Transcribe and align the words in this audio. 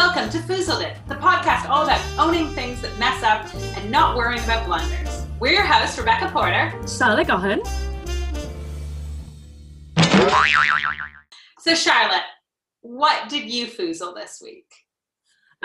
Welcome 0.00 0.30
to 0.30 0.38
Foozled 0.38 0.82
It, 0.82 0.96
the 1.08 1.14
podcast 1.16 1.68
all 1.68 1.84
about 1.84 2.00
owning 2.18 2.48
things 2.54 2.80
that 2.80 2.98
mess 2.98 3.22
up 3.22 3.54
and 3.76 3.90
not 3.90 4.16
worrying 4.16 4.42
about 4.44 4.64
blunders. 4.64 5.26
We're 5.38 5.52
your 5.52 5.62
hosts, 5.62 5.98
Rebecca 5.98 6.30
Porter. 6.32 6.72
Charlotte 6.88 7.26
Gohan. 7.26 7.60
So, 11.58 11.74
Charlotte, 11.74 12.22
what 12.80 13.28
did 13.28 13.50
you 13.50 13.66
foozle 13.66 14.14
this 14.14 14.40
week? 14.42 14.72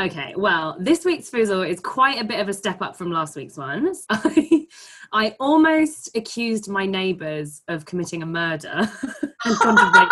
Okay, 0.01 0.33
well, 0.35 0.75
this 0.81 1.05
week's 1.05 1.29
foozle 1.29 1.65
is 1.65 1.79
quite 1.79 2.19
a 2.19 2.25
bit 2.25 2.41
of 2.41 2.49
a 2.49 2.53
step 2.53 2.81
up 2.81 2.97
from 2.97 3.13
last 3.13 3.37
week's 3.37 3.55
ones. 3.55 4.05
I, 4.09 4.67
I 5.13 5.35
almost 5.39 6.09
accused 6.13 6.67
my 6.67 6.85
neighbours 6.85 7.61
of 7.69 7.85
committing 7.85 8.21
a 8.21 8.25
murder 8.25 8.91
and. 9.45 10.11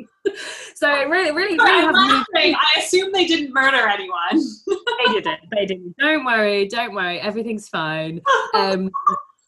so 0.74 0.90
it 0.92 1.08
really, 1.08 1.32
really, 1.32 1.58
really 1.58 1.86
I'm 1.86 1.92
laughing. 1.92 2.54
I 2.54 2.80
assume 2.80 3.12
they 3.12 3.26
didn't 3.26 3.52
murder 3.52 3.88
anyone. 3.88 4.42
they 4.66 5.12
didn't. 5.12 5.40
They 5.50 5.66
didn't. 5.66 5.96
Don't 5.98 6.24
worry. 6.24 6.68
Don't 6.68 6.94
worry. 6.94 7.20
Everything's 7.20 7.68
fine. 7.68 8.20
Um, 8.54 8.90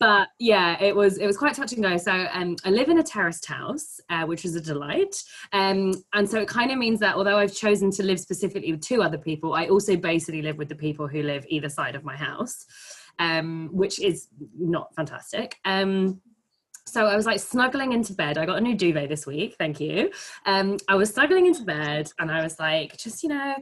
but 0.02 0.30
yeah, 0.41 0.83
it 0.83 0.97
was 0.97 1.19
it 1.19 1.29
was 1.29 1.37
quite 1.37 1.55
touch 1.55 1.73
and 1.74 1.83
go. 1.83 1.97
So 1.97 2.27
um, 2.33 2.57
I 2.65 2.71
live 2.71 2.88
in 2.88 2.98
a 2.98 3.05
terraced 3.05 3.47
house, 3.47 4.01
uh, 4.10 4.24
which 4.24 4.43
was 4.43 4.57
a 4.57 4.60
delight. 4.60 5.23
Um, 5.52 5.95
and 6.12 6.29
so 6.29 6.41
it 6.41 6.48
kind 6.48 6.73
of 6.73 6.79
means 6.79 6.99
that 6.99 7.15
although 7.15 7.38
I've 7.38 7.55
chosen 7.55 7.93
to 7.93 8.02
live 8.02 8.19
specifically 8.19 8.73
with 8.73 8.83
two 8.83 9.01
other 9.01 9.16
people, 9.16 9.55
I 9.55 9.66
also 9.69 9.95
basically 9.95 10.43
live 10.43 10.59
with 10.59 10.69
the 10.69 10.74
people 10.74 11.07
who 11.07 11.23
live 11.23 11.46
either 11.49 11.69
side 11.69 11.95
of 11.95 12.02
my 12.02 12.16
house, 12.16 12.66
um, 13.21 13.69
which 13.71 14.01
is 14.01 14.27
not 14.59 14.93
fantastic. 14.96 15.59
Um, 15.65 16.21
so 16.87 17.07
I 17.07 17.17
was 17.17 17.27
like 17.27 17.41
snuggling 17.41 17.93
into 17.93 18.13
bed. 18.13 18.39
I 18.39 18.47
got 18.47 18.59
a 18.59 18.61
new 18.61 18.75
duvet 18.75 19.09
this 19.09 19.27
week, 19.27 19.55
thank 19.59 19.81
you. 19.81 20.11
Um, 20.47 20.77
I 20.89 20.95
was 20.95 21.11
snuggling 21.11 21.47
into 21.47 21.63
bed 21.63 22.11
and 22.19 22.31
I 22.31 22.43
was 22.43 22.59
like, 22.59 22.97
just, 22.97 23.23
you 23.23 23.29
know, 23.29 23.55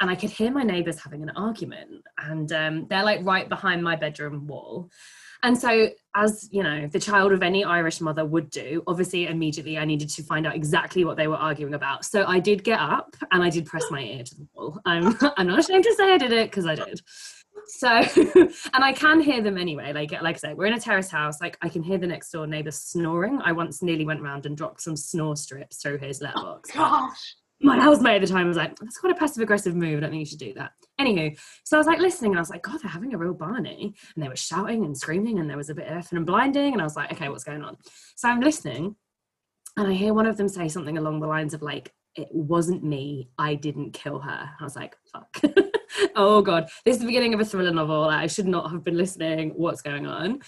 and 0.00 0.10
I 0.10 0.14
could 0.14 0.30
hear 0.30 0.50
my 0.50 0.62
neighbors 0.62 1.00
having 1.02 1.22
an 1.22 1.30
argument. 1.30 2.02
And 2.18 2.52
um, 2.52 2.86
they're 2.88 3.04
like 3.04 3.24
right 3.24 3.48
behind 3.48 3.82
my 3.82 3.96
bedroom 3.96 4.46
wall. 4.46 4.90
And 5.42 5.56
so, 5.56 5.88
as 6.16 6.48
you 6.50 6.64
know, 6.64 6.88
the 6.88 6.98
child 6.98 7.32
of 7.32 7.42
any 7.42 7.62
Irish 7.62 8.00
mother 8.00 8.24
would 8.24 8.50
do, 8.50 8.82
obviously, 8.88 9.28
immediately 9.28 9.78
I 9.78 9.84
needed 9.84 10.08
to 10.10 10.22
find 10.24 10.46
out 10.46 10.56
exactly 10.56 11.04
what 11.04 11.16
they 11.16 11.28
were 11.28 11.36
arguing 11.36 11.74
about. 11.74 12.04
So 12.04 12.24
I 12.26 12.40
did 12.40 12.64
get 12.64 12.80
up 12.80 13.14
and 13.30 13.42
I 13.42 13.50
did 13.50 13.64
press 13.66 13.84
my 13.90 14.02
ear 14.02 14.24
to 14.24 14.34
the 14.34 14.48
wall. 14.54 14.80
I'm, 14.84 15.16
I'm 15.36 15.46
not 15.46 15.60
ashamed 15.60 15.84
to 15.84 15.94
say 15.94 16.12
I 16.12 16.18
did 16.18 16.32
it 16.32 16.50
because 16.50 16.66
I 16.66 16.74
did. 16.74 17.00
So, 17.68 17.88
and 18.34 18.84
I 18.84 18.92
can 18.92 19.20
hear 19.20 19.42
them 19.42 19.58
anyway. 19.58 19.92
Like, 19.92 20.10
like 20.22 20.36
I 20.36 20.38
said, 20.38 20.56
we're 20.56 20.66
in 20.66 20.72
a 20.72 20.80
terrace 20.80 21.10
house. 21.10 21.40
Like, 21.40 21.58
I 21.60 21.68
can 21.68 21.82
hear 21.82 21.98
the 21.98 22.06
next 22.06 22.30
door 22.30 22.46
neighbor 22.46 22.70
snoring. 22.70 23.40
I 23.44 23.52
once 23.52 23.82
nearly 23.82 24.06
went 24.06 24.22
round 24.22 24.46
and 24.46 24.56
dropped 24.56 24.80
some 24.80 24.96
snore 24.96 25.36
strips 25.36 25.76
through 25.76 25.98
his 25.98 26.22
oh, 26.22 26.24
letterbox. 26.24 26.70
Gosh. 26.70 27.34
my 27.60 27.78
housemate 27.78 28.22
at 28.22 28.28
the 28.28 28.32
time 28.32 28.48
was 28.48 28.56
like, 28.56 28.76
that's 28.78 28.98
quite 28.98 29.12
a 29.12 29.18
passive 29.18 29.42
aggressive 29.42 29.74
move. 29.74 29.98
I 29.98 30.00
don't 30.00 30.10
think 30.10 30.20
you 30.20 30.26
should 30.26 30.38
do 30.38 30.54
that. 30.54 30.72
Anywho, 30.98 31.38
so 31.64 31.76
I 31.76 31.78
was 31.78 31.86
like 31.86 31.98
listening 31.98 32.32
and 32.32 32.38
I 32.38 32.42
was 32.42 32.50
like, 32.50 32.62
God, 32.62 32.80
they're 32.82 32.90
having 32.90 33.14
a 33.14 33.18
real 33.18 33.34
Barney. 33.34 33.94
And 34.14 34.24
they 34.24 34.28
were 34.28 34.36
shouting 34.36 34.84
and 34.84 34.96
screaming 34.96 35.38
and 35.38 35.48
there 35.48 35.56
was 35.56 35.70
a 35.70 35.74
bit 35.74 35.88
of 35.88 35.92
effing 35.92 36.16
and 36.16 36.26
blinding. 36.26 36.72
And 36.72 36.80
I 36.80 36.84
was 36.84 36.96
like, 36.96 37.12
okay, 37.12 37.28
what's 37.28 37.44
going 37.44 37.62
on? 37.62 37.76
So 38.16 38.28
I'm 38.28 38.40
listening 38.40 38.96
and 39.76 39.86
I 39.86 39.92
hear 39.92 40.14
one 40.14 40.26
of 40.26 40.36
them 40.36 40.48
say 40.48 40.68
something 40.68 40.96
along 40.96 41.20
the 41.20 41.26
lines 41.26 41.52
of 41.52 41.62
like, 41.62 41.92
it 42.16 42.28
wasn't 42.32 42.82
me. 42.82 43.30
I 43.38 43.54
didn't 43.54 43.92
kill 43.92 44.18
her. 44.20 44.50
I 44.58 44.64
was 44.64 44.74
like, 44.74 44.96
fuck. 45.12 45.40
oh 46.16 46.42
God, 46.42 46.68
this 46.84 46.96
is 46.96 47.00
the 47.00 47.06
beginning 47.06 47.34
of 47.34 47.40
a 47.40 47.44
thriller 47.44 47.72
novel. 47.72 48.04
I 48.04 48.26
should 48.26 48.46
not 48.46 48.70
have 48.70 48.84
been 48.84 48.96
listening. 48.96 49.50
What's 49.50 49.82
going 49.82 50.06
on? 50.06 50.40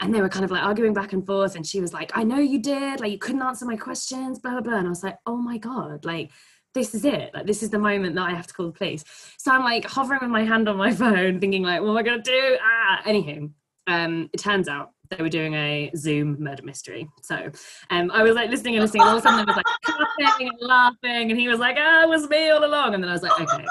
And 0.00 0.14
they 0.14 0.20
were 0.20 0.28
kind 0.28 0.44
of 0.44 0.50
like 0.50 0.62
arguing 0.62 0.92
back 0.92 1.12
and 1.12 1.24
forth. 1.24 1.56
And 1.56 1.66
she 1.66 1.80
was 1.80 1.92
like, 1.92 2.12
I 2.14 2.22
know 2.22 2.38
you 2.38 2.60
did. 2.60 3.00
Like, 3.00 3.12
you 3.12 3.18
couldn't 3.18 3.42
answer 3.42 3.64
my 3.64 3.76
questions, 3.76 4.38
blah, 4.38 4.52
blah, 4.52 4.60
blah. 4.60 4.78
And 4.78 4.86
I 4.86 4.90
was 4.90 5.02
like, 5.02 5.16
oh 5.26 5.36
my 5.36 5.58
God, 5.58 6.04
like, 6.04 6.30
this 6.74 6.94
is 6.94 7.04
it. 7.04 7.30
Like, 7.34 7.46
this 7.46 7.62
is 7.62 7.70
the 7.70 7.78
moment 7.78 8.14
that 8.16 8.28
I 8.28 8.34
have 8.34 8.46
to 8.46 8.54
call 8.54 8.66
the 8.66 8.72
police. 8.72 9.04
So 9.38 9.50
I'm 9.50 9.64
like 9.64 9.86
hovering 9.86 10.20
with 10.20 10.30
my 10.30 10.44
hand 10.44 10.68
on 10.68 10.76
my 10.76 10.92
phone, 10.94 11.40
thinking, 11.40 11.62
like, 11.62 11.80
what 11.80 11.90
am 11.90 11.96
I 11.96 12.02
going 12.02 12.22
to 12.22 12.30
do? 12.30 12.58
Ah, 12.62 13.02
anywho, 13.06 13.50
um, 13.86 14.28
it 14.32 14.38
turns 14.38 14.68
out 14.68 14.90
they 15.10 15.22
were 15.22 15.28
doing 15.28 15.54
a 15.54 15.90
Zoom 15.96 16.36
murder 16.42 16.62
mystery. 16.62 17.08
So 17.22 17.50
um, 17.90 18.10
I 18.12 18.22
was 18.22 18.34
like 18.34 18.50
listening 18.50 18.74
and 18.74 18.82
listening, 18.82 19.02
and 19.02 19.10
all 19.10 19.16
of 19.16 19.24
a 19.24 19.28
sudden 19.28 19.38
there 19.38 19.46
was 19.46 19.56
like 19.56 19.66
clapping 19.84 20.48
and 20.48 20.58
laughing, 20.60 21.30
and 21.30 21.38
he 21.38 21.48
was 21.48 21.58
like, 21.58 21.76
ah, 21.78 22.02
it 22.02 22.08
was 22.08 22.28
me 22.28 22.50
all 22.50 22.64
along. 22.64 22.94
And 22.94 23.02
then 23.02 23.10
I 23.10 23.12
was 23.12 23.22
like, 23.22 23.40
okay. 23.40 23.64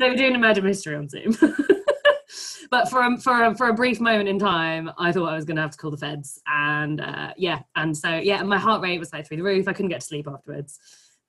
They 0.00 0.10
were 0.10 0.16
doing 0.16 0.34
a 0.34 0.38
murder 0.38 0.62
mystery 0.62 0.96
on 0.96 1.08
Zoom. 1.08 1.36
but 2.70 2.88
for 2.88 3.02
a, 3.02 3.18
for 3.18 3.44
a, 3.44 3.54
for 3.54 3.68
a 3.68 3.74
brief 3.74 4.00
moment 4.00 4.28
in 4.28 4.38
time, 4.38 4.90
I 4.98 5.12
thought 5.12 5.28
I 5.28 5.36
was 5.36 5.44
going 5.44 5.56
to 5.56 5.62
have 5.62 5.72
to 5.72 5.78
call 5.78 5.90
the 5.90 5.96
feds, 5.96 6.40
and 6.46 7.00
uh, 7.00 7.32
yeah, 7.36 7.60
and 7.76 7.96
so 7.96 8.16
yeah, 8.16 8.42
my 8.42 8.58
heart 8.58 8.82
rate 8.82 8.98
was 8.98 9.12
like 9.12 9.28
through 9.28 9.36
the 9.36 9.42
roof. 9.42 9.68
I 9.68 9.72
couldn't 9.72 9.90
get 9.90 10.00
to 10.00 10.06
sleep 10.06 10.26
afterwards. 10.26 10.78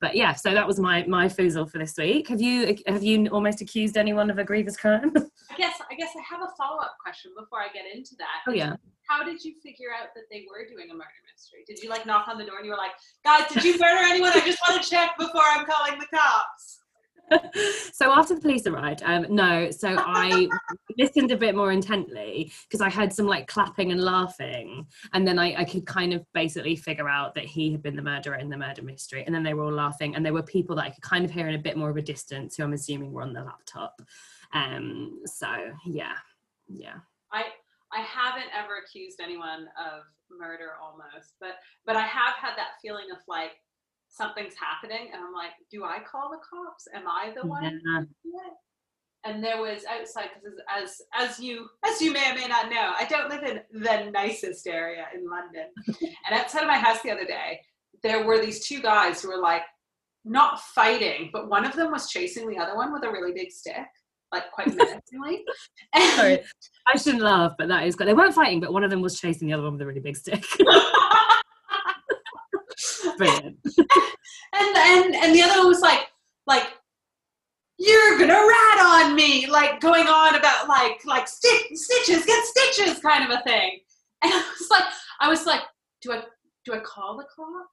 But 0.01 0.15
yeah, 0.15 0.33
so 0.33 0.51
that 0.51 0.65
was 0.65 0.79
my 0.79 1.05
my 1.05 1.27
foozle 1.27 1.69
for 1.69 1.77
this 1.77 1.95
week. 1.95 2.27
Have 2.29 2.41
you 2.41 2.75
have 2.87 3.03
you 3.03 3.27
almost 3.27 3.61
accused 3.61 3.97
anyone 3.97 4.31
of 4.31 4.39
a 4.39 4.43
grievous 4.43 4.75
crime? 4.75 5.13
I 5.51 5.57
guess 5.57 5.79
I 5.91 5.95
guess 5.95 6.09
I 6.17 6.23
have 6.27 6.41
a 6.41 6.49
follow 6.57 6.81
up 6.81 6.95
question 6.99 7.31
before 7.37 7.59
I 7.59 7.67
get 7.71 7.85
into 7.93 8.15
that. 8.17 8.41
Oh 8.47 8.51
yeah. 8.51 8.75
How 9.07 9.23
did 9.23 9.43
you 9.43 9.53
figure 9.61 9.89
out 9.91 10.07
that 10.15 10.23
they 10.31 10.45
were 10.49 10.65
doing 10.67 10.89
a 10.89 10.93
murder 10.93 11.21
mystery? 11.31 11.63
Did 11.67 11.83
you 11.83 11.89
like 11.89 12.07
knock 12.07 12.27
on 12.27 12.39
the 12.39 12.45
door 12.45 12.57
and 12.57 12.65
you 12.65 12.71
were 12.71 12.77
like, 12.77 12.93
guys, 13.23 13.47
did 13.53 13.63
you 13.63 13.73
murder 13.73 14.01
anyone? 14.07 14.31
I 14.33 14.39
just 14.39 14.59
want 14.67 14.81
to 14.81 14.89
check 14.89 15.11
before 15.19 15.43
I'm 15.45 15.65
calling 15.65 15.99
the 15.99 16.07
cops. 16.07 16.80
so 17.93 18.11
after 18.11 18.35
the 18.35 18.41
police 18.41 18.65
arrived, 18.67 19.01
um, 19.03 19.25
no, 19.29 19.71
so 19.71 19.95
I 19.97 20.47
listened 20.97 21.31
a 21.31 21.37
bit 21.37 21.55
more 21.55 21.71
intently 21.71 22.51
because 22.67 22.81
I 22.81 22.89
heard 22.89 23.13
some 23.13 23.25
like 23.25 23.47
clapping 23.47 23.91
and 23.91 24.03
laughing, 24.03 24.87
and 25.13 25.27
then 25.27 25.39
I, 25.39 25.61
I 25.61 25.63
could 25.63 25.85
kind 25.85 26.13
of 26.13 26.25
basically 26.33 26.75
figure 26.75 27.09
out 27.09 27.35
that 27.35 27.45
he 27.45 27.71
had 27.71 27.81
been 27.81 27.95
the 27.95 28.01
murderer 28.01 28.35
in 28.35 28.49
the 28.49 28.57
murder 28.57 28.81
mystery, 28.81 29.23
and 29.25 29.33
then 29.33 29.43
they 29.43 29.53
were 29.53 29.65
all 29.65 29.73
laughing, 29.73 30.15
and 30.15 30.25
there 30.25 30.33
were 30.33 30.43
people 30.43 30.75
that 30.77 30.85
I 30.85 30.89
could 30.89 31.03
kind 31.03 31.25
of 31.25 31.31
hear 31.31 31.47
in 31.47 31.55
a 31.55 31.59
bit 31.59 31.77
more 31.77 31.89
of 31.89 31.97
a 31.97 32.01
distance 32.01 32.55
who 32.55 32.63
I'm 32.63 32.73
assuming 32.73 33.11
were 33.11 33.21
on 33.23 33.33
the 33.33 33.43
laptop. 33.43 34.01
Um, 34.53 35.21
so 35.25 35.47
yeah, 35.85 36.15
yeah. 36.67 36.95
I 37.31 37.45
I 37.93 38.01
haven't 38.01 38.49
ever 38.57 38.77
accused 38.85 39.19
anyone 39.21 39.67
of 39.77 40.03
murder 40.29 40.71
almost, 40.81 41.35
but 41.39 41.55
but 41.85 41.95
I 41.95 42.01
have 42.01 42.35
had 42.35 42.55
that 42.57 42.79
feeling 42.81 43.05
of 43.11 43.17
like 43.27 43.51
something's 44.11 44.53
happening 44.59 45.09
and 45.13 45.23
I'm 45.23 45.33
like, 45.33 45.51
do 45.71 45.83
I 45.83 45.99
call 45.99 46.29
the 46.29 46.37
cops? 46.37 46.87
Am 46.93 47.07
I 47.07 47.33
the 47.33 47.47
one? 47.47 47.81
Yeah. 48.23 48.41
And 49.23 49.43
there 49.43 49.61
was 49.61 49.83
outside 49.85 50.29
because 50.33 50.59
as 50.67 50.99
as 51.13 51.39
you 51.39 51.67
as 51.85 52.01
you 52.01 52.11
may 52.11 52.31
or 52.31 52.35
may 52.35 52.47
not 52.47 52.71
know, 52.71 52.93
I 52.97 53.05
don't 53.05 53.29
live 53.29 53.43
in 53.43 53.61
the 53.71 54.09
nicest 54.11 54.67
area 54.67 55.05
in 55.15 55.29
London. 55.29 55.67
and 55.87 56.39
outside 56.39 56.63
of 56.63 56.67
my 56.67 56.77
house 56.77 57.01
the 57.03 57.11
other 57.11 57.25
day, 57.25 57.61
there 58.03 58.25
were 58.25 58.39
these 58.39 58.65
two 58.67 58.81
guys 58.81 59.21
who 59.21 59.29
were 59.29 59.37
like 59.37 59.61
not 60.25 60.59
fighting, 60.59 61.29
but 61.31 61.49
one 61.49 61.65
of 61.65 61.75
them 61.75 61.91
was 61.91 62.09
chasing 62.09 62.49
the 62.49 62.57
other 62.57 62.75
one 62.75 62.91
with 62.91 63.03
a 63.03 63.11
really 63.11 63.31
big 63.31 63.51
stick, 63.51 63.85
like 64.31 64.51
quite 64.51 64.67
menacingly. 64.75 65.43
Sorry, 66.15 66.41
I 66.87 66.97
shouldn't 66.97 67.23
laugh, 67.23 67.53
but 67.59 67.67
that 67.67 67.85
is 67.85 67.95
good. 67.95 68.07
They 68.07 68.13
weren't 68.13 68.33
fighting, 68.33 68.59
but 68.59 68.73
one 68.73 68.83
of 68.83 68.89
them 68.89 69.01
was 69.01 69.19
chasing 69.19 69.47
the 69.47 69.53
other 69.53 69.63
one 69.63 69.73
with 69.73 69.81
a 69.83 69.85
really 69.85 69.99
big 69.99 70.17
stick. 70.17 70.43
And 74.53 74.75
and 74.75 75.15
and 75.15 75.33
the 75.35 75.41
other 75.41 75.59
one 75.59 75.67
was 75.69 75.81
like 75.81 76.07
like 76.45 76.67
you're 77.77 78.17
gonna 78.19 78.33
rat 78.33 78.79
on 78.79 79.15
me 79.15 79.47
like 79.47 79.79
going 79.79 80.07
on 80.07 80.35
about 80.35 80.67
like 80.67 80.99
like 81.05 81.27
stitches 81.27 82.25
get 82.25 82.45
stitches 82.45 82.99
kind 82.99 83.23
of 83.23 83.39
a 83.39 83.41
thing. 83.43 83.79
And 84.23 84.31
i 84.33 84.37
was 84.59 84.69
like 84.69 84.83
i 85.21 85.29
was 85.29 85.45
like 85.45 85.61
do 86.01 86.11
i 86.13 86.21
do 86.65 86.73
i 86.73 86.79
call 86.79 87.17
the 87.17 87.23
cops? 87.23 87.69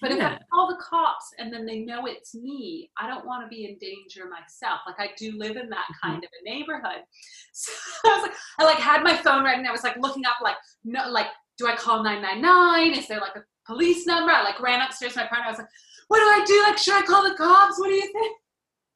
But 0.00 0.12
if 0.12 0.20
i 0.20 0.38
call 0.52 0.68
the 0.68 0.82
cops 0.82 1.26
and 1.38 1.52
then 1.52 1.66
they 1.66 1.80
know 1.80 2.06
it's 2.06 2.34
me 2.34 2.90
i 2.98 3.08
don't 3.08 3.26
want 3.26 3.42
to 3.44 3.48
be 3.48 3.64
in 3.64 3.76
danger 3.78 4.28
myself. 4.30 4.80
Like 4.86 5.00
i 5.00 5.10
do 5.18 5.32
live 5.36 5.56
in 5.56 5.68
that 5.70 5.84
Mm-hmm. 5.90 6.08
kind 6.12 6.24
of 6.24 6.30
a 6.40 6.48
neighborhood. 6.50 7.02
So 7.52 7.72
i 8.06 8.16
was 8.18 8.22
like 8.22 8.36
i 8.60 8.64
like 8.64 8.78
had 8.78 9.02
my 9.02 9.16
phone 9.16 9.44
right 9.44 9.58
and 9.58 9.66
i 9.66 9.72
was 9.72 9.82
like 9.84 9.96
looking 9.98 10.24
up 10.26 10.36
like 10.42 10.56
no 10.84 11.08
like 11.10 11.26
do 11.58 11.66
i 11.66 11.74
call 11.76 12.02
999 12.02 12.98
is 12.98 13.08
there 13.08 13.20
like 13.20 13.36
a 13.36 13.44
police 13.66 14.06
number 14.06 14.30
i 14.30 14.42
like 14.42 14.60
ran 14.60 14.80
upstairs 14.80 15.14
to 15.14 15.20
my 15.20 15.26
partner 15.26 15.46
i 15.46 15.50
was 15.50 15.58
like 15.58 15.68
what 16.08 16.18
do 16.18 16.42
I 16.42 16.44
do? 16.44 16.62
Like, 16.62 16.78
should 16.78 16.94
I 16.94 17.02
call 17.02 17.28
the 17.28 17.34
cops? 17.34 17.78
What 17.78 17.88
do 17.88 17.94
you 17.94 18.12
think? 18.12 18.36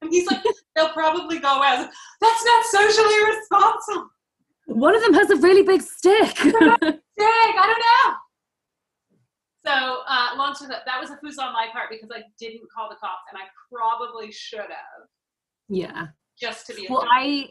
And 0.01 0.13
he's 0.13 0.31
like, 0.31 0.39
they'll 0.77 0.91
probably 0.91 1.41
go 1.41 1.57
away. 1.57 1.67
I 1.67 1.77
was 1.77 1.87
like, 1.87 1.95
that's 2.21 2.45
not 2.45 2.65
socially 2.67 3.25
responsible. 3.27 4.09
One 4.67 4.95
of 4.95 5.03
them 5.03 5.13
has 5.15 5.31
a 5.31 5.37
really 5.39 5.65
big 5.65 5.83
stick. 5.83 6.37
Dang, 6.45 6.55
I 6.55 7.67
don't 7.67 7.83
know. 8.07 8.15
So, 9.67 10.03
uh, 10.07 10.37
long 10.37 10.55
story 10.55 10.71
short, 10.71 10.85
that 10.87 11.01
was 11.01 11.11
a 11.11 11.15
foozle 11.15 11.49
on 11.49 11.53
my 11.53 11.67
part 11.73 11.91
because 11.91 12.11
I 12.15 12.23
didn't 12.39 12.71
call 12.73 12.89
the 12.89 12.95
cops, 12.95 13.23
and 13.29 13.43
I 13.43 13.47
probably 13.75 14.31
should 14.31 14.61
have 14.61 15.09
yeah. 15.69 16.07
just 16.41 16.69
to 16.69 16.75
be. 16.75 16.87
Well, 16.89 17.05
I 17.11 17.49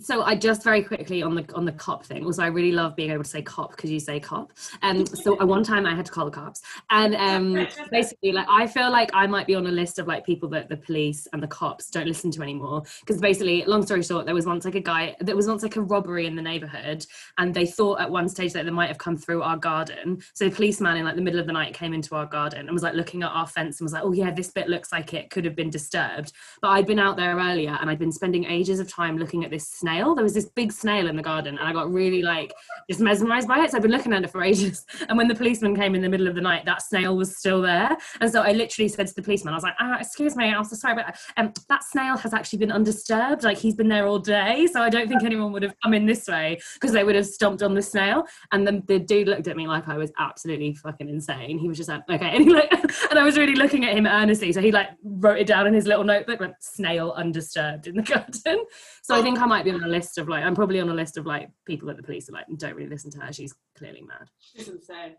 so 0.00 0.22
I 0.22 0.34
just 0.34 0.64
very 0.64 0.82
quickly 0.82 1.22
on 1.22 1.34
the 1.34 1.44
on 1.54 1.64
the 1.64 1.72
cop 1.72 2.04
thing. 2.04 2.24
Also, 2.24 2.42
I 2.42 2.46
really 2.46 2.72
love 2.72 2.96
being 2.96 3.10
able 3.10 3.24
to 3.24 3.28
say 3.28 3.42
cop 3.42 3.72
because 3.72 3.90
you 3.90 4.00
say 4.00 4.18
cop. 4.18 4.52
Um, 4.82 5.04
so 5.06 5.38
at 5.40 5.46
one 5.46 5.62
time 5.62 5.86
I 5.86 5.94
had 5.94 6.06
to 6.06 6.12
call 6.12 6.24
the 6.24 6.30
cops, 6.30 6.62
and 6.90 7.14
um, 7.14 7.66
basically, 7.90 8.32
like 8.32 8.46
I 8.48 8.66
feel 8.66 8.90
like 8.90 9.10
I 9.12 9.26
might 9.26 9.46
be 9.46 9.54
on 9.54 9.66
a 9.66 9.70
list 9.70 9.98
of 9.98 10.06
like 10.06 10.24
people 10.24 10.48
that 10.50 10.68
the 10.68 10.76
police 10.76 11.28
and 11.32 11.42
the 11.42 11.46
cops 11.46 11.90
don't 11.90 12.06
listen 12.06 12.30
to 12.32 12.42
anymore. 12.42 12.82
Because 13.00 13.20
basically, 13.20 13.64
long 13.66 13.84
story 13.84 14.02
short, 14.02 14.24
there 14.24 14.34
was 14.34 14.46
once 14.46 14.64
like 14.64 14.74
a 14.74 14.80
guy. 14.80 15.14
There 15.20 15.36
was 15.36 15.46
once 15.46 15.62
like 15.62 15.76
a 15.76 15.82
robbery 15.82 16.26
in 16.26 16.36
the 16.36 16.42
neighborhood, 16.42 17.04
and 17.38 17.52
they 17.52 17.66
thought 17.66 18.00
at 18.00 18.10
one 18.10 18.28
stage 18.28 18.54
that 18.54 18.64
they 18.64 18.70
might 18.70 18.88
have 18.88 18.98
come 18.98 19.16
through 19.16 19.42
our 19.42 19.58
garden. 19.58 20.22
So 20.32 20.46
a 20.46 20.50
policeman 20.50 20.96
in 20.96 21.04
like 21.04 21.16
the 21.16 21.22
middle 21.22 21.40
of 21.40 21.46
the 21.46 21.52
night 21.52 21.74
came 21.74 21.92
into 21.92 22.14
our 22.14 22.26
garden 22.26 22.60
and 22.60 22.72
was 22.72 22.82
like 22.82 22.94
looking 22.94 23.22
at 23.22 23.30
our 23.30 23.46
fence 23.46 23.78
and 23.78 23.84
was 23.84 23.92
like, 23.92 24.04
"Oh 24.04 24.12
yeah, 24.12 24.30
this 24.30 24.50
bit 24.50 24.68
looks 24.68 24.90
like 24.90 25.12
it 25.12 25.30
could 25.30 25.44
have 25.44 25.54
been 25.54 25.70
disturbed." 25.70 26.32
But 26.62 26.68
I'd 26.68 26.86
been 26.86 26.98
out 26.98 27.16
there 27.18 27.36
earlier, 27.36 27.76
and 27.78 27.90
I'd 27.90 27.98
been 27.98 28.10
spending 28.10 28.46
ages 28.46 28.80
of 28.80 28.88
time 28.88 29.18
looking 29.18 29.44
at 29.44 29.50
this 29.50 29.81
snail. 29.82 30.14
There 30.14 30.22
was 30.22 30.34
this 30.34 30.48
big 30.48 30.72
snail 30.72 31.08
in 31.08 31.16
the 31.16 31.22
garden, 31.22 31.58
and 31.58 31.68
I 31.68 31.72
got 31.72 31.92
really 31.92 32.22
like 32.22 32.52
just 32.88 33.00
mesmerized 33.00 33.48
by 33.48 33.58
it. 33.64 33.70
So 33.70 33.76
I've 33.76 33.82
been 33.82 33.90
looking 33.90 34.12
at 34.12 34.22
it 34.22 34.30
for 34.30 34.42
ages. 34.50 34.86
And 35.08 35.18
when 35.18 35.28
the 35.28 35.34
policeman 35.34 35.74
came 35.74 35.94
in 35.94 36.02
the 36.02 36.08
middle 36.08 36.28
of 36.28 36.34
the 36.34 36.40
night, 36.40 36.64
that 36.66 36.82
snail 36.82 37.16
was 37.16 37.36
still 37.36 37.60
there. 37.60 37.96
And 38.20 38.30
so 38.30 38.42
I 38.42 38.52
literally 38.52 38.88
said 38.88 39.06
to 39.08 39.14
the 39.14 39.22
policeman, 39.22 39.54
I 39.54 39.56
was 39.56 39.64
like, 39.64 39.74
ah, 39.80 39.98
"Excuse 39.98 40.36
me, 40.36 40.46
I'm 40.46 40.64
so 40.64 40.76
sorry, 40.76 40.94
but 40.94 41.16
um, 41.36 41.52
that 41.68 41.82
snail 41.82 42.16
has 42.16 42.32
actually 42.32 42.60
been 42.60 42.72
undisturbed. 42.72 43.42
Like 43.42 43.58
he's 43.58 43.74
been 43.74 43.88
there 43.88 44.06
all 44.06 44.18
day, 44.18 44.68
so 44.72 44.80
I 44.80 44.88
don't 44.88 45.08
think 45.08 45.24
anyone 45.24 45.52
would 45.52 45.62
have 45.62 45.74
come 45.82 45.94
in 45.94 46.06
this 46.06 46.28
way 46.28 46.60
because 46.74 46.92
they 46.92 47.04
would 47.04 47.16
have 47.16 47.26
stomped 47.26 47.62
on 47.62 47.74
the 47.74 47.82
snail." 47.82 48.24
And 48.52 48.66
then 48.66 48.84
the 48.86 48.98
dude 48.98 49.28
looked 49.28 49.48
at 49.48 49.56
me 49.56 49.66
like 49.66 49.88
I 49.88 49.96
was 49.96 50.12
absolutely 50.18 50.74
fucking 50.74 51.08
insane. 51.08 51.58
He 51.58 51.68
was 51.68 51.76
just 51.76 51.88
like, 51.88 52.02
"Okay," 52.08 52.30
and 52.36 52.44
he 52.44 52.50
like, 52.50 52.72
and 53.10 53.18
I 53.18 53.24
was 53.24 53.36
really 53.36 53.56
looking 53.56 53.84
at 53.84 53.96
him 53.96 54.06
earnestly. 54.06 54.52
So 54.52 54.60
he 54.60 54.70
like 54.70 54.90
wrote 55.02 55.38
it 55.38 55.46
down 55.46 55.66
in 55.66 55.74
his 55.74 55.86
little 55.86 56.04
notebook, 56.04 56.40
like 56.40 56.54
snail 56.60 57.12
undisturbed 57.16 57.86
in 57.86 57.96
the 57.96 58.02
garden. 58.12 58.64
So 59.02 59.16
I 59.16 59.22
think 59.22 59.40
I 59.40 59.46
might 59.46 59.64
be 59.64 59.72
on 59.72 59.82
a 59.82 59.88
list 59.88 60.16
of 60.16 60.28
like 60.28 60.44
I'm 60.44 60.54
probably 60.54 60.78
on 60.78 60.88
a 60.88 60.94
list 60.94 61.16
of 61.16 61.26
like 61.26 61.50
people 61.66 61.88
that 61.88 61.96
the 61.96 62.04
police 62.04 62.28
are 62.28 62.32
like 62.32 62.46
don't 62.56 62.76
really 62.76 62.88
listen 62.88 63.10
to 63.10 63.18
her. 63.18 63.32
She's 63.32 63.52
clearly 63.76 64.02
mad. 64.02 64.28
She's 64.38 64.68
insane. 64.68 65.16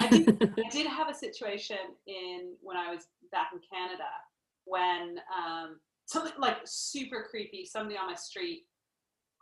I 0.00 0.08
did, 0.08 0.42
I 0.66 0.68
did 0.68 0.86
have 0.88 1.08
a 1.08 1.14
situation 1.14 1.78
in 2.08 2.54
when 2.60 2.76
I 2.76 2.92
was 2.92 3.06
back 3.30 3.50
in 3.52 3.60
Canada 3.72 4.10
when 4.64 5.20
um, 5.30 5.78
something 6.06 6.32
like 6.38 6.56
super 6.64 7.26
creepy. 7.30 7.64
Somebody 7.64 7.96
on 7.96 8.08
my 8.08 8.16
street, 8.16 8.64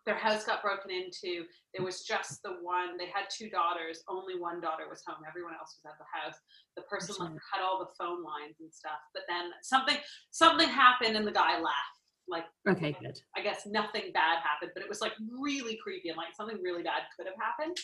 their 0.05 0.17
house 0.17 0.45
got 0.45 0.63
broken 0.63 0.91
into. 0.91 1.47
There 1.75 1.83
was 1.83 2.03
just 2.03 2.43
the 2.43 2.59
one. 2.61 2.99
They 2.99 3.07
had 3.07 3.33
two 3.35 3.49
daughters. 3.49 4.03
Only 4.07 4.39
one 4.39 4.61
daughter 4.61 4.85
was 4.91 5.03
home. 5.07 5.25
Everyone 5.27 5.55
else 5.55 5.79
was 5.81 5.91
at 5.91 5.99
the 5.99 6.05
house. 6.13 6.39
The 6.77 6.83
person 6.83 7.17
like 7.19 7.41
cut 7.49 7.65
all 7.65 7.79
the 7.79 7.89
phone 7.99 8.23
lines 8.23 8.57
and 8.61 8.71
stuff. 8.71 9.01
But 9.15 9.23
then 9.31 9.49
something 9.63 9.97
something 10.31 10.69
happened 10.69 11.17
and 11.17 11.27
the 11.27 11.33
guy 11.33 11.57
left 11.57 12.02
like 12.29 12.45
okay 12.69 12.97
good. 13.01 13.19
I 13.37 13.43
guess 13.43 13.67
nothing 13.67 14.11
bad 14.15 14.39
happened 14.43 14.73
but 14.75 14.83
it 14.83 14.89
was 14.89 15.01
like 15.01 15.13
really 15.41 15.79
creepy 15.83 16.09
and 16.09 16.17
like 16.17 16.35
something 16.37 16.59
really 16.63 16.83
bad 16.83 17.03
could 17.17 17.27
have 17.27 17.39
happened. 17.41 17.77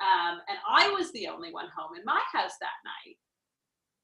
Um, 0.00 0.40
and 0.48 0.56
i 0.64 0.88
was 0.88 1.12
the 1.12 1.28
only 1.28 1.52
one 1.52 1.68
home 1.76 1.96
in 1.96 2.04
my 2.04 2.20
house 2.32 2.56
that 2.60 2.80
night. 2.84 3.16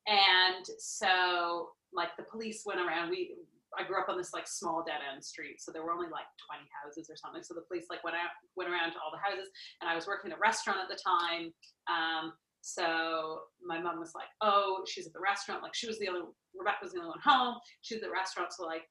And 0.06 0.64
so 0.78 1.70
like 1.93 2.17
the 2.17 2.25
police 2.25 2.62
went 2.64 2.81
around. 2.81 3.11
We 3.11 3.34
i 3.76 3.82
grew 3.82 4.00
up 4.00 4.08
on 4.08 4.17
this 4.17 4.32
like 4.32 4.49
small 4.49 4.82
dead 4.87 5.02
end 5.05 5.23
street 5.23 5.61
so 5.61 5.70
there 5.70 5.82
were 5.82 5.93
only 5.93 6.08
like 6.08 6.25
20 6.49 6.64
houses 6.82 7.11
or 7.11 7.17
something. 7.17 7.43
So 7.43 7.55
the 7.55 7.67
police 7.69 7.87
like 7.90 8.05
went 8.05 8.17
out 8.17 8.32
went 8.56 8.70
around 8.70 8.93
to 8.93 9.00
all 9.05 9.12
the 9.12 9.20
houses 9.20 9.50
and 9.81 9.90
i 9.90 9.94
was 9.94 10.06
working 10.06 10.32
at 10.32 10.38
a 10.38 10.40
restaurant 10.40 10.81
at 10.81 10.88
the 10.88 11.00
time. 11.00 11.52
Um, 11.88 12.32
so 12.67 13.46
my 13.64 13.81
mom 13.81 14.00
was 14.00 14.11
like, 14.12 14.26
"Oh, 14.40 14.82
she's 14.88 15.06
at 15.06 15.12
the 15.12 15.20
restaurant. 15.20 15.62
Like 15.62 15.75
she 15.75 15.87
was 15.87 16.00
the 16.00 16.08
only 16.08 16.23
Rebecca 16.52 16.78
was 16.82 16.93
the 16.93 16.99
only 16.99 17.11
one 17.11 17.23
home. 17.23 17.55
She's 17.82 17.99
at 17.99 18.02
the 18.02 18.11
restaurant, 18.11 18.52
so 18.52 18.67
like 18.67 18.82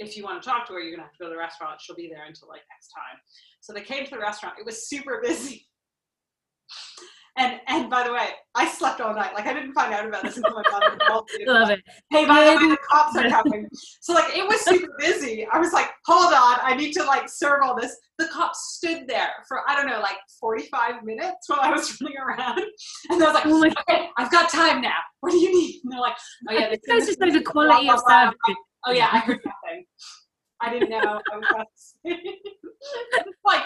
if 0.00 0.16
you 0.16 0.24
want 0.24 0.42
to 0.42 0.48
talk 0.48 0.66
to 0.66 0.72
her, 0.72 0.80
you're 0.80 0.96
gonna 0.96 1.04
have 1.04 1.12
to 1.12 1.18
go 1.18 1.26
to 1.26 1.30
the 1.30 1.38
restaurant. 1.38 1.80
She'll 1.80 1.96
be 1.96 2.08
there 2.08 2.24
until 2.26 2.48
like 2.48 2.62
next 2.72 2.88
time. 2.88 3.20
So 3.60 3.72
they 3.72 3.82
came 3.82 4.04
to 4.04 4.10
the 4.10 4.18
restaurant. 4.18 4.56
It 4.58 4.66
was 4.66 4.88
super 4.88 5.22
busy. 5.22 5.66
And 7.36 7.60
and 7.68 7.88
by 7.88 8.02
the 8.02 8.12
way, 8.12 8.28
I 8.54 8.66
slept 8.68 9.00
all 9.00 9.14
night. 9.14 9.34
Like 9.34 9.46
I 9.46 9.52
didn't 9.52 9.72
find 9.72 9.94
out 9.94 10.06
about 10.06 10.24
this 10.24 10.36
until 10.36 10.52
my 10.52 10.62
mom 10.70 10.98
called 11.06 11.28
me. 11.38 11.46
Love 11.46 11.68
like, 11.68 11.78
it. 11.78 11.84
Hey, 12.10 12.26
by 12.26 12.42
the 12.42 12.56
way, 12.56 12.70
the 12.70 12.78
cops 12.90 13.16
are 13.16 13.28
coming. 13.28 13.68
So 14.00 14.14
like 14.14 14.36
it 14.36 14.46
was 14.46 14.60
super 14.62 14.92
busy. 14.98 15.46
I 15.52 15.58
was 15.58 15.72
like, 15.72 15.90
hold 16.06 16.34
on, 16.34 16.58
I 16.62 16.74
need 16.74 16.92
to 16.94 17.04
like 17.04 17.28
serve 17.28 17.60
all 17.62 17.78
this. 17.80 17.96
The 18.18 18.26
cops 18.26 18.74
stood 18.76 19.06
there 19.06 19.30
for 19.46 19.60
I 19.68 19.76
don't 19.76 19.86
know, 19.86 20.00
like 20.00 20.16
45 20.40 21.04
minutes 21.04 21.48
while 21.48 21.60
I 21.62 21.70
was 21.70 21.98
running 22.02 22.18
around. 22.18 22.60
And 23.10 23.22
I 23.22 23.26
was 23.26 23.34
like, 23.34 23.46
Oh 23.46 23.58
my 23.60 23.72
okay, 23.88 24.08
I've 24.18 24.32
got 24.32 24.50
time 24.50 24.80
now. 24.80 24.98
What 25.20 25.30
do 25.30 25.38
you 25.38 25.52
need? 25.52 25.80
And 25.84 25.92
they're 25.92 26.00
like, 26.00 26.16
oh 26.48 26.52
yeah, 26.52 26.74
this 26.86 27.16
like 27.20 27.32
the 27.32 27.42
quality 27.42 27.88
of 27.88 28.00
service. 28.08 28.34
Oh 28.86 28.92
yeah, 28.92 29.08
I 29.12 29.18
heard 29.18 29.38
nothing. 29.44 29.59
I 30.60 30.70
didn't 30.72 30.90
know. 30.90 31.20
I 31.32 31.36
was 31.36 31.94
like 33.44 33.64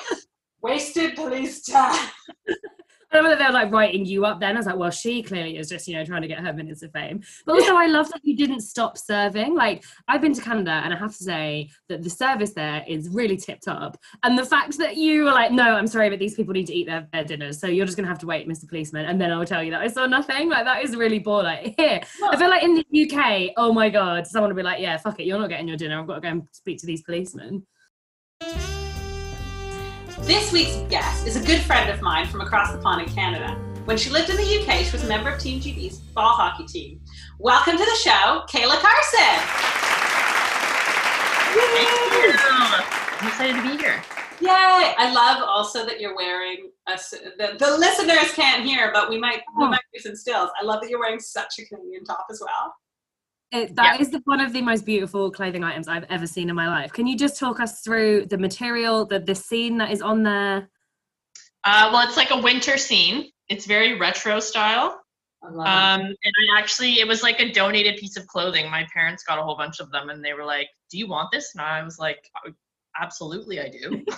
wasted 0.62 1.16
police 1.16 1.62
time. 1.62 2.08
I 3.14 3.18
remember 3.18 3.38
they 3.38 3.46
were 3.46 3.52
like 3.52 3.72
writing 3.72 4.04
you 4.04 4.24
up 4.24 4.40
then. 4.40 4.56
I 4.56 4.58
was 4.58 4.66
like, 4.66 4.76
well, 4.76 4.90
she 4.90 5.22
clearly 5.22 5.56
is 5.56 5.68
just, 5.68 5.86
you 5.86 5.94
know, 5.94 6.04
trying 6.04 6.22
to 6.22 6.28
get 6.28 6.40
her 6.40 6.52
minutes 6.52 6.82
of 6.82 6.90
fame. 6.92 7.22
But 7.46 7.54
also, 7.54 7.76
I 7.76 7.86
love 7.86 8.10
that 8.10 8.20
you 8.24 8.36
didn't 8.36 8.60
stop 8.60 8.98
serving. 8.98 9.54
Like, 9.54 9.84
I've 10.08 10.20
been 10.20 10.34
to 10.34 10.40
Canada 10.40 10.82
and 10.84 10.92
I 10.92 10.96
have 10.96 11.16
to 11.16 11.22
say 11.22 11.70
that 11.88 12.02
the 12.02 12.10
service 12.10 12.54
there 12.54 12.84
is 12.88 13.08
really 13.08 13.36
tipped 13.36 13.68
up. 13.68 13.96
And 14.24 14.36
the 14.36 14.44
fact 14.44 14.78
that 14.78 14.96
you 14.96 15.24
were 15.24 15.30
like, 15.30 15.52
no, 15.52 15.62
I'm 15.62 15.86
sorry, 15.86 16.10
but 16.10 16.18
these 16.18 16.34
people 16.34 16.54
need 16.54 16.66
to 16.66 16.74
eat 16.74 16.86
their, 16.86 17.06
their 17.12 17.24
dinners. 17.24 17.60
So 17.60 17.68
you're 17.68 17.86
just 17.86 17.96
going 17.96 18.04
to 18.04 18.10
have 18.10 18.18
to 18.20 18.26
wait, 18.26 18.48
Mr. 18.48 18.68
Policeman. 18.68 19.06
And 19.06 19.20
then 19.20 19.30
I'll 19.30 19.44
tell 19.44 19.62
you 19.62 19.70
that 19.70 19.80
I 19.80 19.86
saw 19.86 20.06
nothing. 20.06 20.48
Like, 20.48 20.64
that 20.64 20.82
is 20.82 20.96
really 20.96 21.20
poor. 21.20 21.44
Like, 21.44 21.74
here, 21.78 22.00
I 22.28 22.36
feel 22.36 22.50
like 22.50 22.64
in 22.64 22.74
the 22.74 23.14
UK, 23.14 23.52
oh 23.56 23.72
my 23.72 23.90
God, 23.90 24.26
someone 24.26 24.50
will 24.50 24.56
be 24.56 24.62
like, 24.64 24.80
yeah, 24.80 24.96
fuck 24.96 25.20
it, 25.20 25.26
you're 25.26 25.38
not 25.38 25.50
getting 25.50 25.68
your 25.68 25.76
dinner. 25.76 26.00
I've 26.00 26.06
got 26.06 26.16
to 26.16 26.20
go 26.20 26.28
and 26.28 26.42
speak 26.50 26.78
to 26.78 26.86
these 26.86 27.02
policemen. 27.02 27.64
This 30.20 30.52
week's 30.52 30.76
guest 30.88 31.26
is 31.26 31.36
a 31.36 31.44
good 31.44 31.60
friend 31.60 31.90
of 31.90 32.00
mine 32.00 32.26
from 32.26 32.40
across 32.40 32.72
the 32.72 32.78
pond 32.78 33.02
in 33.06 33.14
Canada. 33.14 33.54
When 33.84 33.96
she 33.98 34.10
lived 34.10 34.30
in 34.30 34.36
the 34.36 34.42
UK, 34.60 34.84
she 34.84 34.92
was 34.92 35.04
a 35.04 35.06
member 35.08 35.30
of 35.30 35.38
Team 35.40 35.60
GB's 35.60 35.98
ball 35.98 36.34
hockey 36.34 36.64
team. 36.66 37.00
Welcome 37.38 37.76
to 37.76 37.84
the 37.84 37.96
show, 37.96 38.42
Kayla 38.48 38.80
Carson. 38.80 39.40
Thank 41.54 42.12
you. 42.12 42.32
I'm 43.20 43.28
excited 43.28 43.56
to 43.56 43.62
be 43.62 43.76
here. 43.82 44.02
Yay! 44.40 44.50
I 44.98 45.12
love 45.14 45.42
also 45.48 45.84
that 45.86 46.00
you're 46.00 46.16
wearing 46.16 46.70
a, 46.88 46.96
the, 47.38 47.56
the 47.58 47.76
listeners 47.78 48.32
can't 48.34 48.64
hear, 48.64 48.90
but 48.92 49.08
we 49.08 49.18
might 49.18 49.42
we 49.58 49.64
Oh. 49.64 49.68
might 49.68 49.80
do 49.94 50.00
some 50.00 50.16
stills. 50.16 50.50
I 50.60 50.64
love 50.64 50.80
that 50.82 50.90
you're 50.90 50.98
wearing 51.00 51.20
such 51.20 51.58
a 51.58 51.64
Canadian 51.66 52.04
top 52.04 52.26
as 52.30 52.40
well. 52.40 52.74
It, 53.54 53.76
that 53.76 54.00
is 54.00 54.10
the, 54.10 54.20
one 54.24 54.40
of 54.40 54.52
the 54.52 54.60
most 54.60 54.84
beautiful 54.84 55.30
clothing 55.30 55.62
items 55.62 55.86
I've 55.86 56.04
ever 56.10 56.26
seen 56.26 56.50
in 56.50 56.56
my 56.56 56.66
life. 56.66 56.92
Can 56.92 57.06
you 57.06 57.16
just 57.16 57.38
talk 57.38 57.60
us 57.60 57.82
through 57.82 58.26
the 58.26 58.36
material, 58.36 59.06
the 59.06 59.20
the 59.20 59.34
scene 59.34 59.78
that 59.78 59.92
is 59.92 60.02
on 60.02 60.24
there? 60.24 60.68
Uh, 61.62 61.88
well, 61.92 62.06
it's 62.06 62.16
like 62.16 62.32
a 62.32 62.36
winter 62.40 62.76
scene. 62.76 63.30
It's 63.48 63.64
very 63.64 63.96
retro 63.96 64.40
style. 64.40 65.00
I 65.44 65.50
love 65.50 65.68
Um, 65.68 66.00
and 66.00 66.34
I 66.50 66.58
actually, 66.58 66.98
it 66.98 67.06
was 67.06 67.22
like 67.22 67.38
a 67.38 67.52
donated 67.52 67.96
piece 67.98 68.16
of 68.16 68.26
clothing. 68.26 68.68
My 68.70 68.86
parents 68.92 69.22
got 69.22 69.38
a 69.38 69.42
whole 69.42 69.56
bunch 69.56 69.78
of 69.78 69.90
them, 69.92 70.08
and 70.10 70.24
they 70.24 70.32
were 70.32 70.44
like, 70.44 70.68
"Do 70.90 70.98
you 70.98 71.06
want 71.06 71.30
this?" 71.30 71.54
And 71.54 71.62
I 71.62 71.80
was 71.84 71.98
like, 72.00 72.28
"Uh, 72.44 72.50
"Absolutely, 73.00 73.60
I 73.60 73.68
do." 73.68 74.04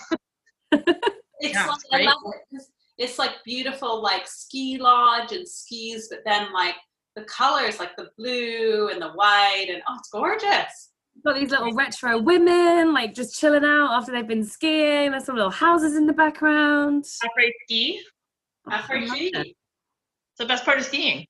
It's 1.40 1.52
Yeah, 1.52 1.66
like 1.66 1.76
it's 1.76 1.84
I 1.92 1.96
great. 1.98 2.06
love 2.06 2.16
it 2.34 2.40
'cause 2.56 2.70
it's 2.96 3.18
like 3.18 3.32
beautiful 3.44 4.00
like 4.02 4.26
ski 4.26 4.78
lodge 4.78 5.32
and 5.32 5.46
skis, 5.46 6.08
but 6.08 6.20
then 6.24 6.50
like 6.54 6.76
the 7.16 7.22
colors 7.22 7.80
like 7.80 7.96
the 7.96 8.10
blue 8.16 8.90
and 8.92 9.02
the 9.02 9.10
white 9.10 9.66
and 9.68 9.82
oh 9.88 9.96
it's 9.98 10.10
gorgeous. 10.10 10.90
Got 11.24 11.36
these 11.36 11.50
little 11.50 11.72
retro 11.72 12.18
women 12.20 12.92
like 12.92 13.14
just 13.14 13.40
chilling 13.40 13.64
out 13.64 13.92
after 13.92 14.12
they've 14.12 14.28
been 14.28 14.44
skiing. 14.44 15.10
There's 15.10 15.24
some 15.24 15.34
little 15.34 15.50
houses 15.50 15.96
in 15.96 16.06
the 16.06 16.12
background. 16.12 17.04
Après 17.04 17.50
ski. 17.64 18.02
Oh, 18.68 18.72
after 18.72 19.00
love 19.00 19.16
It's 19.18 19.54
the 20.38 20.46
best 20.46 20.64
part 20.64 20.78
of 20.78 20.84
skiing. 20.84 21.26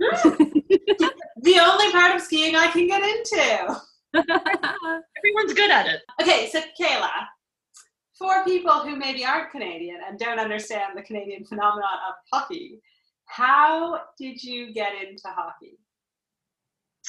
The 1.40 1.60
only 1.60 1.92
part 1.92 2.16
of 2.16 2.20
skiing 2.20 2.56
I 2.56 2.66
can 2.66 2.88
get 2.88 3.00
into. 3.00 3.80
Everyone's 4.14 5.54
good 5.54 5.70
at 5.70 5.86
it. 5.86 6.00
Okay, 6.20 6.50
so 6.50 6.60
Kayla, 6.78 7.10
for 8.18 8.44
people 8.44 8.80
who 8.80 8.96
maybe 8.96 9.24
aren't 9.24 9.52
Canadian 9.52 9.98
and 10.06 10.18
don't 10.18 10.40
understand 10.40 10.96
the 10.96 11.02
Canadian 11.02 11.44
phenomenon 11.44 11.98
of 12.08 12.14
hockey, 12.32 12.80
how 13.28 14.00
did 14.18 14.42
you 14.42 14.72
get 14.72 14.92
into 14.94 15.28
hockey? 15.28 15.78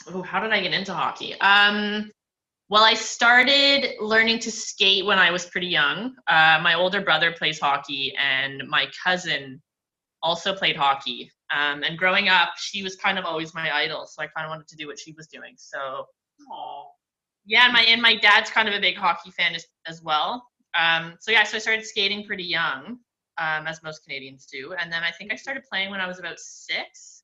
Oh, 0.07 0.21
how 0.21 0.39
did 0.39 0.51
I 0.51 0.61
get 0.61 0.73
into 0.73 0.93
hockey? 0.93 1.33
Um, 1.41 2.11
well, 2.69 2.83
I 2.83 2.93
started 2.93 3.95
learning 3.99 4.39
to 4.39 4.51
skate 4.51 5.05
when 5.05 5.17
I 5.17 5.31
was 5.31 5.45
pretty 5.45 5.67
young. 5.67 6.15
Uh, 6.27 6.59
my 6.61 6.75
older 6.75 7.01
brother 7.01 7.31
plays 7.31 7.59
hockey, 7.59 8.13
and 8.21 8.63
my 8.67 8.88
cousin 9.03 9.61
also 10.21 10.53
played 10.53 10.75
hockey. 10.75 11.31
Um, 11.51 11.83
and 11.83 11.97
growing 11.97 12.29
up, 12.29 12.49
she 12.57 12.83
was 12.83 12.95
kind 12.95 13.17
of 13.17 13.25
always 13.25 13.55
my 13.55 13.75
idol, 13.75 14.05
so 14.05 14.21
I 14.21 14.27
kind 14.27 14.45
of 14.45 14.49
wanted 14.49 14.67
to 14.67 14.75
do 14.75 14.88
what 14.88 14.99
she 14.99 15.13
was 15.13 15.27
doing. 15.27 15.55
So 15.57 16.05
Oh, 16.51 16.91
yeah, 17.45 17.65
and 17.65 17.73
my 17.73 17.81
and 17.81 18.01
my 18.01 18.15
dad's 18.15 18.49
kind 18.49 18.67
of 18.67 18.75
a 18.75 18.79
big 18.79 18.95
hockey 18.95 19.31
fan 19.31 19.55
as, 19.55 19.65
as 19.88 20.01
well. 20.03 20.45
Um, 20.79 21.15
so 21.19 21.31
yeah, 21.31 21.43
so 21.43 21.57
I 21.57 21.59
started 21.59 21.85
skating 21.85 22.25
pretty 22.25 22.43
young, 22.43 22.99
um, 23.39 23.67
as 23.67 23.81
most 23.84 24.03
Canadians 24.03 24.46
do, 24.46 24.74
and 24.74 24.91
then 24.91 25.03
I 25.03 25.12
think 25.12 25.31
I 25.31 25.36
started 25.36 25.63
playing 25.69 25.89
when 25.89 26.01
I 26.01 26.08
was 26.08 26.19
about 26.19 26.39
six 26.39 27.24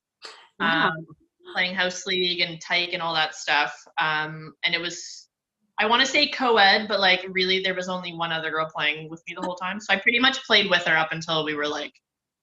Wow. 0.60 0.90
um, 0.90 1.06
playing 1.54 1.76
house 1.76 2.06
league 2.06 2.40
and 2.42 2.60
tyke 2.62 2.94
and 2.94 3.02
all 3.02 3.14
that 3.14 3.36
stuff. 3.36 3.76
Um, 4.00 4.54
and 4.64 4.74
it 4.74 4.82
was 4.82 5.30
I 5.78 5.88
want 5.88 6.02
to 6.02 6.08
say 6.08 6.28
co-ed, 6.28 6.88
but 6.88 7.02
like 7.02 7.26
really 7.30 7.62
there 7.62 7.76
was 7.76 7.90
only 7.90 8.14
one 8.14 8.32
other 8.32 8.50
girl 8.50 8.70
playing 8.74 9.10
with 9.10 9.22
me 9.28 9.36
the 9.36 9.46
whole 9.46 9.56
time. 9.56 9.80
So 9.80 9.94
I 9.94 9.98
pretty 10.00 10.20
much 10.20 10.44
played 10.46 10.70
with 10.70 10.84
her 10.86 10.96
up 10.96 11.10
until 11.12 11.44
we 11.44 11.54
were 11.54 11.68
like 11.68 11.92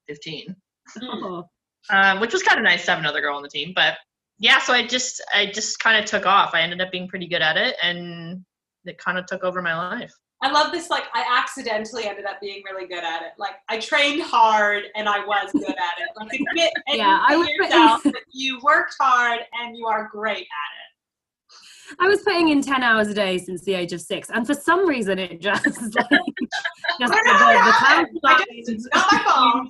15, 0.08 0.54
Oh, 1.02 1.44
um, 1.90 2.20
which 2.20 2.32
was 2.32 2.42
kind 2.42 2.58
of 2.58 2.64
nice 2.64 2.84
to 2.84 2.90
have 2.90 3.00
another 3.00 3.22
girl 3.22 3.36
on 3.36 3.42
the 3.42 3.48
team. 3.48 3.72
But 3.74 3.96
yeah, 4.38 4.58
so 4.58 4.72
I 4.74 4.86
just 4.86 5.22
I 5.34 5.46
just 5.46 5.80
kind 5.80 6.02
of 6.02 6.08
took 6.08 6.26
off. 6.26 6.50
I 6.52 6.60
ended 6.60 6.80
up 6.80 6.90
being 6.92 7.08
pretty 7.08 7.26
good 7.26 7.42
at 7.42 7.56
it, 7.56 7.76
and 7.82 8.44
it 8.84 8.98
kind 8.98 9.18
of 9.18 9.26
took 9.26 9.44
over 9.44 9.62
my 9.62 9.76
life. 9.76 10.12
I 10.42 10.50
love 10.50 10.72
this. 10.72 10.90
Like, 10.90 11.04
I 11.14 11.24
accidentally 11.38 12.06
ended 12.06 12.24
up 12.24 12.40
being 12.40 12.62
really 12.68 12.86
good 12.86 13.04
at 13.04 13.22
it. 13.22 13.32
Like, 13.38 13.54
I 13.68 13.78
trained 13.78 14.22
hard 14.22 14.84
and 14.96 15.08
I 15.08 15.24
was 15.24 15.52
good 15.52 15.62
at 15.62 15.74
it. 15.74 16.08
Like, 16.16 16.32
admit, 16.32 16.72
Yeah, 16.88 17.22
I 17.26 17.34
admit 17.34 17.48
would 17.60 18.02
put- 18.02 18.12
that 18.12 18.22
you 18.32 18.58
worked 18.62 18.96
hard 19.00 19.40
and 19.60 19.76
you 19.76 19.86
are 19.86 20.08
great 20.10 20.38
at 20.38 20.42
it. 20.42 20.82
I 22.00 22.08
was 22.08 22.22
putting 22.22 22.48
in 22.48 22.62
10 22.62 22.82
hours 22.82 23.08
a 23.08 23.14
day 23.14 23.38
since 23.38 23.62
the 23.62 23.74
age 23.74 23.92
of 23.92 24.00
six, 24.00 24.30
and 24.30 24.46
for 24.46 24.54
some 24.54 24.88
reason 24.88 25.18
it 25.18 25.40
just 25.40 25.64
like 25.66 25.74
just 25.74 25.92
the, 25.92 26.08
the 27.00 28.08
not 28.94 29.12
my 29.12 29.22
fault. 29.24 29.68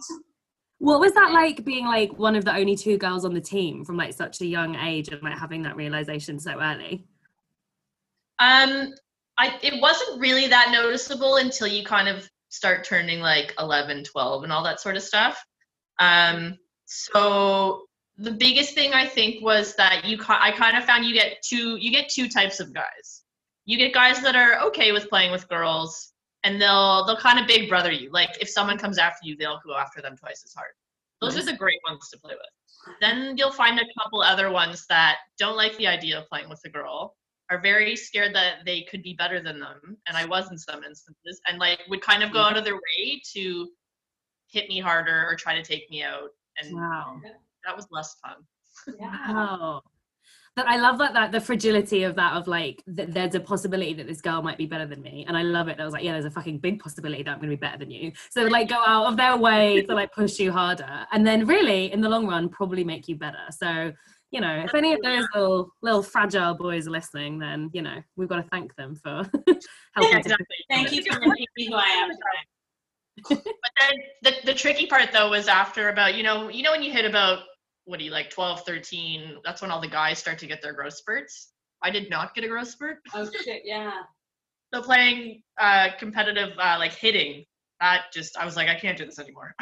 What 0.79 1.01
was 1.01 1.13
that 1.15 1.33
like 1.33 1.65
being 1.65 1.87
like 1.87 2.17
one 2.19 2.35
of 2.37 2.45
the 2.45 2.55
only 2.55 2.77
two 2.77 2.97
girls 2.97 3.25
on 3.25 3.35
the 3.35 3.41
team 3.41 3.85
from 3.85 3.97
like 3.97 4.15
such 4.15 4.41
a 4.41 4.47
young 4.47 4.77
age 4.77 5.09
and 5.09 5.23
like 5.23 5.39
having 5.39 5.63
that 5.63 5.77
realization 5.77 6.39
so 6.39 6.61
early? 6.61 7.07
Um, 8.39 8.93
I 9.39 9.59
it 9.63 9.81
wasn't 9.81 10.21
really 10.21 10.49
that 10.49 10.71
noticeable 10.73 11.37
until 11.37 11.67
you 11.67 11.85
kind 11.85 12.09
of 12.09 12.29
start 12.49 12.85
turning 12.85 13.21
like 13.21 13.55
11, 13.59 14.05
12 14.05 14.45
and 14.45 14.53
all 14.53 14.63
that 14.63 14.81
sort 14.81 14.97
of 14.97 15.03
stuff. 15.03 15.43
Um, 15.99 16.59
so 16.85 17.85
the 18.19 18.33
biggest 18.33 18.75
thing 18.75 18.93
I 18.93 19.07
think 19.07 19.43
was 19.43 19.75
that 19.77 20.05
you 20.05 20.19
I 20.29 20.53
kind 20.53 20.77
of 20.77 20.85
found 20.85 21.05
you 21.05 21.15
get 21.15 21.43
two 21.43 21.77
you 21.77 21.91
get 21.91 22.09
two 22.09 22.29
types 22.29 22.61
of 22.61 22.73
guys. 22.75 23.23
You 23.65 23.79
get 23.79 23.95
guys 23.95 24.21
that 24.23 24.37
are 24.37 24.61
okay 24.69 24.93
with 24.93 25.09
playing 25.09 25.33
with 25.33 25.49
girls 25.49 26.13
and 26.45 26.61
they'll 26.61 27.07
they'll 27.07 27.17
kind 27.17 27.39
of 27.39 27.47
big 27.47 27.69
brother 27.69 27.91
you. 27.91 28.11
Like 28.11 28.31
if 28.41 28.49
someone 28.49 28.79
comes 28.79 28.99
after 28.99 29.27
you, 29.27 29.37
they'll 29.37 29.61
go 29.65 29.77
after 29.77 30.03
them 30.03 30.17
twice 30.17 30.43
as 30.45 30.53
hard. 30.55 30.73
Those 31.21 31.37
Nice. 31.37 31.45
are 31.45 31.53
the 31.53 31.59
great 31.59 31.79
ones 31.89 32.09
to 32.11 32.19
play 32.19 32.35
with. 32.35 32.97
Then 33.01 33.37
you'll 33.37 33.53
find 33.53 33.79
a 33.79 33.85
couple 33.99 34.21
other 34.23 34.51
ones 34.51 34.87
that 34.89 35.19
don't 35.39 35.57
like 35.57 35.77
the 35.77 35.87
idea 35.87 36.19
of 36.19 36.29
playing 36.29 36.49
with 36.49 36.61
a 36.65 36.69
girl, 36.69 37.15
are 37.53 37.61
very 37.61 37.95
scared 37.97 38.35
that 38.35 38.65
they 38.65 38.83
could 38.83 39.03
be 39.03 39.15
better 39.15 39.41
than 39.41 39.61
them, 39.61 39.97
and 40.09 40.17
I 40.17 40.25
was 40.25 40.51
in 40.51 40.59
some 40.59 40.83
instances, 40.83 41.41
and 41.47 41.59
like 41.59 41.81
would 41.89 42.01
kind 42.01 42.23
of 42.23 42.33
go 42.33 42.39
mm-hmm. 42.39 42.55
out 42.55 42.57
of 42.57 42.65
their 42.65 42.75
way 42.75 43.21
to 43.35 43.69
hit 44.49 44.69
me 44.69 44.81
harder 44.81 45.27
or 45.29 45.37
try 45.37 45.55
to 45.55 45.63
take 45.63 45.91
me 45.91 46.03
out, 46.03 46.31
and 46.61 46.75
Wow. 46.75 47.21
that 47.65 47.77
was 47.77 47.87
less 47.91 48.17
fun. 48.25 48.37
Yeah. 48.99 49.17
Oh. 49.29 49.81
That 50.57 50.69
I 50.69 50.77
love 50.77 50.99
that 50.99 51.15
that 51.15 51.33
the 51.33 51.41
fragility 51.41 52.03
of 52.03 52.15
that 52.17 52.35
of 52.35 52.47
like 52.47 52.83
that 52.87 53.15
there's 53.15 53.35
a 53.35 53.41
possibility 53.41 53.95
that 53.95 54.07
this 54.07 54.21
girl 54.21 54.43
might 54.43 54.59
be 54.59 54.67
better 54.67 54.85
than 54.85 55.01
me 55.01 55.25
and 55.27 55.35
I 55.35 55.43
love 55.43 55.69
it. 55.69 55.81
I 55.81 55.85
was 55.85 55.95
like, 55.95 56.05
yeah, 56.05 56.13
there's 56.13 56.27
a 56.27 56.31
fucking 56.31 56.59
big 56.59 56.79
possibility 56.79 57.23
that 57.23 57.31
I'm 57.31 57.39
gonna 57.39 57.53
be 57.53 57.57
better 57.57 57.79
than 57.79 57.91
you. 57.91 58.13
So 58.31 58.43
like 58.45 58.69
go 58.69 58.83
out 58.87 59.07
of 59.07 59.17
their 59.17 59.35
way 59.39 59.81
to 59.81 59.95
like 59.95 60.13
push 60.13 60.39
you 60.39 60.53
harder 60.53 61.07
and 61.11 61.27
then 61.27 61.47
really 61.47 61.91
in 61.91 62.03
the 62.03 62.09
long 62.11 62.27
run 62.27 62.51
probably 62.51 62.85
make 62.85 63.09
you 63.09 63.17
better. 63.17 63.47
So 63.51 63.93
you 64.33 64.41
know, 64.41 64.63
if 64.65 64.75
any 64.75 64.95
of 64.95 65.01
those 65.03 65.27
little 65.35 65.71
little 65.83 66.03
fragile 66.03 66.55
boys 66.55 66.89
are 66.89 66.91
listening, 66.91 67.39
then 67.39 67.71
you 67.73 67.83
know 67.83 68.03
we've 68.17 68.29
got 68.29 68.37
to 68.37 68.49
thank 68.51 68.75
them 68.77 68.97
for 68.97 69.23
helping. 69.95 70.11
to- 70.13 70.19
exactly. 70.19 70.57
Thank 70.71 70.91
you 70.93 71.03
for 71.05 71.21
making 71.21 71.47
me 71.57 71.67
who 71.69 71.75
I 71.75 71.87
am. 71.89 72.11
But 73.29 73.45
then 73.79 73.93
the, 74.23 74.33
the 74.47 74.55
tricky 74.55 74.87
part 74.87 75.13
though 75.13 75.29
was 75.31 75.47
after 75.47 75.91
about 75.91 76.15
you 76.15 76.23
know 76.23 76.49
you 76.49 76.63
know 76.63 76.73
when 76.73 76.83
you 76.83 76.91
hit 76.91 77.05
about 77.05 77.41
what 77.85 77.99
do 77.99 78.05
you 78.07 78.11
like 78.11 78.31
12 78.31 78.63
13 78.65 79.37
that's 79.45 79.61
when 79.61 79.71
all 79.71 79.81
the 79.83 79.87
guys 79.89 80.19
start 80.19 80.39
to 80.39 80.47
get 80.47 80.63
their 80.63 80.73
growth 80.73 80.95
spurts 80.95 81.53
i 81.83 81.91
did 81.91 82.09
not 82.09 82.35
get 82.35 82.43
a 82.45 82.49
growth 82.49 82.69
spurt 82.69 82.99
Oh 83.15 83.29
shit, 83.45 83.63
yeah. 83.67 83.93
so 84.73 84.81
playing 84.83 85.43
uh 85.61 85.89
competitive 85.99 86.51
uh 86.59 86.77
like 86.79 86.93
hitting 86.95 87.45
that 87.81 88.05
just 88.15 88.37
i 88.39 88.47
was 88.47 88.57
like 88.57 88.69
i 88.69 88.75
can't 88.75 88.97
do 88.97 89.05
this 89.05 89.19
anymore 89.19 89.55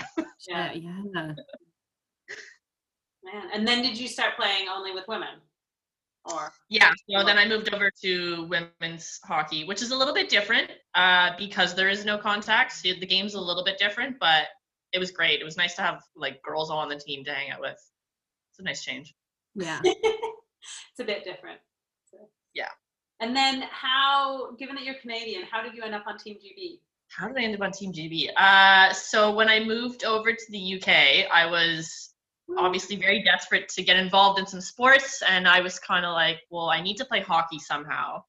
Yeah. 0.49 0.73
Yeah, 0.73 1.03
yeah. 1.15 1.33
Man. 3.33 3.49
And 3.53 3.67
then 3.67 3.83
did 3.83 3.99
you 3.99 4.09
start 4.09 4.37
playing 4.37 4.69
only 4.69 4.93
with 4.93 5.07
women? 5.09 5.41
Or 6.27 6.53
yeah 6.69 6.93
so 7.09 7.25
then 7.25 7.39
i 7.39 7.49
moved 7.49 7.73
over 7.73 7.91
to 8.03 8.45
women's 8.45 9.19
hockey 9.25 9.65
which 9.65 9.81
is 9.81 9.91
a 9.91 9.97
little 9.97 10.13
bit 10.13 10.29
different 10.29 10.71
uh 10.95 11.31
because 11.39 11.75
there 11.75 11.89
is 11.89 12.05
no 12.05 12.19
contact 12.19 12.73
so 12.73 12.91
the 12.93 13.07
game's 13.07 13.33
a 13.33 13.41
little 13.41 13.65
bit 13.65 13.79
different 13.79 14.19
but 14.21 14.49
it 14.93 14.99
was 14.99 15.11
great 15.11 15.41
it 15.41 15.45
was 15.45 15.57
nice 15.57 15.75
to 15.77 15.81
have 15.81 16.03
like 16.15 16.43
girls 16.43 16.71
all 16.71 16.77
on 16.77 16.91
the 16.91 16.97
team 16.97 17.25
to 17.25 17.33
hang 17.33 17.51
out 17.51 17.59
with 17.59 17.79
it's 18.51 18.59
a 18.59 18.63
nice 18.63 18.85
change 18.85 19.15
Yeah. 19.55 19.81
it's 19.85 21.01
a 21.01 21.05
bit 21.05 21.25
different. 21.25 21.59
So. 22.11 22.19
Yeah. 22.55 22.69
And 23.21 23.37
then 23.37 23.63
how, 23.71 24.53
given 24.53 24.75
that 24.77 24.85
you're 24.85 24.95
Canadian, 24.95 25.43
how 25.51 25.63
did 25.63 25.75
you 25.75 25.83
end 25.83 25.95
up 25.95 26.07
on 26.07 26.19
Team 26.19 26.37
GB? 26.37 26.79
How 27.09 27.29
did 27.29 27.39
I 27.39 27.43
end 27.43 27.55
up 27.55 27.61
on 27.61 27.73
Team 27.73 27.93
GB? 27.93 28.31
Uh, 28.37 28.93
so 28.93 29.33
when 29.33 29.49
I 29.49 29.61
moved 29.61 30.05
over 30.05 30.33
to 30.33 30.45
the 30.51 30.77
UK, 30.77 31.31
I 31.33 31.47
was 31.47 32.10
obviously 32.59 32.97
very 32.97 33.23
desperate 33.23 33.69
to 33.71 33.83
get 33.83 33.97
involved 33.97 34.39
in 34.39 34.47
some 34.47 34.61
sports, 34.61 35.23
and 35.29 35.47
I 35.47 35.61
was 35.61 35.79
kind 35.79 36.05
of 36.05 36.13
like, 36.13 36.41
well, 36.51 36.69
I 36.69 36.81
need 36.81 36.97
to 36.97 37.05
play 37.05 37.21
hockey 37.21 37.59
somehow, 37.59 38.23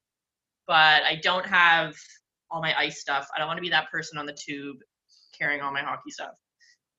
but 0.67 1.03
I 1.03 1.19
don't 1.21 1.45
have 1.45 1.95
all 2.49 2.61
my 2.61 2.77
ice 2.77 2.99
stuff. 2.99 3.27
I 3.35 3.39
don't 3.39 3.47
want 3.47 3.57
to 3.57 3.61
be 3.61 3.69
that 3.69 3.89
person 3.89 4.17
on 4.17 4.25
the 4.25 4.33
tube 4.33 4.77
carrying 5.37 5.61
all 5.61 5.71
my 5.71 5.81
hockey 5.81 6.11
stuff 6.11 6.35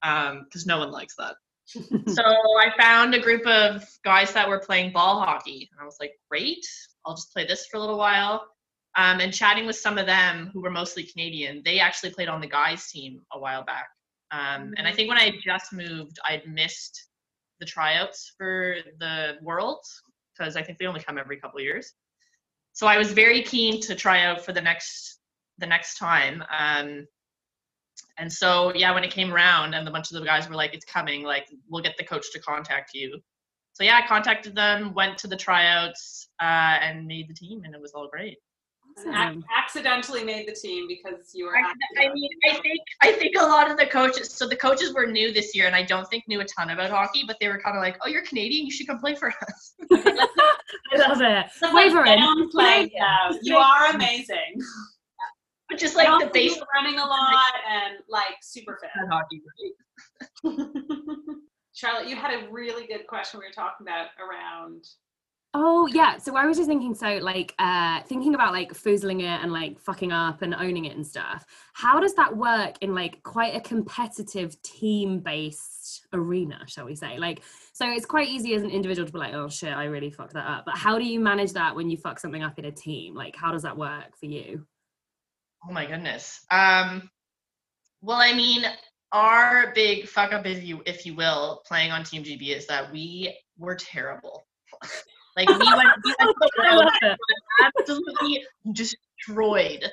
because 0.01 0.67
no 0.67 0.79
one 0.79 0.91
likes 0.91 1.15
that. 1.17 1.37
so 1.67 2.23
I 2.23 2.73
found 2.79 3.15
a 3.15 3.21
group 3.21 3.47
of 3.47 3.85
guys 4.05 4.33
that 4.33 4.49
were 4.49 4.59
playing 4.59 4.93
ball 4.93 5.21
hockey, 5.21 5.69
and 5.71 5.81
I 5.81 5.85
was 5.85 5.97
like, 6.01 6.13
great, 6.31 6.67
I'll 7.07 7.15
just 7.15 7.33
play 7.33 7.47
this 7.47 7.67
for 7.67 7.77
a 7.77 7.81
little 7.81 7.99
while. 7.99 8.47
Um, 8.95 9.21
and 9.21 9.33
chatting 9.33 9.65
with 9.65 9.77
some 9.77 9.97
of 9.97 10.05
them 10.05 10.51
who 10.53 10.61
were 10.61 10.71
mostly 10.71 11.05
Canadian, 11.05 11.63
they 11.65 11.79
actually 11.79 12.11
played 12.11 12.29
on 12.29 12.43
the 12.43 12.47
guys' 12.47 12.91
team 12.91 13.23
a 13.33 13.39
while 13.39 13.65
back. 13.65 13.87
Um, 14.33 14.75
and 14.77 14.87
I 14.87 14.93
think 14.93 15.09
when 15.09 15.19
I 15.19 15.25
had 15.25 15.35
just 15.43 15.73
moved, 15.73 16.19
I'd 16.29 16.47
missed 16.47 17.09
the 17.63 17.67
tryouts 17.67 18.33
for 18.37 18.75
the 18.99 19.37
Worlds 19.41 20.03
because 20.37 20.57
I 20.57 20.63
think 20.63 20.79
they 20.79 20.87
only 20.87 21.01
come 21.01 21.17
every 21.17 21.37
couple 21.37 21.61
years. 21.61 21.93
So 22.73 22.89
I 22.89 22.99
was 22.99 23.13
very 23.13 23.41
keen 23.43 23.81
to 23.83 23.95
try 23.95 24.25
out 24.25 24.45
for 24.45 24.53
the 24.53 24.61
next 24.61 25.21
the 25.59 25.67
next 25.67 25.97
time. 25.97 26.43
Um, 26.59 27.07
and 28.19 28.33
so 28.33 28.75
yeah, 28.75 28.93
when 28.93 29.05
it 29.05 29.13
came 29.13 29.33
around 29.33 29.75
and 29.75 29.87
a 29.87 29.93
bunch 29.93 30.11
of 30.11 30.19
the 30.19 30.27
guys 30.27 30.49
were 30.49 30.57
like, 30.57 30.75
"It's 30.75 30.85
coming! 30.85 31.23
Like 31.23 31.47
we'll 31.71 31.85
get 31.85 31.97
the 31.97 32.05
coach 32.05 32.33
to 32.33 32.41
contact 32.41 32.95
you." 32.95 33.21
So 33.75 33.85
yeah, 33.85 34.01
I 34.03 34.09
contacted 34.09 34.57
them, 34.57 34.93
went 34.93 35.19
to 35.19 35.29
the 35.29 35.37
tryouts, 35.37 36.29
uh, 36.41 36.79
and 36.83 37.07
made 37.07 37.29
the 37.29 37.35
team, 37.35 37.63
and 37.65 37.77
it 37.77 37.81
was 37.81 37.93
all 37.93 38.09
great. 38.09 38.39
Awesome. 38.99 39.45
accidentally 39.57 40.25
made 40.25 40.47
the 40.47 40.53
team 40.53 40.87
because 40.89 41.35
you 41.35 41.47
were. 41.47 41.57
I. 41.57 41.73
I 42.05 42.13
mean, 42.13 42.31
I 42.49 42.55
think 42.61 42.81
I 43.01 43.13
think 43.13 43.37
a 43.39 43.45
lot 43.45 43.71
of 43.71 43.77
the 43.77 43.87
coaches. 43.87 44.33
So 44.33 44.47
the 44.49 44.57
coaches 44.57 44.93
were 44.95 45.07
new 45.07 45.33
this 45.33 45.55
year, 45.55 45.67
and 45.67 45.75
I 45.77 45.83
don't 45.83 46.09
think 46.09 46.25
knew 46.29 46.41
a 46.41 46.45
ton 46.45 46.71
about 46.71 46.91
hockey. 46.91 47.25
But 47.27 47.37
they 47.41 47.49
were 47.49 47.59
kind 47.59 47.77
of 47.77 47.83
like, 47.83 47.97
"Oh, 48.05 48.09
you're 48.09 48.23
Canadian. 48.25 48.67
You 48.67 48.73
should 48.73 48.87
come 48.87 48.99
play 48.99 49.15
for 49.15 49.29
us." 49.29 49.75
I 49.93 50.29
love 50.97 51.21
it. 51.21 51.47
Waver 51.75 52.05
in. 52.05 52.19
downplaying 52.19 52.91
now. 52.99 53.31
You 53.43 53.57
are 53.57 53.95
amazing. 53.95 54.57
But 55.71 55.79
just 55.79 55.97
like 55.97 56.21
the 56.21 56.27
base 56.27 56.61
running 56.75 56.99
a 56.99 57.05
lot 57.07 57.55
and 57.67 57.97
like 58.07 58.37
super 58.43 58.79
fit. 58.79 58.91
hockey. 59.11 59.41
Charlotte, 61.73 62.09
you 62.09 62.17
had 62.17 62.35
a 62.35 62.53
really 62.53 62.87
good 62.87 63.07
question 63.07 63.41
we 63.41 63.47
were 63.47 63.53
talking 63.53 63.87
about 63.87 64.09
around. 64.21 64.85
Oh 65.55 65.87
yeah. 65.87 66.17
So 66.17 66.35
I 66.35 66.47
was 66.47 66.57
just 66.57 66.69
thinking, 66.69 66.95
so 66.95 67.19
like 67.19 67.55
uh 67.59 68.03
thinking 68.05 68.35
about 68.35 68.53
like 68.53 68.73
foozling 68.73 69.21
it 69.21 69.43
and 69.43 69.53
like 69.53 69.79
fucking 69.79 70.11
up 70.11 70.41
and 70.41 70.55
owning 70.55 70.87
it 70.87 70.97
and 70.97 71.07
stuff. 71.07 71.45
How 71.75 72.01
does 72.01 72.15
that 72.15 72.35
work 72.35 72.77
in 72.81 72.95
like 72.95 73.23
quite 73.23 73.55
a 73.55 73.61
competitive 73.61 74.61
team-based 74.63 76.07
arena, 76.15 76.61
shall 76.67 76.87
we 76.87 76.95
say? 76.95 77.19
Like, 77.19 77.43
so 77.75 77.91
it's 77.91 78.07
quite 78.07 78.29
easy 78.29 78.55
as 78.55 78.63
an 78.63 78.71
individual 78.71 79.07
to 79.07 79.13
be 79.13 79.19
like, 79.19 79.35
oh 79.35 79.51
shit, 79.51 79.75
I 79.75 79.85
really 79.85 80.11
fucked 80.11 80.33
that 80.35 80.49
up. 80.49 80.65
But 80.65 80.79
how 80.79 80.99
do 80.99 81.05
you 81.05 81.21
manage 81.21 81.53
that 81.53 81.77
when 81.77 81.91
you 81.91 81.99
fuck 81.99 82.19
something 82.19 82.43
up 82.43 82.59
in 82.59 82.65
a 82.65 82.73
team? 82.73 83.15
Like, 83.15 83.37
how 83.37 83.53
does 83.53 83.63
that 83.63 83.77
work 83.77 84.17
for 84.19 84.27
you? 84.27 84.67
Oh 85.69 85.73
my 85.73 85.85
goodness. 85.85 86.47
Um, 86.51 87.11
well, 88.01 88.17
I 88.17 88.33
mean, 88.33 88.65
our 89.13 89.73
big 89.75 90.09
fuck 90.09 90.33
up, 90.33 90.47
if 90.47 90.65
you 90.65 90.83
if 90.87 91.05
you 91.05 91.15
will, 91.15 91.63
playing 91.67 91.93
on 91.93 92.05
Team 92.05 92.25
GB 92.25 92.57
is 92.57 92.67
that 92.69 92.91
we 92.91 93.37
were 93.59 93.75
terrible. 93.75 94.47
like 95.37 95.49
we 95.49 95.75
went, 95.75 95.89
we 96.05 96.15
went 96.77 97.19
absolutely 97.63 98.45
destroyed. 98.73 99.85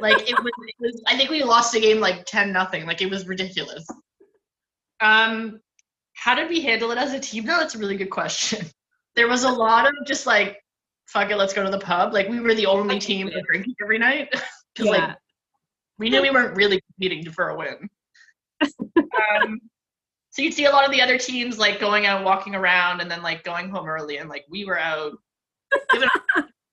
Like 0.00 0.28
it 0.28 0.38
was, 0.38 0.52
it 0.68 0.74
was 0.80 1.02
I 1.06 1.16
think 1.16 1.30
we 1.30 1.42
lost 1.42 1.72
the 1.72 1.80
game 1.80 2.00
like 2.00 2.24
10 2.26 2.52
nothing. 2.52 2.86
Like 2.86 3.02
it 3.02 3.10
was 3.10 3.26
ridiculous. 3.26 3.86
Um 5.00 5.60
how 6.14 6.34
did 6.34 6.48
we 6.48 6.60
handle 6.60 6.90
it 6.90 6.98
as 6.98 7.12
a 7.12 7.20
team? 7.20 7.44
No, 7.44 7.58
that's 7.58 7.74
a 7.74 7.78
really 7.78 7.96
good 7.96 8.10
question. 8.10 8.66
There 9.16 9.26
was 9.26 9.42
a 9.42 9.50
lot 9.50 9.88
of 9.88 9.94
just 10.06 10.24
like 10.24 10.58
fuck 11.06 11.30
it, 11.30 11.36
let's 11.36 11.52
go 11.52 11.64
to 11.64 11.70
the 11.70 11.80
pub. 11.80 12.12
Like 12.14 12.28
we 12.28 12.38
were 12.38 12.54
the 12.54 12.66
only 12.66 13.00
team 13.00 13.26
that 13.26 13.42
drinking 13.44 13.74
every 13.82 13.98
night. 13.98 14.28
Cuz 14.76 14.86
Yeah. 14.86 14.92
like 14.92 15.16
we 15.98 16.08
knew 16.08 16.22
we 16.22 16.30
weren't 16.30 16.56
really 16.56 16.80
competing 16.92 17.30
for 17.32 17.48
a 17.48 17.56
win. 17.56 17.88
um 18.62 19.60
so 20.30 20.42
you'd 20.42 20.54
see 20.54 20.64
a 20.64 20.70
lot 20.70 20.84
of 20.84 20.92
the 20.92 21.02
other 21.02 21.18
teams 21.18 21.58
like 21.58 21.80
going 21.80 22.06
out 22.06 22.24
walking 22.24 22.54
around 22.54 23.00
and 23.00 23.10
then 23.10 23.22
like 23.22 23.44
going 23.44 23.68
home 23.68 23.88
early 23.88 24.18
and 24.18 24.28
like 24.28 24.44
we 24.48 24.64
were 24.64 24.78
out 24.78 25.12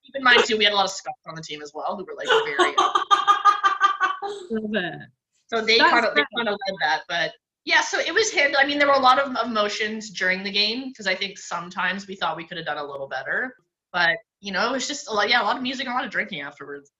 keep 0.07 0.15
in 0.15 0.23
mind 0.23 0.43
too, 0.45 0.57
we 0.57 0.63
had 0.63 0.73
a 0.73 0.75
lot 0.75 0.85
of 0.85 0.91
Scots 0.91 1.19
on 1.27 1.35
the 1.35 1.41
team 1.41 1.61
as 1.61 1.71
well 1.73 1.95
who 1.97 2.05
were 2.05 2.15
like 2.15 2.27
very. 2.27 2.75
Love 4.49 4.71
it. 4.73 5.09
so 5.47 5.61
they 5.61 5.77
kind 5.77 6.05
of 6.05 6.15
they 6.15 6.23
kind 6.35 6.47
of 6.47 6.57
led 6.67 6.75
that, 6.81 7.03
but 7.07 7.33
yeah. 7.65 7.81
So 7.81 7.99
it 7.99 8.13
was 8.13 8.31
handled. 8.31 8.63
I 8.63 8.67
mean, 8.67 8.77
there 8.77 8.87
were 8.87 8.93
a 8.93 8.99
lot 8.99 9.19
of 9.19 9.35
emotions 9.45 10.09
during 10.09 10.43
the 10.43 10.51
game 10.51 10.89
because 10.89 11.07
I 11.07 11.15
think 11.15 11.37
sometimes 11.37 12.07
we 12.07 12.15
thought 12.15 12.37
we 12.37 12.45
could 12.45 12.57
have 12.57 12.65
done 12.65 12.77
a 12.77 12.83
little 12.83 13.07
better, 13.07 13.55
but 13.93 14.17
you 14.39 14.51
know, 14.51 14.67
it 14.67 14.71
was 14.71 14.87
just 14.87 15.09
a 15.09 15.13
lot. 15.13 15.29
Yeah, 15.29 15.41
a 15.41 15.45
lot 15.45 15.57
of 15.57 15.63
music, 15.63 15.87
a 15.87 15.91
lot 15.91 16.05
of 16.05 16.11
drinking 16.11 16.41
afterwards. 16.41 16.91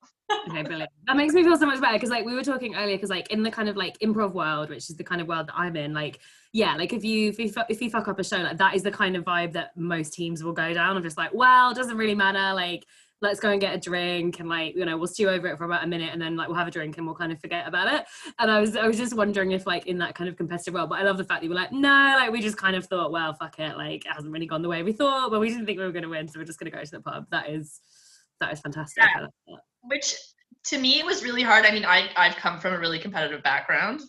Okay, 0.50 0.64
brilliant. 0.64 0.92
That 1.06 1.16
makes 1.16 1.34
me 1.34 1.44
feel 1.44 1.58
so 1.58 1.66
much 1.66 1.80
better 1.80 1.94
because, 1.94 2.10
like, 2.10 2.26
we 2.26 2.34
were 2.34 2.44
talking 2.44 2.76
earlier. 2.76 2.96
Because, 2.96 3.10
like, 3.10 3.32
in 3.32 3.44
the 3.44 3.52
kind 3.52 3.70
of 3.70 3.78
like 3.78 3.98
improv 4.00 4.34
world, 4.34 4.70
which 4.70 4.90
is 4.90 4.98
the 4.98 5.04
kind 5.04 5.22
of 5.22 5.28
world 5.28 5.48
that 5.48 5.56
I'm 5.58 5.76
in, 5.76 5.94
like, 5.94 6.20
yeah, 6.54 6.76
like 6.76 6.94
if 6.94 7.04
you 7.04 7.30
if 7.30 7.40
you 7.40 7.52
if 7.70 7.82
you 7.82 7.90
fuck 7.90 8.08
up 8.08 8.20
a 8.20 8.24
show, 8.24 8.38
like 8.38 8.58
that 8.58 8.74
is 8.74 8.84
the 8.84 8.92
kind 8.92 9.16
of 9.16 9.24
vibe 9.24 9.54
that 9.54 9.76
most 9.78 10.14
teams 10.14 10.44
will 10.44 10.54
go 10.54 10.74
down. 10.74 10.96
I'm 10.98 11.04
just 11.04 11.18
like, 11.18 11.34
well, 11.34 11.72
it 11.72 11.76
doesn't 11.76 11.98
really 11.98 12.16
matter. 12.16 12.56
Like, 12.56 12.86
let's 13.22 13.40
go 13.40 13.50
and 13.50 13.60
get 13.60 13.74
a 13.74 13.80
drink 13.80 14.40
and 14.40 14.48
like 14.48 14.76
you 14.76 14.86
know 14.86 14.96
we'll 14.98 15.08
stew 15.08 15.28
over 15.28 15.48
it 15.48 15.58
for 15.58 15.66
about 15.66 15.84
a 15.84 15.88
minute 15.88 16.12
and 16.14 16.22
then 16.22 16.36
like 16.36 16.48
we'll 16.48 16.58
have 16.58 16.68
a 16.68 16.72
drink 16.72 16.98
and 16.98 17.06
we'll 17.06 17.16
kind 17.16 17.32
of 17.32 17.40
forget 17.40 17.68
about 17.68 17.92
it 17.92 18.06
and 18.38 18.52
i 18.52 18.60
was 18.60 18.76
i 18.76 18.86
was 18.86 18.96
just 18.96 19.16
wondering 19.16 19.52
if 19.52 19.66
like 19.66 19.88
in 19.88 19.98
that 19.98 20.14
kind 20.14 20.30
of 20.30 20.36
competitive 20.36 20.74
world 20.74 20.90
but 20.90 21.00
i 21.00 21.04
love 21.04 21.18
the 21.18 21.24
fact 21.24 21.42
that 21.42 21.46
you 21.46 21.50
were 21.50 21.56
like 21.56 21.72
no 21.72 22.16
like 22.20 22.32
we 22.32 22.40
just 22.42 22.58
kind 22.58 22.76
of 22.76 22.86
thought 22.86 23.12
well 23.12 23.34
fuck 23.34 23.58
it 23.60 23.76
like 23.76 24.06
it 24.06 24.12
hasn't 24.12 24.32
really 24.32 24.46
gone 24.46 24.62
the 24.62 24.70
way 24.70 24.84
we 24.84 24.92
thought 24.92 25.32
but 25.32 25.40
we 25.40 25.50
didn't 25.50 25.66
think 25.66 25.80
we 25.80 25.86
were 25.86 25.92
going 25.92 26.04
to 26.04 26.10
win 26.10 26.28
so 26.28 26.40
we're 26.40 26.46
just 26.46 26.60
going 26.60 26.72
to 26.72 26.78
go 26.78 26.84
to 26.84 26.92
the 26.92 27.02
pub 27.02 27.26
that 27.32 27.50
is 27.50 27.80
that 28.40 28.54
is 28.54 28.60
fantastic 28.60 29.04
that. 29.04 29.32
Which 29.88 30.16
to 30.66 30.78
me 30.78 31.00
it 31.00 31.06
was 31.06 31.24
really 31.24 31.44
hard. 31.44 31.66
I 31.66 31.72
mean, 31.72 31.86
I 31.86 32.10
I've 32.16 32.36
come 32.36 32.60
from 32.60 32.74
a 32.74 32.80
really 32.80 33.00
competitive 33.00 33.44
background, 33.44 34.02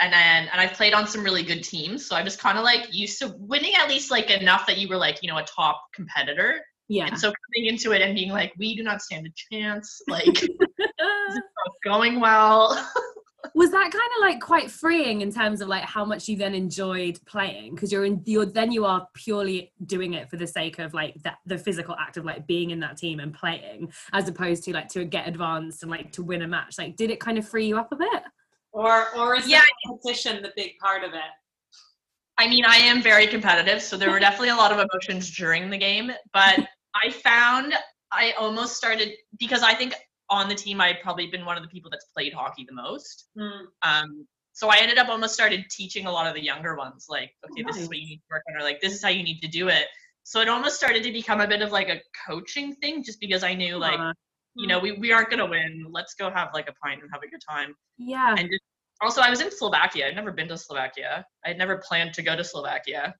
and 0.00 0.12
then 0.12 0.48
and 0.52 0.60
I've 0.60 0.72
played 0.72 0.94
on 0.94 1.06
some 1.06 1.22
really 1.22 1.42
good 1.42 1.62
teams, 1.62 2.06
so 2.06 2.16
I 2.16 2.22
was 2.22 2.36
kind 2.36 2.58
of 2.58 2.64
like 2.64 2.92
used 2.92 3.18
to 3.20 3.34
winning 3.38 3.74
at 3.74 3.88
least 3.88 4.10
like 4.10 4.30
enough 4.30 4.66
that 4.66 4.78
you 4.78 4.88
were 4.88 4.96
like 4.96 5.22
you 5.22 5.28
know 5.28 5.38
a 5.38 5.44
top 5.44 5.80
competitor. 5.94 6.60
yeah 6.88 7.06
And 7.06 7.18
so 7.18 7.32
coming 7.32 7.68
into 7.68 7.92
it 7.92 8.02
and 8.02 8.14
being 8.14 8.30
like, 8.30 8.52
we 8.58 8.76
do 8.76 8.82
not 8.82 9.02
stand 9.02 9.26
a 9.26 9.54
chance, 9.54 10.00
like 10.08 10.46
going 11.84 12.20
well. 12.20 12.90
was 13.56 13.70
that 13.70 13.90
kind 13.92 14.10
of 14.16 14.20
like 14.20 14.40
quite 14.40 14.70
freeing 14.70 15.20
in 15.20 15.32
terms 15.32 15.60
of 15.60 15.68
like 15.68 15.84
how 15.84 16.04
much 16.04 16.28
you 16.28 16.36
then 16.36 16.54
enjoyed 16.54 17.18
playing 17.24 17.74
because 17.74 17.92
you're 17.92 18.04
in 18.04 18.20
you're 18.26 18.44
then 18.44 18.72
you 18.72 18.84
are 18.84 19.06
purely 19.14 19.72
doing 19.86 20.14
it 20.14 20.28
for 20.28 20.36
the 20.36 20.46
sake 20.46 20.78
of 20.80 20.92
like 20.92 21.14
that 21.22 21.38
the 21.46 21.56
physical 21.56 21.94
act 21.96 22.16
of 22.16 22.24
like 22.24 22.46
being 22.46 22.70
in 22.70 22.80
that 22.80 22.96
team 22.96 23.20
and 23.20 23.32
playing 23.32 23.92
as 24.12 24.28
opposed 24.28 24.64
to 24.64 24.72
like 24.72 24.88
to 24.88 25.04
get 25.04 25.28
advanced 25.28 25.82
and 25.82 25.90
like 25.90 26.10
to 26.10 26.22
win 26.22 26.42
a 26.42 26.48
match 26.48 26.76
like 26.78 26.96
did 26.96 27.10
it 27.10 27.20
kind 27.20 27.38
of 27.38 27.48
free 27.48 27.66
you 27.66 27.78
up 27.78 27.92
a 27.92 27.96
bit 27.96 28.22
or 28.72 29.16
or 29.16 29.36
is 29.36 29.48
Yeah. 29.48 29.60
the 29.60 29.88
competition 29.88 30.42
the 30.42 30.52
big 30.56 30.76
part 30.78 31.04
of 31.04 31.14
it? 31.14 31.20
I 32.36 32.48
mean, 32.48 32.64
I 32.64 32.78
am 32.78 33.00
very 33.00 33.28
competitive, 33.28 33.80
so 33.80 33.96
there 33.96 34.10
were 34.10 34.18
definitely 34.18 34.48
a 34.48 34.56
lot 34.56 34.72
of 34.72 34.78
emotions 34.90 35.30
during 35.36 35.70
the 35.70 35.78
game. 35.78 36.10
But 36.32 36.58
I 37.04 37.10
found 37.10 37.72
I 38.10 38.32
almost 38.32 38.76
started 38.76 39.12
because 39.38 39.62
I 39.62 39.74
think 39.74 39.94
on 40.30 40.48
the 40.48 40.54
team 40.54 40.80
I'd 40.80 41.00
probably 41.02 41.26
been 41.26 41.44
one 41.44 41.56
of 41.56 41.62
the 41.62 41.68
people 41.68 41.90
that's 41.90 42.06
played 42.06 42.32
hockey 42.32 42.64
the 42.68 42.74
most. 42.74 43.28
Hmm. 43.36 43.66
Um, 43.82 44.26
so 44.52 44.68
I 44.68 44.78
ended 44.78 44.98
up 44.98 45.08
almost 45.08 45.34
started 45.34 45.64
teaching 45.68 46.06
a 46.06 46.12
lot 46.12 46.26
of 46.26 46.34
the 46.34 46.42
younger 46.42 46.76
ones, 46.76 47.06
like, 47.08 47.32
okay, 47.50 47.62
this 47.66 47.76
is 47.76 47.88
what 47.88 47.98
you 47.98 48.06
need 48.06 48.18
to 48.18 48.22
work 48.30 48.42
on, 48.48 48.56
or 48.56 48.62
like, 48.62 48.80
this 48.80 48.94
is 48.94 49.02
how 49.02 49.08
you 49.08 49.24
need 49.24 49.40
to 49.40 49.48
do 49.48 49.68
it. 49.68 49.86
So 50.22 50.40
it 50.40 50.48
almost 50.48 50.76
started 50.76 51.02
to 51.02 51.12
become 51.12 51.40
a 51.40 51.48
bit 51.48 51.60
of 51.60 51.72
like 51.72 51.88
a 51.88 52.00
coaching 52.26 52.74
thing, 52.76 53.02
just 53.02 53.20
because 53.20 53.42
I 53.42 53.54
knew, 53.54 53.76
like, 53.76 53.98
Uh, 53.98 54.12
you 54.54 54.68
know, 54.68 54.78
we, 54.78 54.92
we 54.92 55.12
aren't 55.12 55.30
gonna 55.30 55.46
win. 55.46 55.84
Let's 55.90 56.14
go 56.14 56.30
have 56.30 56.50
like 56.54 56.68
a 56.68 56.74
pint 56.74 57.02
and 57.02 57.10
have 57.12 57.22
a 57.24 57.28
good 57.28 57.42
time. 57.46 57.74
yeah 57.98 58.34
And 58.38 58.48
just, 58.48 58.62
also, 59.00 59.20
I 59.20 59.28
was 59.28 59.40
in 59.40 59.50
Slovakia. 59.50 60.06
I'd 60.06 60.14
never 60.14 60.30
been 60.30 60.46
to 60.48 60.56
Slovakia. 60.56 61.26
I 61.44 61.48
had 61.48 61.58
never 61.58 61.78
planned 61.78 62.14
to 62.14 62.22
go 62.22 62.36
to 62.36 62.44
Slovakia. 62.44 63.14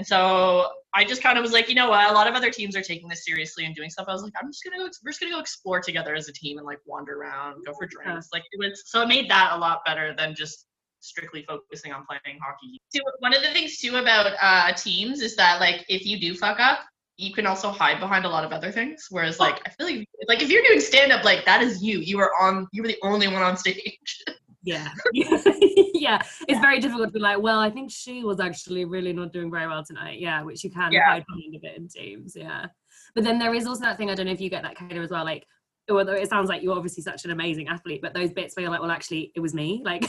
And 0.00 0.06
so 0.06 0.66
I 0.94 1.04
just 1.04 1.22
kind 1.22 1.36
of 1.36 1.42
was 1.42 1.52
like, 1.52 1.68
you 1.68 1.74
know 1.74 1.90
what? 1.90 2.10
A 2.10 2.14
lot 2.14 2.26
of 2.26 2.34
other 2.34 2.50
teams 2.50 2.74
are 2.74 2.80
taking 2.80 3.06
this 3.06 3.26
seriously 3.26 3.66
and 3.66 3.76
doing 3.76 3.90
stuff. 3.90 4.06
I 4.08 4.14
was 4.14 4.22
like, 4.22 4.32
I'm 4.40 4.50
just 4.50 4.64
gonna 4.64 4.78
go. 4.78 4.88
We're 5.04 5.10
just 5.10 5.20
gonna 5.20 5.34
go 5.34 5.40
explore 5.40 5.78
together 5.78 6.14
as 6.14 6.26
a 6.26 6.32
team 6.32 6.56
and 6.56 6.66
like 6.66 6.78
wander 6.86 7.20
around, 7.20 7.66
go 7.66 7.74
for 7.74 7.86
drinks. 7.86 8.28
Like 8.32 8.44
it 8.50 8.58
was. 8.58 8.84
So 8.86 9.02
it 9.02 9.08
made 9.08 9.28
that 9.28 9.50
a 9.52 9.58
lot 9.58 9.82
better 9.84 10.14
than 10.16 10.34
just 10.34 10.64
strictly 11.00 11.44
focusing 11.46 11.92
on 11.92 12.06
playing 12.06 12.38
hockey. 12.42 12.80
So 12.88 13.00
one 13.18 13.34
of 13.34 13.42
the 13.42 13.50
things 13.50 13.76
too 13.76 13.96
about 13.96 14.32
uh, 14.40 14.72
teams 14.72 15.20
is 15.20 15.36
that 15.36 15.60
like 15.60 15.84
if 15.90 16.06
you 16.06 16.18
do 16.18 16.34
fuck 16.34 16.58
up, 16.60 16.78
you 17.18 17.34
can 17.34 17.44
also 17.44 17.68
hide 17.70 18.00
behind 18.00 18.24
a 18.24 18.30
lot 18.30 18.46
of 18.46 18.52
other 18.52 18.72
things. 18.72 19.06
Whereas 19.10 19.38
like 19.38 19.60
I 19.66 19.70
feel 19.72 19.86
like 19.86 20.08
like 20.28 20.40
if 20.40 20.48
you're 20.48 20.62
doing 20.62 20.80
stand 20.80 21.12
up, 21.12 21.26
like 21.26 21.44
that 21.44 21.60
is 21.60 21.82
you. 21.82 21.98
You 21.98 22.20
are 22.20 22.32
on. 22.40 22.68
You 22.72 22.80
were 22.80 22.88
the 22.88 22.96
only 23.02 23.28
one 23.28 23.42
on 23.42 23.58
stage. 23.58 24.24
yeah 24.62 24.88
yeah 25.12 26.20
it's 26.48 26.60
very 26.60 26.80
difficult 26.80 27.08
to 27.08 27.12
be 27.12 27.18
like 27.18 27.40
well 27.40 27.58
i 27.58 27.70
think 27.70 27.90
she 27.90 28.24
was 28.24 28.40
actually 28.40 28.84
really 28.84 29.12
not 29.12 29.32
doing 29.32 29.50
very 29.50 29.66
well 29.66 29.82
tonight 29.84 30.20
yeah 30.20 30.42
which 30.42 30.62
you 30.62 30.70
can 30.70 30.92
Yeah. 30.92 31.06
hide 31.06 31.24
behind 31.26 31.54
a 31.54 31.58
bit 31.58 31.76
in 31.78 31.88
teams 31.88 32.34
yeah 32.36 32.66
but 33.14 33.24
then 33.24 33.38
there 33.38 33.54
is 33.54 33.66
also 33.66 33.80
that 33.82 33.96
thing 33.96 34.10
i 34.10 34.14
don't 34.14 34.26
know 34.26 34.32
if 34.32 34.40
you 34.40 34.50
get 34.50 34.62
that 34.62 34.76
kind 34.76 34.92
of 34.92 35.02
as 35.02 35.10
well 35.10 35.24
like 35.24 35.46
although 35.90 36.12
it 36.12 36.28
sounds 36.28 36.48
like 36.48 36.62
you're 36.62 36.76
obviously 36.76 37.02
such 37.02 37.24
an 37.24 37.30
amazing 37.30 37.68
athlete 37.68 38.00
but 38.02 38.12
those 38.14 38.32
bits 38.32 38.54
where 38.54 38.62
you're 38.62 38.70
like 38.70 38.80
well 38.82 38.90
actually 38.90 39.32
it 39.34 39.40
was 39.40 39.54
me 39.54 39.80
like 39.86 40.06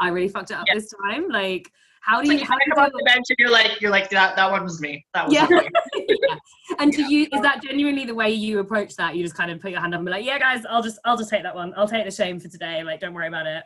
i 0.00 0.08
really 0.08 0.28
fucked 0.28 0.50
it 0.50 0.54
up 0.56 0.64
Yeah. 0.66 0.74
this 0.74 0.92
time 1.04 1.28
like 1.28 1.70
how 2.00 2.20
do 2.20 2.30
you 2.30 2.36
like 2.38 2.46
how 2.46 2.54
you 2.56 2.64
do 2.66 2.72
come 2.74 2.82
you 2.84 2.92
off 2.92 2.92
the 2.92 3.02
bench 3.06 3.24
and 3.30 3.36
you're 3.38 3.50
like, 3.50 3.80
you're 3.80 3.90
like 3.90 4.10
that. 4.10 4.36
That 4.36 4.50
one 4.50 4.62
was 4.62 4.78
me. 4.78 5.06
That 5.14 5.24
was 5.24 5.32
Yeah. 5.32 5.46
me. 5.46 5.66
yeah. 6.06 6.36
And 6.78 6.92
to 6.92 7.00
Yeah. 7.00 7.08
you, 7.08 7.22
is 7.32 7.40
that 7.40 7.62
genuinely 7.62 8.04
the 8.04 8.14
way 8.14 8.30
you 8.30 8.58
approach 8.58 8.94
that? 8.96 9.16
You 9.16 9.22
just 9.24 9.34
kind 9.34 9.50
of 9.50 9.58
put 9.58 9.70
your 9.70 9.80
hand 9.80 9.94
up 9.94 10.00
and 10.00 10.04
be 10.04 10.10
like, 10.12 10.22
"Yeah, 10.22 10.38
guys, 10.38 10.66
I'll 10.68 10.82
just, 10.82 10.98
I'll 11.06 11.16
just 11.16 11.30
take 11.30 11.44
that 11.44 11.54
one. 11.54 11.72
I'll 11.78 11.88
take 11.88 12.04
the 12.04 12.10
shame 12.10 12.38
for 12.38 12.48
today. 12.48 12.82
Like, 12.84 13.00
don't 13.00 13.14
worry 13.14 13.26
about 13.28 13.46
it." 13.46 13.64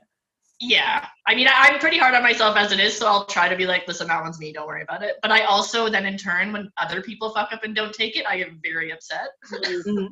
Yeah. 0.60 1.06
I 1.26 1.34
mean, 1.34 1.46
I, 1.46 1.70
I'm 1.72 1.78
pretty 1.78 1.98
hard 1.98 2.14
on 2.14 2.22
myself 2.22 2.56
as 2.56 2.72
it 2.72 2.80
is, 2.80 2.96
so 2.96 3.06
I'll 3.06 3.26
try 3.26 3.48
to 3.48 3.56
be 3.56 3.66
like, 3.66 3.86
listen, 3.86 4.08
that 4.08 4.22
one's 4.22 4.40
me. 4.40 4.52
Don't 4.52 4.66
worry 4.66 4.82
about 4.82 5.02
it. 5.02 5.16
But 5.22 5.30
I 5.30 5.44
also 5.44 5.88
then 5.88 6.04
in 6.04 6.16
turn, 6.16 6.52
when 6.52 6.70
other 6.78 7.00
people 7.00 7.30
fuck 7.30 7.52
up 7.52 7.62
and 7.62 7.74
don't 7.76 7.92
take 7.94 8.16
it, 8.16 8.26
I 8.26 8.38
get 8.38 8.48
very 8.62 8.90
upset. 8.90 9.28
Mm. 9.52 10.08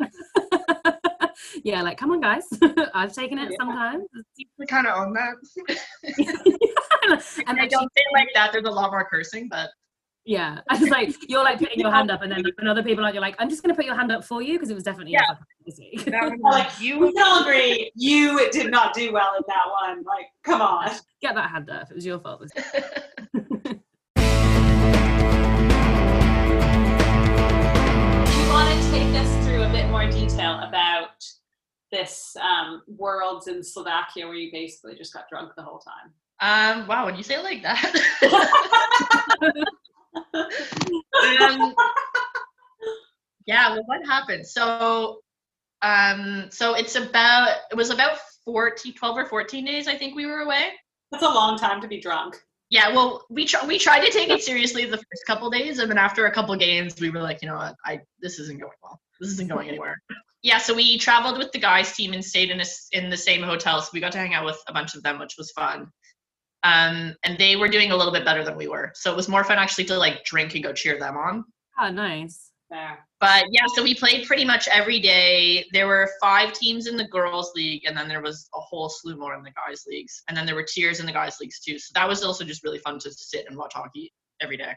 yeah, 1.65 1.83
like, 1.83 1.99
come 1.99 2.13
on, 2.13 2.21
guys, 2.21 2.45
I've 2.95 3.13
taken 3.13 3.39
it 3.39 3.51
Yeah. 3.51 3.57
sometimes. 3.59 4.05
We 4.59 4.67
kind 4.67 4.87
of 4.87 4.97
own 4.97 5.15
that. 5.15 5.35
and 7.39 7.49
And 7.49 7.61
I 7.61 7.67
don't 7.67 7.91
say 7.97 8.05
like 8.13 8.29
that. 8.35 8.53
There's 8.53 8.67
a 8.67 8.71
lot 8.71 8.91
more 8.91 9.07
cursing, 9.09 9.49
but 9.49 9.71
yeah, 10.27 10.61
I 10.69 10.77
was 10.79 10.91
like, 10.91 11.15
you're 11.31 11.43
like 11.45 11.59
putting 11.59 11.79
your 11.81 11.91
hand 11.93 12.11
up, 12.11 12.21
and 12.23 12.31
then 12.33 12.43
when 12.59 12.67
other 12.69 12.83
people 12.83 13.05
are, 13.05 13.13
you're 13.13 13.23
like, 13.23 13.37
I'm 13.39 13.49
just 13.49 13.63
gonna 13.63 13.75
put 13.75 13.85
your 13.85 13.95
hand 13.95 14.11
up 14.13 14.25
for 14.25 14.43
you 14.43 14.55
because 14.55 14.71
it 14.71 14.75
was 14.75 14.83
definitely 14.85 15.13
Yeah. 15.13 15.27
fucking 15.29 15.45
this 15.65 15.79
week. 15.79 16.05
that 16.07 16.23
one 16.25 16.41
Like, 16.43 16.67
was 16.67 16.81
We 16.81 16.87
you. 16.89 17.13
can 17.13 17.23
all 17.25 17.41
agree 17.43 17.91
you 17.95 18.39
it 18.41 18.53
did 18.53 18.71
not 18.71 18.93
do 18.93 19.13
well 19.13 19.35
in 19.37 19.43
that 19.47 19.65
one. 19.81 20.03
Like, 20.05 20.27
come 20.43 20.61
on. 20.61 20.91
Get 21.23 21.35
that 21.37 21.49
hand 21.51 21.71
up. 21.71 21.91
It 21.91 21.95
was 21.95 22.05
your 22.05 22.19
fault. 22.19 22.43
you 27.27 28.49
want 28.51 28.69
to 28.73 28.91
take 28.91 29.15
us 29.15 29.47
through 29.47 29.63
a 29.63 29.71
bit 29.71 29.89
more 29.91 30.07
detail 30.11 30.61
about 30.61 31.25
this 31.93 32.37
um, 32.43 32.83
Worlds 32.89 33.47
in 33.49 33.63
Slovakia 33.63 34.27
where 34.27 34.35
you 34.35 34.51
basically 34.53 34.97
just 34.97 35.13
got 35.15 35.29
drunk 35.31 35.53
the 35.57 35.63
whole 35.63 35.79
time? 35.81 36.13
Um. 36.41 36.87
Wow. 36.87 37.07
When 37.07 37.17
you 37.17 37.23
say 37.23 37.37
it 37.37 37.43
like 37.45 37.63
that. 37.63 37.93
Um, 40.17 41.75
yeah 43.47 43.71
well 43.71 43.83
what 43.87 44.05
happened? 44.07 44.47
So 44.47 45.21
um 45.83 46.49
so 46.51 46.75
it's 46.75 46.97
about 46.97 47.57
it 47.71 47.75
was 47.77 47.91
about 47.91 48.19
14 48.47 48.95
12 48.95 49.17
or 49.19 49.27
14 49.27 49.65
days 49.65 49.87
i 49.89 49.95
think 49.95 50.17
we 50.17 50.25
were 50.27 50.39
away. 50.41 50.69
That's 51.11 51.23
a 51.23 51.29
long 51.29 51.59
time 51.59 51.81
to 51.83 51.89
be 51.89 52.01
drunk. 52.01 52.37
yeah 52.71 52.89
well 52.95 53.27
we 53.29 53.45
tr- 53.45 53.67
we 53.67 53.79
tried 53.79 54.05
to 54.05 54.11
take 54.11 54.31
it 54.31 54.43
seriously 54.43 54.87
the 54.87 54.97
first 54.97 55.27
couple 55.27 55.51
days 55.51 55.79
and 55.79 55.91
then 55.91 55.99
after 55.99 56.27
a 56.27 56.33
couple 56.33 56.57
games 56.57 56.99
we 57.01 57.11
were 57.11 57.21
like 57.21 57.43
you 57.43 57.49
know 57.49 57.57
what 57.57 57.75
i 57.85 58.01
this 58.21 58.39
isn't 58.39 58.59
going 58.59 58.73
well. 58.83 58.99
This 59.21 59.31
isn't 59.33 59.49
going 59.49 59.69
anywhere. 59.69 59.97
Yeah 60.43 60.59
so 60.59 60.75
we 60.75 60.97
traveled 60.99 61.39
with 61.39 61.53
the 61.53 61.59
guys 61.59 61.95
team 61.95 62.13
and 62.15 62.25
stayed 62.25 62.51
in 62.51 62.61
a, 62.61 62.65
in 62.93 63.11
the 63.11 63.17
same 63.17 63.43
hotel 63.43 63.81
so 63.83 63.91
we 63.93 64.01
got 64.01 64.13
to 64.13 64.19
hang 64.19 64.35
out 64.35 64.45
with 64.47 64.59
a 64.69 64.73
bunch 64.73 64.95
of 64.95 65.03
them 65.03 65.19
which 65.19 65.35
was 65.37 65.51
fun 65.53 65.89
um 66.67 67.15
and 67.25 67.39
they 67.39 67.55
were 67.57 67.69
doing 67.69 67.93
a 67.93 67.97
little 67.97 68.13
bit 68.13 68.25
better 68.25 68.45
than 68.45 68.57
we 68.57 68.69
were 68.69 68.91
so 68.95 69.11
it 69.13 69.17
was 69.17 69.29
more 69.29 69.45
fun 69.45 69.59
actually 69.59 69.85
to 69.85 69.97
like 69.97 70.25
drink 70.25 70.55
and 70.55 70.65
go 70.65 70.73
cheer 70.73 70.99
them 70.99 71.17
on 71.17 71.45
oh, 71.79 71.91
nice. 71.91 72.53
Yeah. 72.71 72.97
but 73.21 73.45
yeah, 73.51 73.63
so 73.75 73.83
we 73.85 73.95
played 73.95 74.27
pretty 74.27 74.45
much 74.45 74.67
every 74.67 74.99
day. 74.99 75.65
There 75.73 75.87
were 75.87 76.11
five 76.21 76.53
teams 76.53 76.89
in 76.89 76.97
the 76.97 77.07
girls' 77.07 77.53
league, 77.55 77.85
and 77.87 77.97
then 77.97 78.09
there 78.09 78.21
was 78.21 78.49
a 78.55 78.61
whole 78.61 78.89
slew 78.89 79.17
more 79.17 79.35
in 79.35 79.45
the 79.45 79.53
guys' 79.53 79.85
leagues, 79.87 80.23
and 80.27 80.37
then 80.37 80.47
there 80.47 80.57
were 80.57 80.65
tiers 80.65 80.99
in 80.99 81.07
the 81.07 81.13
guys' 81.13 81.37
leagues 81.41 81.61
too. 81.61 81.79
So 81.79 81.93
that 81.95 82.09
was 82.09 82.25
also 82.25 82.45
just 82.45 82.65
really 82.65 82.81
fun 82.81 82.99
to 83.01 83.13
sit 83.13 83.47
and 83.49 83.57
watch 83.57 83.75
hockey 83.75 84.13
every 84.41 84.57
day. 84.57 84.73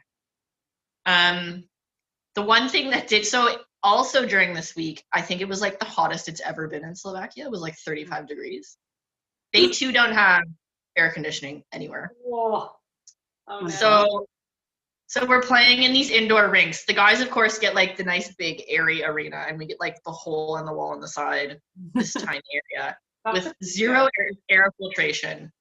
Um, 1.08 1.64
the 2.36 2.44
one 2.44 2.70
thing 2.70 2.92
that 2.92 3.08
did 3.08 3.26
so 3.26 3.58
also 3.82 4.26
during 4.26 4.54
this 4.54 4.76
week, 4.76 5.04
I 5.12 5.22
think 5.22 5.42
it 5.42 5.48
was 5.48 5.62
like 5.62 5.80
the 5.80 5.86
hottest 5.86 6.30
it's 6.30 6.42
ever 6.42 6.68
been 6.68 6.86
in 6.86 6.96
Slovakia. 6.96 7.46
It 7.46 7.52
was 7.52 7.62
like 7.62 7.76
35 7.76 8.28
degrees. 8.28 8.78
They 9.52 9.70
too 9.70 9.92
don't 9.92 10.14
have 10.14 10.44
air 11.00 11.12
conditioning 11.12 11.64
anywhere. 11.72 12.12
Whoa. 12.24 12.70
Oh, 13.48 13.60
no. 13.62 13.68
So 13.68 14.26
so 15.08 15.26
we're 15.26 15.42
playing 15.42 15.82
in 15.82 15.92
these 15.92 16.12
indoor 16.12 16.50
rinks. 16.50 16.86
The 16.86 16.94
guys 16.94 17.20
of 17.20 17.32
course 17.32 17.58
get 17.58 17.74
like 17.74 17.98
the 17.98 18.04
nice 18.04 18.36
big 18.36 18.64
airy 18.68 19.04
arena 19.04 19.46
and 19.48 19.58
we 19.58 19.66
get 19.66 19.80
like 19.80 19.98
the 20.06 20.12
hole 20.12 20.58
in 20.58 20.66
the 20.66 20.74
wall 20.74 20.92
on 20.92 21.00
the 21.00 21.08
side, 21.08 21.60
this 21.96 22.14
tiny 22.26 22.42
area 22.54 22.96
with 23.34 23.52
zero 23.64 24.08
air, 24.20 24.30
air 24.50 24.72
filtration. 24.78 25.52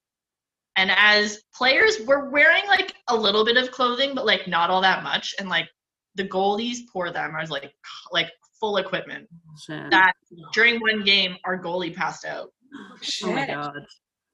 And 0.77 0.91
as 0.95 1.43
players, 1.55 1.99
we're 2.07 2.29
wearing 2.29 2.67
like 2.67 2.93
a 3.09 3.17
little 3.17 3.45
bit 3.45 3.57
of 3.57 3.71
clothing, 3.71 4.15
but 4.15 4.27
like 4.27 4.47
not 4.47 4.69
all 4.69 4.83
that 4.83 5.03
much. 5.03 5.35
And 5.39 5.49
like 5.49 5.69
the 6.15 6.29
goalies 6.29 6.81
pour 6.93 7.11
them 7.11 7.35
as 7.41 7.51
like 7.51 7.73
like 8.13 8.31
full 8.61 8.77
equipment. 8.77 9.29
Shit. 9.67 9.91
That 9.91 10.13
during 10.53 10.79
one 10.79 11.05
game, 11.05 11.37
our 11.45 11.59
goalie 11.59 11.95
passed 11.95 12.27
out. 12.27 12.51
oh, 12.75 12.99
oh 13.25 13.33
my 13.33 13.47
god. 13.47 13.73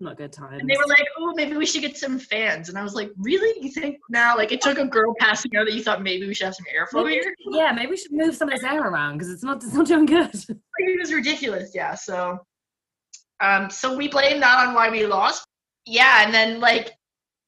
Not 0.01 0.17
good 0.17 0.33
time. 0.33 0.59
And 0.59 0.69
they 0.69 0.77
were 0.77 0.89
like, 0.89 1.07
oh, 1.19 1.33
maybe 1.37 1.57
we 1.57 1.65
should 1.65 1.83
get 1.83 1.97
some 1.97 2.19
fans. 2.19 2.69
And 2.69 2.77
I 2.77 2.83
was 2.83 2.95
like, 2.95 3.11
really? 3.17 3.63
You 3.63 3.71
think 3.71 3.99
now? 4.11 4.37
Like, 4.37 4.51
it 4.51 4.61
took 4.61 4.79
a 4.79 4.87
girl 4.87 5.15
passing 5.21 5.55
out 5.57 5.67
that 5.67 5.75
you 5.75 5.83
thought 5.85 6.03
maybe 6.03 6.27
we 6.27 6.35
should 6.35 6.47
have 6.47 6.57
some 6.57 6.67
airflow 6.67 7.05
Maybe- 7.05 7.21
here? 7.23 7.35
yeah, 7.53 7.71
maybe 7.73 7.91
we 7.91 7.97
should 7.97 8.13
move 8.13 8.35
some 8.35 8.49
of 8.49 8.55
this 8.55 8.65
air 8.65 8.83
around 8.83 9.19
because 9.19 9.31
it's 9.33 9.45
not 9.45 9.63
it's 9.63 9.73
not 9.73 9.87
doing 9.87 10.07
good. 10.07 10.35
Like, 10.49 10.89
it 10.89 10.99
was 11.01 11.13
ridiculous. 11.13 11.71
Yeah. 11.73 11.95
So, 11.95 12.41
um, 13.41 13.71
so 13.71 13.97
we 13.97 14.09
blame 14.09 14.41
that 14.41 14.67
on 14.67 14.75
why 14.75 14.91
we 14.91 15.07
lost. 15.07 15.47
Yeah, 15.87 16.25
and 16.25 16.35
then 16.35 16.59
like, 16.59 16.91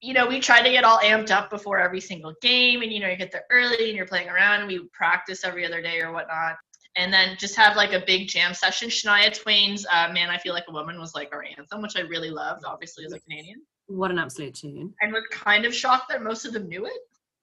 you 0.00 0.14
know, 0.14 0.26
we 0.26 0.38
try 0.38 0.62
to 0.62 0.70
get 0.70 0.84
all 0.84 0.98
amped 0.98 1.32
up 1.32 1.50
before 1.50 1.78
every 1.78 2.00
single 2.00 2.34
game, 2.42 2.82
and 2.82 2.92
you 2.92 3.00
know, 3.00 3.08
you 3.08 3.16
get 3.16 3.32
there 3.32 3.44
early 3.50 3.88
and 3.88 3.96
you're 3.96 4.06
playing 4.06 4.28
around, 4.28 4.60
and 4.60 4.68
we 4.68 4.88
practice 4.92 5.42
every 5.42 5.66
other 5.66 5.82
day 5.82 6.00
or 6.00 6.12
whatnot, 6.12 6.54
and 6.96 7.12
then 7.12 7.36
just 7.38 7.54
have 7.56 7.76
like 7.76 7.92
a 7.92 8.02
big 8.06 8.28
jam 8.28 8.54
session. 8.54 8.88
Shania 8.88 9.32
Twain's 9.32 9.86
uh, 9.92 10.08
"Man, 10.12 10.30
I 10.30 10.38
Feel 10.38 10.54
Like 10.54 10.64
a 10.68 10.72
Woman" 10.72 10.98
was 10.98 11.14
like 11.14 11.28
our 11.32 11.44
anthem, 11.56 11.82
which 11.82 11.96
I 11.96 12.00
really 12.00 12.30
loved, 12.30 12.64
obviously 12.64 13.04
as 13.04 13.12
a 13.12 13.20
Canadian, 13.20 13.62
What 13.86 14.10
an 14.10 14.18
absolute 14.18 14.54
tune. 14.54 14.94
and 15.00 15.12
was 15.12 15.24
kind 15.30 15.64
of 15.64 15.74
shocked 15.74 16.08
that 16.10 16.22
most 16.22 16.44
of 16.46 16.52
them 16.52 16.68
knew 16.68 16.86
it. 16.86 16.92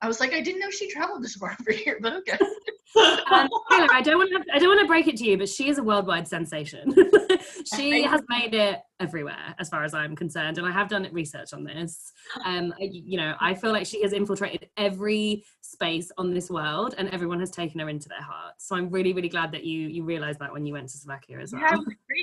I 0.04 0.08
was 0.08 0.20
like, 0.20 0.34
I 0.34 0.42
didn't 0.42 0.60
know 0.60 0.70
she 0.70 0.89
traveled 0.92 1.24
this 1.24 1.36
far 1.36 1.56
for 1.63 1.72
here, 1.72 1.98
but 2.02 2.13
okay. 2.13 2.38
Um, 2.96 3.50
Taylor, 3.72 3.88
I 3.92 4.02
don't 4.04 4.20
want 4.20 4.30
to 4.46 4.54
I 4.54 4.60
don't 4.60 4.68
want 4.70 4.82
to 4.82 4.86
break 4.86 5.08
it 5.08 5.18
to 5.18 5.26
you, 5.26 5.36
but 5.36 5.50
she 5.50 5.68
is 5.68 5.80
a 5.80 5.84
worldwide 5.84 6.28
sensation. 6.28 6.94
she 7.76 8.04
has 8.04 8.22
made 8.30 8.54
it 8.54 8.82
everywhere, 9.00 9.56
as 9.58 9.68
far 9.68 9.84
as 9.84 9.96
I'm 9.96 10.16
concerned, 10.16 10.60
and 10.60 10.68
I 10.68 10.72
have 10.72 10.89
done 10.89 11.08
research 11.12 11.54
on 11.54 11.63
this. 11.63 12.12
Um, 12.46 12.72
I- 12.80 12.89
you 12.92 13.18
know, 13.18 13.34
I 13.39 13.56
feel 13.56 13.72
like 13.72 13.88
she 13.88 14.04
has 14.04 14.13
infiltrated 14.13 14.70
every 14.78 15.44
space 15.62 16.12
on 16.20 16.36
this 16.36 16.52
world, 16.52 16.94
and 17.00 17.10
everyone 17.10 17.39
has 17.39 17.50
taken 17.50 17.80
her 17.80 17.89
into 17.89 18.08
their 18.10 18.22
hearts. 18.22 18.68
So 18.68 18.76
I'm 18.76 18.92
really, 18.92 19.12
really 19.12 19.30
glad 19.30 19.52
that 19.54 19.63
you 19.63 19.88
you 19.88 20.04
realised 20.04 20.38
that 20.39 20.54
when 20.54 20.63
you 20.63 20.74
went 20.74 20.89
to 20.89 20.98
Slovakia 20.98 21.39
as 21.39 21.52
well. 21.52 21.62
Yeah, 21.63 21.78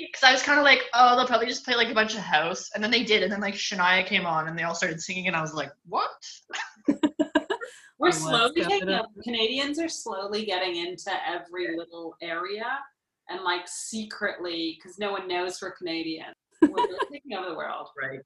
because 0.07 0.23
I 0.23 0.31
was 0.31 0.41
kind 0.41 0.57
of 0.57 0.63
like, 0.63 0.83
oh, 0.93 1.17
they'll 1.17 1.27
probably 1.27 1.47
just 1.47 1.65
play 1.65 1.75
like 1.75 1.89
a 1.89 1.93
bunch 1.93 2.13
of 2.13 2.21
house, 2.21 2.69
and 2.73 2.81
then 2.81 2.91
they 2.91 3.03
did, 3.03 3.23
and 3.23 3.31
then 3.31 3.41
like 3.41 3.55
Shania 3.55 4.05
came 4.05 4.25
on, 4.25 4.47
and 4.47 4.57
they 4.57 4.63
all 4.63 4.75
started 4.75 5.01
singing, 5.01 5.27
and 5.27 5.35
I 5.35 5.41
was 5.41 5.53
like, 5.53 5.71
what? 5.85 6.09
We're 8.01 8.11
slowly 8.11 8.61
go 8.61 8.67
taking 8.67 8.89
up. 8.89 9.09
Canadians 9.23 9.79
are 9.79 9.87
slowly 9.89 10.43
getting 10.45 10.75
into 10.75 11.11
every 11.27 11.75
little 11.77 12.15
area 12.21 12.65
and 13.29 13.43
like 13.43 13.67
secretly, 13.67 14.77
because 14.77 14.97
no 14.99 15.11
one 15.11 15.27
knows 15.27 15.61
we're 15.61 15.71
Canadian. 15.71 16.33
We're 16.63 16.87
taking 17.11 17.33
over 17.33 17.49
the 17.49 17.55
world. 17.55 17.87
Right. 18.01 18.19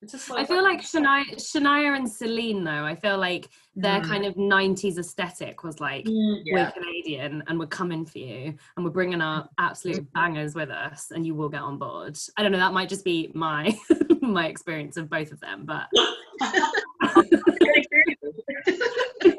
It's 0.00 0.14
a 0.14 0.18
slow 0.18 0.36
I 0.36 0.44
feel 0.44 0.62
like. 0.62 0.80
Shania, 0.80 1.24
Shania 1.34 1.96
and 1.96 2.08
Celine, 2.08 2.62
though, 2.62 2.84
I 2.84 2.94
feel 2.94 3.18
like 3.18 3.48
their 3.74 4.00
Mm. 4.00 4.04
kind 4.06 4.24
of 4.26 4.36
90s 4.36 4.96
aesthetic 4.96 5.64
was 5.64 5.80
like, 5.80 6.04
Mm, 6.04 6.42
we're 6.52 6.70
Canadian 6.70 7.42
and 7.48 7.58
we're 7.58 7.66
coming 7.66 8.06
for 8.06 8.18
you 8.18 8.54
and 8.76 8.84
we're 8.84 8.92
bringing 8.92 9.20
our 9.20 9.48
absolute 9.58 10.06
bangers 10.12 10.54
with 10.54 10.70
us 10.70 11.10
and 11.10 11.26
you 11.26 11.34
will 11.34 11.48
get 11.48 11.62
on 11.62 11.78
board. 11.78 12.16
I 12.36 12.44
don't 12.44 12.52
know, 12.52 12.58
that 12.58 12.72
might 12.72 12.88
just 12.88 13.04
be 13.04 13.32
my 13.34 13.76
my 14.22 14.46
experience 14.46 14.96
of 14.96 15.10
both 15.10 15.32
of 15.32 15.40
them, 15.40 15.64
but 15.66 15.88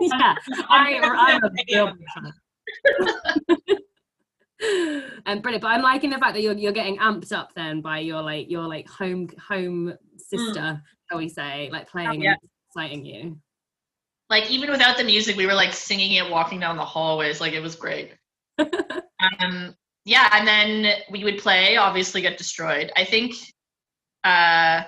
yeah, 0.01 0.35
I, 0.69 0.99
I'm 1.01 1.43
a 1.43 1.49
real 1.67 1.93
and 5.25 5.41
brilliant, 5.41 5.61
but 5.61 5.69
I'm 5.69 5.81
liking 5.81 6.09
the 6.09 6.17
fact 6.17 6.33
that 6.33 6.41
you're 6.41 6.53
you're 6.53 6.71
getting 6.71 6.97
amped 6.97 7.31
up 7.31 7.53
then 7.55 7.81
by 7.81 7.99
your 7.99 8.21
like 8.21 8.49
your 8.49 8.67
like 8.67 8.87
home 8.89 9.29
home 9.47 9.93
sister, 10.17 10.81
shall 11.09 11.17
we 11.17 11.29
say, 11.29 11.69
like 11.71 11.89
playing 11.89 12.21
yeah. 12.21 12.31
and 12.31 12.39
exciting 12.69 13.05
you. 13.05 13.37
like 14.29 14.49
even 14.51 14.69
without 14.69 14.97
the 14.97 15.03
music, 15.03 15.37
we 15.37 15.45
were 15.45 15.53
like 15.53 15.73
singing 15.73 16.13
it, 16.13 16.29
walking 16.29 16.59
down 16.59 16.77
the 16.77 16.85
hallways, 16.85 17.41
like 17.41 17.53
it 17.53 17.61
was 17.61 17.75
great. 17.75 18.13
um, 18.59 19.75
yeah, 20.05 20.29
and 20.33 20.47
then 20.47 21.01
we 21.09 21.23
would 21.23 21.37
play, 21.37 21.77
obviously 21.77 22.21
get 22.21 22.37
destroyed. 22.37 22.91
I 22.95 23.05
think, 23.05 23.35
uh, 24.23 24.83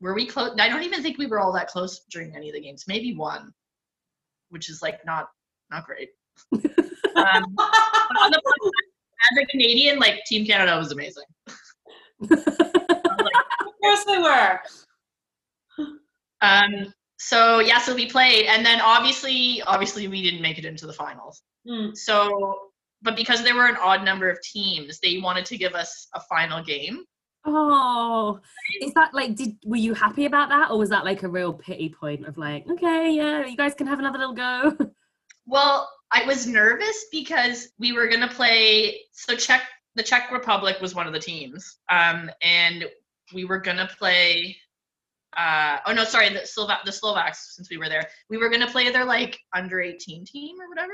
were 0.00 0.14
we 0.14 0.26
close? 0.26 0.52
I 0.58 0.68
don't 0.68 0.82
even 0.82 1.02
think 1.02 1.18
we 1.18 1.26
were 1.26 1.38
all 1.38 1.52
that 1.52 1.68
close 1.68 2.00
during 2.10 2.34
any 2.34 2.48
of 2.48 2.54
the 2.54 2.60
games. 2.60 2.84
Maybe 2.86 3.14
one, 3.14 3.52
which 4.50 4.68
is 4.68 4.82
like 4.82 5.04
not 5.04 5.28
not 5.70 5.84
great. 5.84 6.10
um, 6.52 6.62
on 7.16 8.30
the 8.30 8.40
flip 8.42 8.74
as 9.32 9.38
a 9.42 9.46
Canadian, 9.46 9.98
like 9.98 10.24
Team 10.24 10.46
Canada 10.46 10.76
was 10.76 10.92
amazing. 10.92 11.24
I 11.48 11.54
was 12.28 12.46
like, 13.20 13.34
Of 13.60 13.72
course 13.82 14.04
they 14.04 14.18
were. 14.18 14.60
Um, 16.40 16.92
so 17.18 17.58
yeah, 17.58 17.78
so 17.78 17.94
we 17.94 18.06
played, 18.06 18.46
and 18.46 18.64
then 18.64 18.80
obviously, 18.80 19.60
obviously, 19.66 20.06
we 20.06 20.22
didn't 20.22 20.40
make 20.40 20.58
it 20.58 20.64
into 20.64 20.86
the 20.86 20.92
finals. 20.92 21.42
Mm. 21.68 21.96
So, 21.96 22.54
but 23.02 23.16
because 23.16 23.42
there 23.42 23.56
were 23.56 23.66
an 23.66 23.76
odd 23.82 24.04
number 24.04 24.30
of 24.30 24.40
teams, 24.42 25.00
they 25.00 25.18
wanted 25.18 25.44
to 25.46 25.58
give 25.58 25.74
us 25.74 26.06
a 26.14 26.20
final 26.20 26.62
game. 26.62 27.04
Oh, 27.50 28.40
is 28.82 28.92
that 28.92 29.14
like, 29.14 29.34
did 29.34 29.56
were 29.64 29.76
you 29.76 29.94
happy 29.94 30.26
about 30.26 30.50
that, 30.50 30.70
or 30.70 30.78
was 30.78 30.90
that 30.90 31.04
like 31.04 31.22
a 31.22 31.28
real 31.28 31.54
pity 31.54 31.88
point 31.88 32.26
of 32.26 32.36
like, 32.36 32.66
okay, 32.70 33.10
yeah, 33.10 33.46
you 33.46 33.56
guys 33.56 33.74
can 33.74 33.86
have 33.86 33.98
another 33.98 34.18
little 34.18 34.34
go? 34.34 34.76
Well, 35.50 35.88
I 36.12 36.26
was 36.26 36.46
nervous 36.46 37.06
because 37.10 37.68
we 37.78 37.92
were 37.94 38.06
gonna 38.08 38.28
play. 38.28 39.00
So 39.12 39.34
Czech, 39.34 39.62
the 39.94 40.02
Czech 40.02 40.30
Republic 40.30 40.76
was 40.82 40.94
one 40.94 41.06
of 41.06 41.14
the 41.14 41.18
teams, 41.18 41.78
um, 41.88 42.30
and 42.42 42.84
we 43.32 43.46
were 43.46 43.58
gonna 43.58 43.88
play. 43.98 44.58
Uh, 45.34 45.78
oh 45.86 45.94
no, 45.94 46.04
sorry, 46.04 46.28
the 46.28 46.40
Slova- 46.40 46.84
the 46.84 46.92
Slovaks. 46.92 47.56
Since 47.56 47.70
we 47.70 47.78
were 47.78 47.88
there, 47.88 48.06
we 48.28 48.36
were 48.36 48.50
gonna 48.50 48.70
play 48.70 48.90
their 48.90 49.06
like 49.06 49.38
under 49.56 49.80
eighteen 49.80 50.26
team 50.26 50.60
or 50.60 50.68
whatever. 50.68 50.92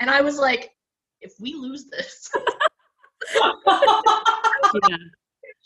And 0.00 0.10
I 0.10 0.20
was 0.20 0.36
like, 0.36 0.72
if 1.20 1.34
we 1.38 1.54
lose 1.54 1.84
this, 1.84 2.28
yeah. 4.88 4.96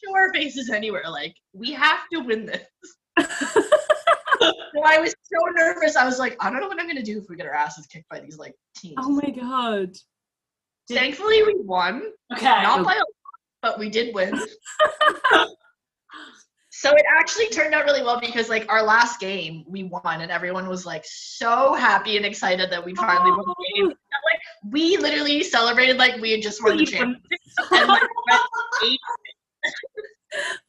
Show 0.05 0.15
our 0.17 0.33
faces 0.33 0.71
anywhere. 0.71 1.09
Like, 1.09 1.35
we 1.53 1.73
have 1.73 2.01
to 2.13 2.21
win 2.21 2.47
this. 2.47 2.67
So 4.75 4.83
I 4.85 4.99
was 4.99 5.15
so 5.23 5.39
nervous. 5.55 5.97
I 5.97 6.05
was 6.05 6.19
like, 6.19 6.37
I 6.41 6.51
don't 6.51 6.61
know 6.61 6.69
what 6.69 6.81
I'm 6.81 6.87
gonna 6.87 7.03
do 7.03 7.19
if 7.19 7.25
we 7.29 7.37
get 7.37 7.47
our 7.47 7.55
asses 7.55 7.87
kicked 7.87 8.09
by 8.09 8.21
these 8.21 8.39
like 8.39 8.55
teams. 8.77 8.97
oh 8.99 9.11
my 9.11 9.31
god. 9.31 9.97
Thankfully, 10.89 11.43
we 11.43 11.55
won. 11.59 12.03
Okay. 12.33 12.45
Not 12.45 12.85
by 12.85 12.95
a 12.95 12.99
lot, 12.99 13.07
but 13.61 13.79
we 13.79 13.91
did 13.91 14.15
win. 14.15 14.35
so 16.71 16.93
it 16.93 17.05
actually 17.19 17.49
turned 17.49 17.75
out 17.75 17.85
really 17.85 18.03
well 18.03 18.21
because 18.21 18.49
like 18.49 18.71
our 18.71 18.83
last 18.83 19.21
game, 19.21 19.65
we 19.69 19.83
won, 19.85 20.23
and 20.23 20.31
everyone 20.31 20.69
was 20.69 20.87
like 20.87 21.05
so 21.05 21.75
happy 21.75 22.17
and 22.17 22.25
excited 22.25 22.71
that 22.71 22.85
we 22.85 22.95
finally 22.95 23.31
won 23.31 23.41
the 23.41 23.55
oh. 23.59 23.65
game. 23.75 23.87
And, 23.87 23.97
like 24.33 24.41
we 24.73 24.97
literally 24.97 25.43
celebrated 25.43 25.99
like 25.99 26.21
we 26.21 26.31
had 26.31 26.43
just 26.43 26.63
won 26.63 26.77
the 26.77 26.87
championship. 26.87 27.21
And 27.73 27.89
like 27.89 28.03
eight 28.85 29.01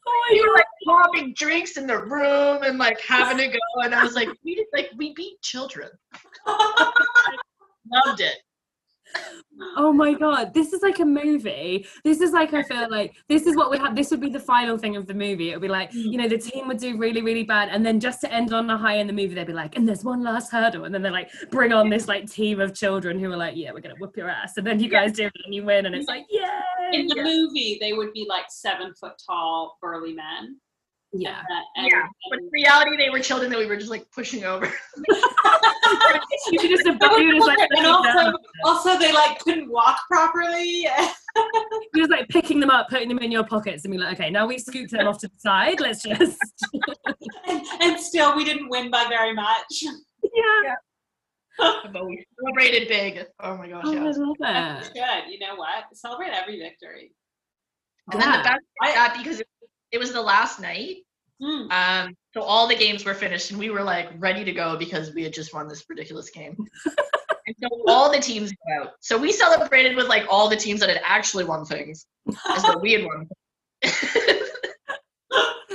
Oh 0.08 0.28
we 0.32 0.42
were 0.42 0.54
like 0.54 0.66
popping 0.86 1.34
drinks 1.34 1.78
in 1.78 1.86
the 1.86 1.98
room 1.98 2.64
and 2.64 2.78
like 2.78 3.00
having 3.02 3.40
a 3.40 3.52
go 3.52 3.60
and 3.84 3.94
i 3.94 4.04
was 4.04 4.16
like 4.16 4.30
we 4.46 4.56
did 4.56 4.68
like 4.74 4.90
we 4.96 5.14
beat 5.14 5.42
children 5.42 5.90
loved 6.48 8.22
it 8.22 8.38
Oh 9.78 9.92
my 9.92 10.14
god, 10.14 10.54
this 10.54 10.72
is 10.72 10.82
like 10.82 11.00
a 11.00 11.06
movie. 11.06 11.86
This 12.04 12.22
is 12.22 12.32
like 12.32 12.54
I 12.54 12.64
feel 12.64 12.90
like 12.90 13.16
this 13.28 13.46
is 13.46 13.58
what 13.58 13.70
would 13.70 13.80
happen. 13.80 13.96
This 13.96 14.10
would 14.12 14.22
be 14.22 14.30
the 14.30 14.40
final 14.40 14.78
thing 14.78 14.96
of 14.96 15.06
the 15.06 15.14
movie. 15.14 15.52
It 15.52 15.56
would 15.56 15.62
be 15.62 15.68
like 15.68 15.92
mm. 15.92 16.12
you 16.12 16.18
know 16.18 16.30
the 16.30 16.38
team 16.38 16.68
would 16.68 16.78
do 16.78 16.98
really 16.98 17.22
really 17.22 17.44
bad, 17.44 17.70
and 17.70 17.86
then 17.86 18.00
just 18.00 18.22
to 18.22 18.32
end 18.32 18.54
on 18.54 18.70
a 18.70 18.78
high 18.78 18.96
in 18.96 19.08
the 19.08 19.14
movie, 19.14 19.36
they'd 19.36 19.48
be 19.48 19.54
like, 19.54 19.76
and 19.76 19.88
there's 19.88 20.04
one 20.04 20.24
last 20.24 20.52
hurdle, 20.52 20.86
and 20.86 20.94
then 20.94 21.02
they're 21.02 21.12
like 21.12 21.30
bring 21.50 21.74
on 21.74 21.90
this 21.90 22.08
like 22.08 22.30
team 22.30 22.62
of 22.62 22.74
children 22.74 23.20
who 23.20 23.32
are 23.32 23.38
like, 23.38 23.56
yeah, 23.58 23.72
we're 23.74 23.82
gonna 23.82 23.96
whoop 24.00 24.16
your 24.16 24.30
ass, 24.30 24.56
and 24.58 24.66
then 24.66 24.80
you 24.80 24.90
guys 24.90 25.12
do 25.12 25.26
it 25.26 25.34
and 25.44 25.54
you 25.54 25.66
win, 25.66 25.86
and 25.86 25.96
it's 25.96 26.08
like, 26.08 26.26
yay! 26.30 26.48
In 26.94 27.08
the 27.08 27.24
movie, 27.24 27.78
they 27.80 27.94
would 27.94 28.14
be 28.14 28.26
like 28.28 28.46
seven 28.50 28.94
foot 29.00 29.14
tall, 29.26 29.78
burly 29.82 30.14
men. 30.14 30.60
yeah. 31.12 31.40
Uh, 31.40 31.62
and, 31.76 31.88
yeah 31.92 32.04
but 32.30 32.40
in 32.40 32.50
reality 32.52 32.96
they 32.96 33.10
were 33.10 33.20
children 33.20 33.50
that 33.50 33.58
we 33.58 33.66
were 33.66 33.76
just 33.76 33.90
like 33.90 34.06
pushing 34.12 34.44
over 34.44 34.66
you 35.10 36.60
should 36.60 36.70
just 36.70 36.86
have 36.86 37.00
you 37.18 37.34
just 37.34 37.48
like 37.48 37.58
and 37.58 37.70
picking 37.72 37.84
them 37.84 38.36
also, 38.66 38.98
they 39.00 39.12
like 39.14 39.40
couldn't 39.40 39.70
walk 39.70 40.00
properly. 40.10 40.86
You're 41.94 42.08
just 42.08 42.12
like 42.12 42.28
picking 42.30 42.60
them 42.60 42.70
up, 42.70 42.90
putting 42.90 43.08
them 43.08 43.20
in 43.20 43.32
your 43.32 43.44
pockets, 43.44 43.86
and 43.86 43.92
be 43.92 43.98
like, 43.98 44.20
okay, 44.20 44.30
now 44.30 44.48
we 44.48 44.58
scooped 44.58 44.92
them 44.92 45.08
off 45.08 45.20
to 45.20 45.28
the 45.28 45.40
side. 45.40 45.80
Let's 45.80 46.04
just 46.04 46.38
and, 47.48 47.66
and 47.80 48.00
still, 48.00 48.36
we 48.36 48.44
didn't 48.44 48.70
win 48.70 48.92
by 48.92 49.06
very 49.08 49.34
much. 49.34 49.84
yeah. 49.84 50.76
but 51.94 52.06
we 52.06 52.26
celebrated 52.40 52.88
big 52.88 53.26
oh 53.42 53.58
my 53.58 53.68
gosh 53.68 53.84
Oh, 53.86 53.92
yeah 53.94 54.04
I 54.04 54.10
love 54.12 54.36
That's 54.40 54.90
good. 54.90 55.30
You 55.32 55.40
know 55.40 55.56
what? 55.56 55.86
Celebrate 55.94 56.30
every 56.32 56.60
victory. 56.60 57.12
and 58.12 58.22
then 58.22 58.32
the 58.32 58.38
best 58.44 58.62
part 58.82 58.94
that 58.96 59.16
because 59.18 59.40
it, 59.40 59.48
it 59.92 59.98
was 60.00 60.12
the 60.14 60.22
last 60.22 60.60
night 60.60 60.98
Mm. 61.42 61.72
um 61.72 62.14
so 62.34 62.42
all 62.42 62.68
the 62.68 62.76
games 62.76 63.06
were 63.06 63.14
finished 63.14 63.52
and 63.52 63.58
we 63.58 63.70
were 63.70 63.82
like 63.82 64.10
ready 64.18 64.44
to 64.44 64.52
go 64.52 64.76
because 64.76 65.14
we 65.14 65.24
had 65.24 65.32
just 65.32 65.54
won 65.54 65.70
this 65.70 65.86
ridiculous 65.88 66.30
game 66.30 66.54
and 66.86 67.56
so 67.64 67.70
all 67.88 68.12
the 68.12 68.20
teams 68.20 68.52
go 68.52 68.82
out 68.84 68.92
so 69.00 69.18
we 69.18 69.32
celebrated 69.32 69.96
with 69.96 70.10
like 70.10 70.26
all 70.30 70.50
the 70.50 70.56
teams 70.58 70.82
that 70.82 70.90
had 70.90 71.00
actually 71.06 71.46
won 71.46 71.64
things 71.64 72.06
as 72.50 72.62
though 72.64 72.78
we 72.80 72.92
had 72.92 73.06
won 73.06 73.26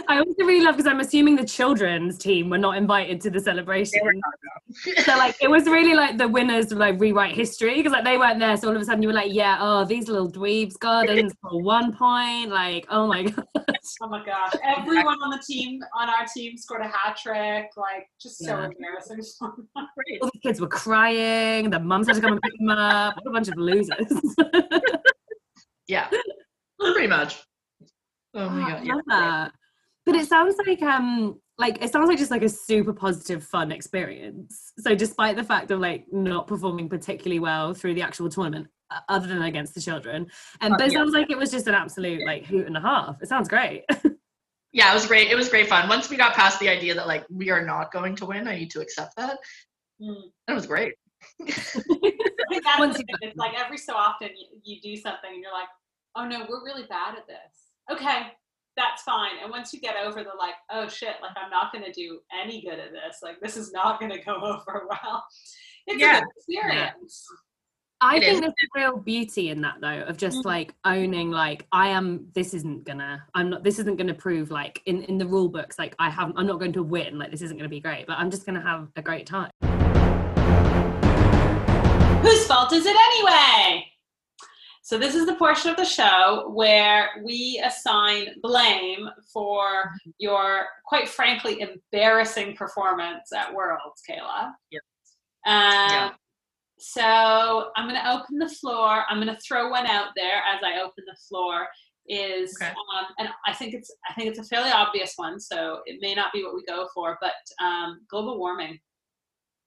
I 0.08 0.18
also 0.18 0.44
really 0.44 0.64
love 0.64 0.76
because 0.76 0.90
I'm 0.90 1.00
assuming 1.00 1.36
the 1.36 1.44
children's 1.44 2.18
team 2.18 2.50
were 2.50 2.58
not 2.58 2.76
invited 2.76 3.20
to 3.22 3.30
the 3.30 3.40
celebration. 3.40 3.98
They 4.00 4.04
were 4.04 4.14
not, 4.14 5.04
so 5.04 5.16
like 5.16 5.36
it 5.40 5.48
was 5.50 5.64
really 5.66 5.94
like 5.94 6.18
the 6.18 6.26
winners 6.28 6.72
like 6.72 6.98
rewrite 7.00 7.34
history 7.34 7.76
because 7.76 7.92
like 7.92 8.04
they 8.04 8.18
weren't 8.18 8.38
there. 8.40 8.56
So 8.56 8.68
all 8.68 8.76
of 8.76 8.82
a 8.82 8.84
sudden 8.84 9.02
you 9.02 9.08
were 9.08 9.14
like, 9.14 9.32
yeah, 9.32 9.58
oh 9.60 9.84
these 9.84 10.08
little 10.08 10.30
dweebs 10.30 10.78
gardens 10.78 11.32
for 11.42 11.62
one 11.62 11.92
point. 11.92 12.50
Like 12.50 12.86
oh 12.90 13.06
my 13.06 13.22
god. 13.30 13.44
Oh 14.02 14.08
my 14.08 14.24
gosh! 14.24 14.52
Everyone 14.64 15.18
on 15.22 15.30
the 15.30 15.42
team, 15.46 15.82
on 15.94 16.08
our 16.08 16.24
team, 16.34 16.56
scored 16.56 16.80
a 16.80 16.88
hat 16.88 17.18
trick. 17.22 17.70
Like, 17.76 18.08
just 18.20 18.38
so 18.38 18.46
Yeah. 18.46 18.64
embarrassing. 18.66 19.20
All 19.42 20.30
the 20.32 20.40
kids 20.42 20.60
were 20.60 20.68
crying. 20.68 21.68
The 21.70 21.78
mums 21.80 22.06
had 22.06 22.16
to 22.16 22.22
come 22.22 22.32
and 22.32 22.40
pick 22.42 22.52
them 22.58 22.70
up. 22.70 23.16
What 23.16 23.30
a 23.30 23.32
bunch 23.32 23.48
of 23.48 23.56
losers. 23.56 24.06
Yeah, 25.86 26.08
pretty 26.80 27.08
much. 27.08 27.42
Oh 28.34 28.46
Oh, 28.46 28.50
my 28.50 28.62
I 28.62 28.70
god. 28.70 29.02
yeah. 29.10 29.48
Love 30.06 30.14
that. 30.14 30.18
But 30.18 30.20
it 30.20 30.28
sounds 30.28 30.56
like 30.66 30.82
um 30.82 31.40
like 31.58 31.82
it 31.82 31.92
sounds 31.92 32.08
like 32.08 32.18
just 32.18 32.30
like 32.30 32.42
a 32.42 32.48
super 32.48 32.92
positive 32.92 33.44
fun 33.44 33.72
experience. 33.72 34.72
So 34.78 34.94
despite 34.94 35.36
the 35.36 35.44
fact 35.44 35.70
of 35.70 35.80
like 35.80 36.06
not 36.12 36.46
performing 36.46 36.88
particularly 36.88 37.40
well 37.40 37.74
through 37.74 37.94
the 37.94 38.02
actual 38.02 38.28
tournament, 38.28 38.68
uh, 38.90 39.00
other 39.08 39.28
than 39.28 39.42
against 39.42 39.74
the 39.74 39.80
children, 39.80 40.26
and 40.60 40.74
Uh, 40.74 40.76
but 40.78 40.86
it 40.88 40.92
yeah. 40.92 40.98
sounds 40.98 41.12
like 41.12 41.30
it 41.30 41.38
was 41.38 41.50
just 41.50 41.66
an 41.66 41.74
absolute 41.74 42.24
like 42.26 42.44
hoot 42.46 42.66
and 42.66 42.76
a 42.76 42.80
half. 42.80 43.22
It 43.22 43.28
sounds 43.28 43.48
great. 43.48 43.84
Yeah, 44.76 44.90
it 44.90 44.94
was 44.94 45.06
great. 45.06 45.30
It 45.30 45.36
was 45.36 45.48
great 45.48 45.68
fun. 45.68 45.88
Once 45.88 46.10
we 46.10 46.16
got 46.16 46.34
past 46.34 46.58
the 46.58 46.68
idea 46.68 46.96
that 46.96 47.06
like 47.06 47.24
we 47.30 47.48
are 47.48 47.64
not 47.64 47.92
going 47.92 48.16
to 48.16 48.26
win, 48.26 48.48
I 48.48 48.56
need 48.56 48.72
to 48.72 48.80
accept 48.80 49.14
that. 49.16 49.38
Hmm. 50.02 50.14
That 50.48 50.54
was 50.54 50.66
great. 50.66 50.94
I 51.40 51.44
think 51.46 52.64
that's 52.64 52.80
the 52.80 52.92
thing. 52.94 53.06
It's 53.20 53.36
like 53.36 53.54
every 53.54 53.78
so 53.78 53.94
often 53.94 54.30
you, 54.36 54.46
you 54.64 54.80
do 54.80 55.00
something 55.00 55.30
and 55.32 55.40
you're 55.40 55.52
like, 55.52 55.68
oh 56.16 56.26
no, 56.26 56.44
we're 56.48 56.64
really 56.64 56.88
bad 56.88 57.16
at 57.16 57.24
this. 57.28 57.70
Okay, 57.92 58.32
that's 58.76 59.02
fine. 59.02 59.32
And 59.42 59.50
once 59.50 59.72
you 59.72 59.80
get 59.80 59.96
over 59.96 60.22
the 60.24 60.30
like, 60.38 60.54
oh 60.70 60.88
shit, 60.88 61.16
like 61.22 61.36
I'm 61.36 61.50
not 61.50 61.72
going 61.72 61.84
to 61.84 61.92
do 61.92 62.20
any 62.42 62.60
good 62.62 62.78
at 62.78 62.92
this. 62.92 63.18
Like 63.22 63.40
this 63.40 63.56
is 63.56 63.72
not 63.72 64.00
going 64.00 64.10
to 64.12 64.18
go 64.18 64.34
over 64.42 64.86
well. 64.88 65.24
It's 65.86 66.00
Yeah. 66.00 66.18
a 66.18 66.20
good 66.20 66.28
experience. 66.36 67.24
I 68.00 68.16
It 68.16 68.20
think 68.20 68.32
is. 68.34 68.40
there's 68.40 68.52
a 68.52 68.78
real 68.80 68.96
beauty 68.98 69.50
in 69.50 69.60
that 69.62 69.76
though, 69.80 70.00
of 70.02 70.16
just 70.18 70.38
Mm. 70.38 70.44
like 70.44 70.74
owning 70.84 71.30
like 71.30 71.66
I 71.72 71.88
am 71.90 72.26
this 72.34 72.52
isn't 72.52 72.84
gonna 72.84 73.24
I'm 73.34 73.48
not 73.50 73.62
this 73.64 73.78
isn't 73.78 73.96
gonna 73.96 74.12
prove 74.14 74.50
like 74.50 74.82
in, 74.86 75.04
in 75.04 75.16
the 75.16 75.26
rule 75.26 75.48
books, 75.48 75.78
like 75.78 75.94
I 75.98 76.10
haven't 76.10 76.36
I'm 76.36 76.46
not 76.46 76.58
going 76.58 76.72
to 76.74 76.82
win, 76.82 77.18
like 77.18 77.30
this 77.30 77.40
isn't 77.42 77.56
gonna 77.56 77.68
be 77.68 77.80
great, 77.80 78.06
but 78.06 78.18
I'm 78.18 78.30
just 78.30 78.44
gonna 78.44 78.60
have 78.60 78.88
a 78.96 79.02
great 79.02 79.26
time. 79.26 79.50
Whose 82.22 82.46
fault 82.46 82.72
is 82.72 82.84
it 82.84 82.96
anyway? 82.96 83.86
So, 84.86 84.98
this 84.98 85.14
is 85.14 85.24
the 85.24 85.34
portion 85.36 85.70
of 85.70 85.78
the 85.78 85.84
show 85.86 86.50
where 86.52 87.08
we 87.24 87.58
assign 87.64 88.34
blame 88.42 89.08
for 89.32 89.90
your, 90.18 90.66
quite 90.84 91.08
frankly, 91.08 91.62
embarrassing 91.62 92.54
performance 92.54 93.32
at 93.32 93.52
Worlds, 93.54 94.02
Kayla. 94.06 94.52
Yep. 94.70 94.82
Um, 95.46 95.90
Yeah. 95.90 96.10
So, 96.78 97.70
I'm 97.76 97.88
going 97.88 97.98
to 97.98 98.10
open 98.10 98.38
the 98.38 98.48
floor. 98.50 99.04
I'm 99.08 99.22
going 99.22 99.34
to 99.34 99.40
throw 99.40 99.70
one 99.70 99.86
out 99.86 100.08
there 100.16 100.42
as 100.54 100.60
I 100.62 100.82
open 100.82 101.04
the 101.06 101.16
floor. 101.28 101.66
Is 102.06 102.54
Okay. 102.60 102.70
um, 102.70 103.06
and 103.18 103.28
I 103.46 103.54
think 103.54 103.72
it's 103.72 103.90
I 104.06 104.12
think 104.12 104.28
it's 104.28 104.38
a 104.38 104.44
fairly 104.44 104.70
obvious 104.70 105.14
one, 105.16 105.40
so 105.40 105.80
it 105.86 106.02
may 106.02 106.14
not 106.14 106.30
be 106.34 106.44
what 106.44 106.54
we 106.54 106.62
go 106.66 106.86
for, 106.92 107.16
but 107.22 107.32
um, 107.64 108.02
global 108.10 108.38
warming. 108.38 108.78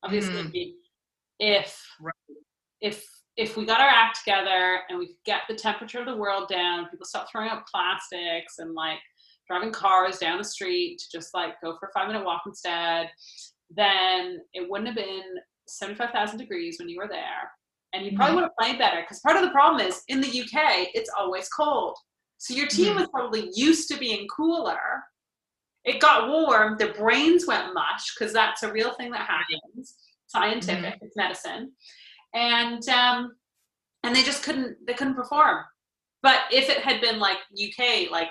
Obviously, 0.04 0.76
if 1.40 1.84
Right. 2.00 2.14
if 2.82 3.04
if 3.38 3.56
we 3.56 3.66
got 3.66 3.80
our 3.80 3.88
act 3.88 4.20
together 4.20 4.80
and 4.90 4.98
we 4.98 5.08
could 5.08 5.24
get 5.26 5.42
the 5.48 5.56
temperature 5.56 6.00
of 6.00 6.08
the 6.08 6.18
world 6.18 6.50
down, 6.50 6.90
people 6.90 7.06
stop 7.06 7.30
throwing 7.32 7.50
out 7.50 7.68
plastics 7.68 8.58
and 8.58 8.74
like 8.74 8.98
driving 9.48 9.72
cars 9.72 10.18
down 10.18 10.40
the 10.40 10.44
street 10.44 10.98
to 10.98 11.06
just 11.18 11.34
like 11.34 11.54
go 11.62 11.78
for 11.80 11.88
a 11.88 11.92
five 11.98 12.08
minute 12.08 12.26
walk 12.26 12.42
instead, 12.48 13.10
then 13.70 14.40
it 14.54 14.68
wouldn't 14.70 14.88
have 14.88 14.98
been 14.98 15.36
75,000 15.68 16.40
degrees 16.40 16.78
when 16.80 16.90
you 16.90 16.98
were 16.98 17.08
there. 17.08 17.52
And 17.94 18.06
you 18.06 18.18
probably 18.18 18.34
Mhm. 18.34 18.36
would 18.36 18.44
have 18.44 18.58
played 18.60 18.80
better 18.80 19.02
because 19.02 19.20
part 19.20 19.38
of 19.38 19.44
the 19.44 19.52
problem 19.52 19.86
is 19.86 20.04
in 20.08 20.20
the 20.20 20.28
UK, 20.28 20.92
it's 20.94 21.10
always 21.18 21.48
cold. 21.48 21.96
So 22.40 22.54
your 22.54 22.68
team 22.68 22.94
Mhm. 22.94 23.00
was 23.02 23.10
probably 23.10 23.52
used 23.54 23.88
to 23.90 23.98
being 23.98 24.28
cooler. 24.28 25.04
It 25.86 26.02
got 26.02 26.28
warm, 26.28 26.78
their 26.78 26.94
brains 26.94 27.46
went 27.46 27.74
mush 27.74 28.14
because 28.14 28.34
that's 28.34 28.64
a 28.64 28.72
real 28.72 28.94
thing 28.96 29.12
that 29.12 29.28
happens. 29.28 29.96
Scientific, 30.26 30.98
it's 31.02 31.16
medicine 31.16 31.74
and 32.38 32.88
um, 32.90 33.32
and 34.04 34.16
they 34.16 34.24
just 34.24 34.44
couldn't 34.44 34.78
they 34.86 34.94
couldn't 34.94 35.16
perform. 35.16 35.64
But 36.22 36.42
if 36.52 36.70
it 36.70 36.80
had 36.80 37.02
been 37.02 37.20
like 37.20 37.38
UK, 37.54 38.12
like 38.12 38.30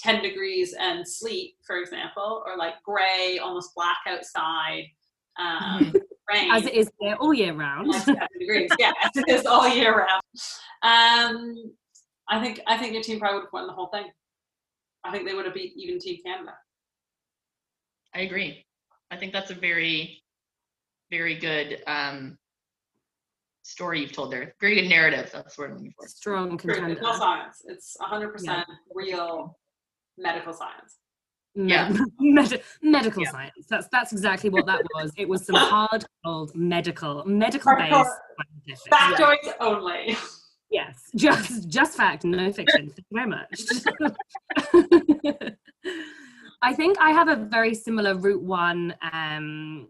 10 0.00 0.22
degrees 0.22 0.74
and 0.78 1.06
sleet, 1.06 1.54
for 1.66 1.76
example, 1.76 2.42
or 2.46 2.56
like 2.56 2.74
gray, 2.84 3.38
almost 3.42 3.74
black 3.74 3.98
outside, 4.06 4.84
um, 5.38 5.92
rain, 6.30 6.50
As 6.50 6.66
it 6.66 6.74
is 6.74 6.90
here 6.98 7.16
all 7.20 7.34
year 7.34 7.52
round. 7.52 7.92
degrees, 8.38 8.70
yeah, 8.78 8.92
as 9.02 9.10
it 9.14 9.28
is 9.28 9.46
all 9.46 9.68
year 9.68 9.96
round. 9.98 10.22
Um, 10.82 11.72
I 12.28 12.40
think 12.40 12.60
I 12.66 12.76
think 12.76 12.92
your 12.92 13.02
team 13.02 13.18
probably 13.18 13.38
would 13.38 13.44
have 13.46 13.52
won 13.52 13.66
the 13.66 13.72
whole 13.72 13.88
thing. 13.88 14.06
I 15.04 15.10
think 15.10 15.26
they 15.26 15.34
would 15.34 15.44
have 15.46 15.54
beat 15.54 15.72
even 15.76 15.98
Team 15.98 16.18
Canada. 16.24 16.54
I 18.14 18.20
agree. 18.20 18.64
I 19.10 19.16
think 19.16 19.32
that's 19.32 19.50
a 19.50 19.54
very, 19.54 20.22
very 21.10 21.36
good 21.36 21.82
um, 21.86 22.36
story 23.68 24.00
you've 24.00 24.12
told 24.12 24.32
there. 24.32 24.54
Very 24.60 24.76
good 24.80 24.88
narrative. 24.88 25.30
That's 25.32 25.58
what 25.58 25.68
word 25.68 25.70
I'm 25.72 25.76
looking 25.78 25.92
for. 25.98 26.08
Strong 26.08 26.58
True, 26.58 26.74
contender. 26.74 26.96
It's 26.98 27.06
all 27.06 27.18
science. 27.18 27.62
It's 27.66 27.96
100% 28.00 28.64
real 28.94 29.58
medical 30.16 30.52
science. 30.52 30.96
Yeah. 31.54 31.88
Med- 32.20 32.50
med- 32.50 32.62
medical 32.82 33.22
Yeah. 33.24 33.30
science. 33.30 33.66
That's 33.68 33.88
that's 33.90 34.12
exactly 34.12 34.48
what 34.50 34.66
that 34.66 34.82
was. 34.94 35.12
It 35.16 35.28
was 35.28 35.44
some 35.44 35.56
hard 35.74 36.04
cold 36.24 36.52
medical, 36.54 37.24
medical 37.26 37.74
based 37.76 37.92
Hardcore. 37.92 38.14
scientific. 38.66 38.92
Factoids 38.92 39.54
only. 39.60 40.16
Yes, 40.70 40.96
just 41.16 41.66
just 41.70 41.96
fact, 41.96 42.24
no 42.24 42.52
fiction. 42.52 42.90
Thank 42.90 43.06
you 43.10 43.16
very 43.16 43.26
much. 43.26 43.58
I 46.60 46.74
think 46.74 46.98
I 47.00 47.10
have 47.10 47.28
a 47.28 47.36
very 47.36 47.74
similar 47.74 48.14
Route 48.14 48.42
One 48.42 48.94
um, 49.12 49.88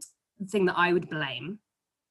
thing 0.50 0.66
that 0.66 0.76
I 0.78 0.92
would 0.92 1.10
blame. 1.10 1.58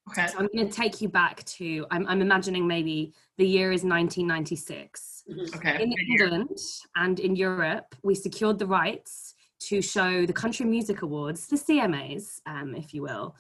Okay. 0.10 0.28
So 0.28 0.40
I'm 0.40 0.48
going 0.54 0.68
to 0.68 0.74
take 0.74 1.02
you 1.02 1.10
back 1.10 1.44
to. 1.46 1.86
I'm, 1.92 2.08
I'm 2.08 2.22
imagining 2.22 2.68
maybe 2.68 3.14
the 3.38 3.46
year 3.46 3.72
is 3.72 3.84
1996. 3.84 5.24
Okay. 5.56 5.84
In 5.84 5.94
England 6.10 6.58
and 6.96 7.20
in 7.20 7.36
Europe, 7.36 7.96
we 8.04 8.16
secured 8.16 8.60
the 8.60 8.68
rights 8.68 9.34
to 9.60 9.82
show 9.82 10.26
the 10.26 10.34
Country 10.34 10.66
Music 10.66 11.02
Awards, 11.02 11.48
the 11.48 11.58
CMAs, 11.58 12.40
um, 12.46 12.76
if 12.76 12.94
you 12.94 13.02
will, 13.02 13.36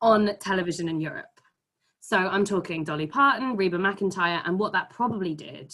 on 0.00 0.30
television 0.40 0.88
in 0.88 1.00
Europe. 1.00 1.40
So 2.00 2.16
I'm 2.16 2.44
talking 2.44 2.82
Dolly 2.84 3.06
Parton, 3.06 3.56
Reba 3.56 3.78
McEntire, 3.78 4.42
and 4.44 4.58
what 4.58 4.72
that 4.72 4.90
probably 4.90 5.34
did 5.34 5.72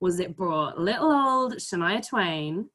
was 0.00 0.20
it 0.20 0.36
brought 0.36 0.78
little 0.78 1.12
old 1.12 1.54
Shania 1.54 2.06
Twain, 2.06 2.68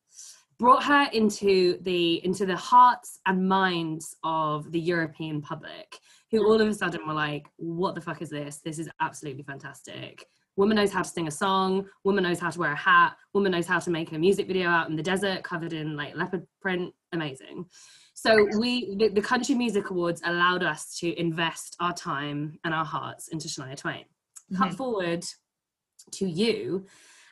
brought 0.60 0.84
her 0.84 1.08
into 1.14 1.78
the 1.82 2.24
into 2.26 2.46
the 2.46 2.56
hearts 2.56 3.20
and 3.26 3.48
minds 3.48 4.16
of 4.24 4.72
the 4.72 4.80
European 4.80 5.42
public, 5.42 6.00
who 6.32 6.46
all 6.46 6.60
of 6.60 6.68
a 6.68 6.74
sudden 6.74 7.08
were 7.08 7.14
like, 7.14 7.48
"What 7.58 7.96
the 7.96 8.02
fuck 8.02 8.22
is 8.22 8.30
this? 8.30 8.58
This 8.64 8.80
is 8.80 8.90
absolutely 9.00 9.44
fantastic." 9.44 10.26
Woman 10.56 10.76
knows 10.76 10.92
how 10.92 11.04
to 11.04 11.10
sing 11.10 11.28
a 11.28 11.32
song. 11.32 11.88
Woman 12.04 12.24
knows 12.24 12.40
how 12.40 12.50
to 12.50 12.60
wear 12.60 12.72
a 12.72 12.76
hat. 12.76 13.16
Woman 13.34 13.52
knows 13.52 13.68
how 13.68 13.80
to 13.80 13.92
make 13.92 14.12
a 14.12 14.18
music 14.18 14.48
video 14.48 14.70
out 14.70 14.90
in 14.90 14.96
the 14.96 15.04
desert 15.04 15.44
covered 15.44 15.72
in 15.72 15.96
like 15.96 16.16
leopard 16.16 16.48
print. 16.62 16.94
Amazing. 17.12 17.66
So 18.16 18.48
we, 18.58 18.96
the, 18.96 19.10
the 19.10 19.22
Country 19.22 19.54
Music 19.54 19.92
Awards, 19.92 20.22
allowed 20.26 20.64
us 20.64 20.98
to 21.00 21.14
invest 21.20 21.76
our 21.80 21.94
time 21.94 22.58
and 22.64 22.74
our 22.74 22.84
hearts 22.86 23.28
into 23.28 23.48
Shania 23.48 23.78
Twain. 23.78 24.06
Cut 24.58 24.70
Mhm. 24.72 24.76
forward 24.78 25.24
to 26.14 26.26
you, 26.28 26.86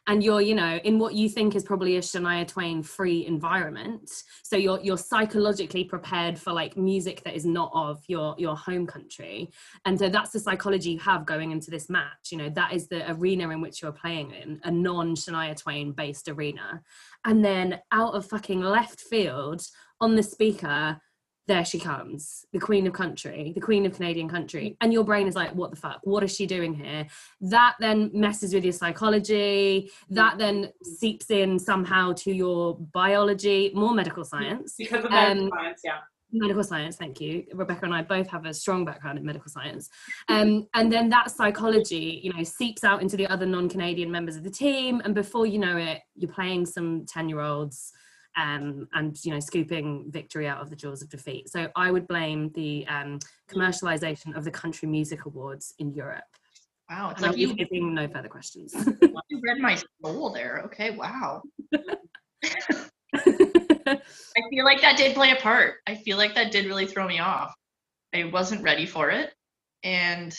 and 0.08 0.24
you're, 0.24 0.42
you 0.42 0.54
know, 0.54 0.80
in 0.84 1.00
what 1.00 1.16
you 1.16 1.28
think 1.28 1.56
is 1.56 1.64
probably 1.64 1.98
a 1.98 2.02
Shania 2.02 2.48
Twain 2.48 2.84
free 2.84 3.26
environment. 3.26 4.24
So 4.44 4.56
you're 4.56 4.80
you're 4.82 4.98
psychologically 4.98 5.84
prepared 5.84 6.38
for 6.38 6.54
like 6.54 6.78
music 6.78 7.24
that 7.24 7.36
is 7.36 7.46
not 7.46 7.72
of 7.74 8.04
your 8.08 8.36
your 8.38 8.56
home 8.56 8.86
country, 8.86 9.52
and 9.86 9.98
so 9.98 10.10
that's 10.10 10.32
the 10.32 10.40
psychology 10.40 10.92
you 10.92 11.00
have 11.00 11.26
going 11.26 11.52
into 11.52 11.72
this 11.72 11.90
match. 11.90 12.32
You 12.32 12.38
know, 12.38 12.50
that 12.50 12.74
is 12.74 12.88
the 12.88 13.10
arena 13.12 13.50
in 13.50 13.62
which 13.62 13.82
you're 13.82 13.92
playing 13.92 14.32
in, 14.32 14.60
a 14.64 14.72
non 14.72 15.16
Shania 15.16 15.60
Twain 15.60 15.92
based 15.92 16.30
arena, 16.30 16.82
and 17.26 17.44
then 17.44 17.80
out 17.92 18.14
of 18.14 18.28
fucking 18.28 18.62
left 18.62 19.02
field 19.02 19.62
on 20.02 20.16
the 20.16 20.24
speaker 20.24 21.00
there 21.48 21.64
she 21.66 21.80
comes, 21.80 22.46
the 22.54 22.60
queen 22.60 22.88
of 22.88 22.94
country, 22.94 23.52
the 23.54 23.62
queen 23.62 23.86
of 23.86 23.94
Canadian 23.94 24.28
country. 24.28 24.76
And 24.82 24.92
your 24.92 25.04
brain 25.04 25.28
is 25.28 25.36
like, 25.36 25.54
what 25.54 25.70
the 25.70 25.78
fuck? 25.78 26.00
What 26.04 26.24
is 26.24 26.36
she 26.36 26.46
doing 26.46 26.74
here? 26.74 27.06
That 27.42 27.76
then 27.80 28.10
messes 28.14 28.54
with 28.54 28.64
your 28.64 28.74
psychology. 28.74 29.92
That 30.10 30.38
then 30.38 30.72
seeps 30.84 31.30
in 31.30 31.60
somehow 31.60 32.14
to 32.14 32.34
your 32.34 32.78
biology, 32.78 33.72
more 33.76 33.94
medical 33.94 34.26
science. 34.34 34.76
Because 34.78 35.06
of 35.06 35.12
medical 35.12 35.46
Um, 35.46 35.50
science, 35.56 35.82
yeah. 35.84 35.98
Medical 36.32 36.64
science, 36.64 36.96
thank 36.98 37.22
you. 37.22 37.46
Rebecca 37.54 37.86
and 37.86 37.94
I 37.94 38.02
both 38.02 38.28
have 38.30 38.46
a 38.46 38.54
strong 38.54 38.84
background 38.84 39.20
in 39.20 39.26
medical 39.26 39.50
science. 39.50 39.90
Um, 40.28 40.68
and 40.74 40.92
then 40.92 41.08
that 41.10 41.32
psychology, 41.32 42.20
you 42.24 42.34
know, 42.34 42.44
seeps 42.44 42.84
out 42.84 43.02
into 43.02 43.16
the 43.16 43.28
other 43.28 43.46
non 43.46 43.70
Canadian 43.70 44.12
members 44.12 44.36
of 44.36 44.44
the 44.44 44.50
team. 44.50 45.02
And 45.06 45.14
before 45.16 45.46
you 45.46 45.60
know 45.60 45.78
it, 45.78 46.02
you're 46.16 46.32
playing 46.32 46.66
some 46.66 47.06
10 47.06 47.30
year 47.30 47.40
olds 47.40 47.94
um, 48.38 48.88
and 48.94 49.18
you 49.24 49.32
know 49.32 49.40
scooping 49.40 50.06
victory 50.10 50.48
out 50.48 50.62
of 50.62 50.70
the 50.70 50.76
jaws 50.76 51.02
of 51.02 51.10
defeat. 51.10 51.50
So 51.50 51.70
I 51.76 51.92
would 51.92 52.08
blame 52.08 52.50
the 52.54 52.86
um, 52.88 53.20
commercialization 53.50 54.36
of 54.36 54.44
the 54.44 54.52
Country 54.52 54.88
Music 54.88 55.26
Awards 55.26 55.74
in 55.80 55.94
Europe. 55.94 56.24
Wow, 56.90 57.10
it's 57.10 57.22
And 57.22 57.32
like 57.32 57.40
you, 57.40 57.54
giving 57.54 57.94
no 57.94 58.08
further 58.08 58.28
questions. 58.28 58.74
you 59.30 59.42
read 59.44 59.58
my 59.60 59.78
soul 60.04 60.30
there. 60.32 60.62
Okay, 60.66 60.92
wow. 60.92 61.42
I 63.16 64.42
feel 64.50 64.66
like 64.66 64.82
that 64.82 64.98
did 64.98 65.16
play 65.16 65.32
a 65.32 65.38
part. 65.38 65.76
I 65.88 65.96
feel 65.96 66.18
like 66.18 66.36
that 66.36 66.52
did 66.52 66.66
really 66.66 66.86
throw 66.86 67.08
me 67.08 67.20
off. 67.20 67.54
I 68.14 68.26
wasn't 68.26 68.62
ready 68.62 68.86
for 68.86 69.10
it. 69.10 69.34
And 69.84 70.36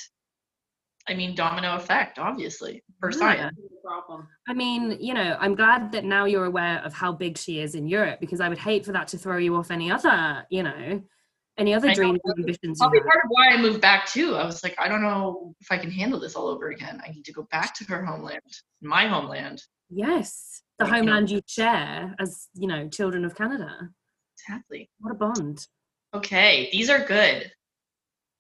I 1.09 1.15
mean, 1.15 1.35
domino 1.35 1.77
effect, 1.77 2.19
obviously, 2.19 2.83
for 3.01 3.13
science. 3.13 3.57
Problem. 3.85 4.27
I 4.49 4.55
mean, 4.55 4.97
you 5.01 5.15
know, 5.15 5.37
I'm 5.39 5.55
glad 5.55 5.93
that 5.93 6.05
now 6.05 6.25
you're 6.25 6.45
aware 6.47 6.81
of 6.85 6.93
how 6.93 7.13
big 7.13 7.39
she 7.39 7.61
is 7.61 7.75
in 7.75 7.87
Europe 7.87 8.19
because 8.21 8.41
I 8.41 8.49
would 8.49 8.59
hate 8.59 8.85
for 8.85 8.93
that 8.93 9.07
to 9.09 9.19
throw 9.19 9.37
you 9.39 9.55
off 9.55 9.71
any 9.71 9.91
other, 9.93 10.45
you 10.51 10.63
know, 10.65 11.03
any 11.57 11.73
other 11.73 11.89
I 11.89 11.91
know. 11.93 11.95
dreams 11.95 12.21
and 12.25 12.39
ambitions 12.41 12.79
Probably 12.81 13.01
part 13.01 13.15
of 13.25 13.29
why 13.29 13.49
I 13.51 13.57
moved 13.59 13.81
back 13.81 14.07
too. 14.07 14.35
I 14.35 14.45
was 14.45 14.63
like, 14.65 14.75
I 14.79 14.89
don't 14.89 15.03
know 15.03 15.55
if 15.61 15.71
I 15.71 15.79
can 15.79 15.91
handle 15.91 16.19
this 16.19 16.35
all 16.35 16.49
over 16.49 16.71
again. 16.71 17.01
I 17.07 17.11
need 17.13 17.25
to 17.27 17.33
go 17.33 17.47
back 17.53 17.75
to 17.77 17.85
her 17.85 18.05
homeland, 18.05 18.41
my 18.83 19.07
homeland. 19.07 19.63
Yes, 19.89 20.63
the 20.79 20.85
Like, 20.85 20.95
you 20.97 21.03
know- 21.03 21.07
homeland 21.13 21.31
you 21.31 21.41
share 21.47 22.15
as, 22.19 22.49
you 22.55 22.67
know, 22.67 22.89
children 22.89 23.25
of 23.25 23.37
Canada. 23.37 23.91
Exactly. 24.49 24.91
What 24.99 25.13
a 25.13 25.15
bond. 25.15 25.67
Okay, 26.13 26.69
these 26.73 26.91
are 26.91 27.05
good. 27.05 27.53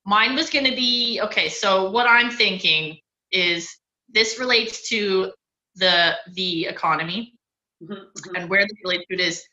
Mine 0.04 0.34
was 0.34 0.50
going 0.50 0.64
to 0.64 0.74
be 0.76 1.20
okay. 1.22 1.48
So 1.48 1.90
what 1.90 2.06
I'm 2.08 2.30
thinking 2.30 2.98
is 3.32 3.76
this 4.16 4.40
relates 4.40 4.88
to 4.88 5.30
the 5.76 6.16
the 6.34 6.66
economy 6.66 7.36
Mhm, 7.82 7.88
mhm. 7.90 8.36
and 8.36 8.48
where 8.48 8.62
this 8.62 8.78
relates 8.84 9.04
to 9.08 9.14
it 9.14 9.20
is 9.20 9.44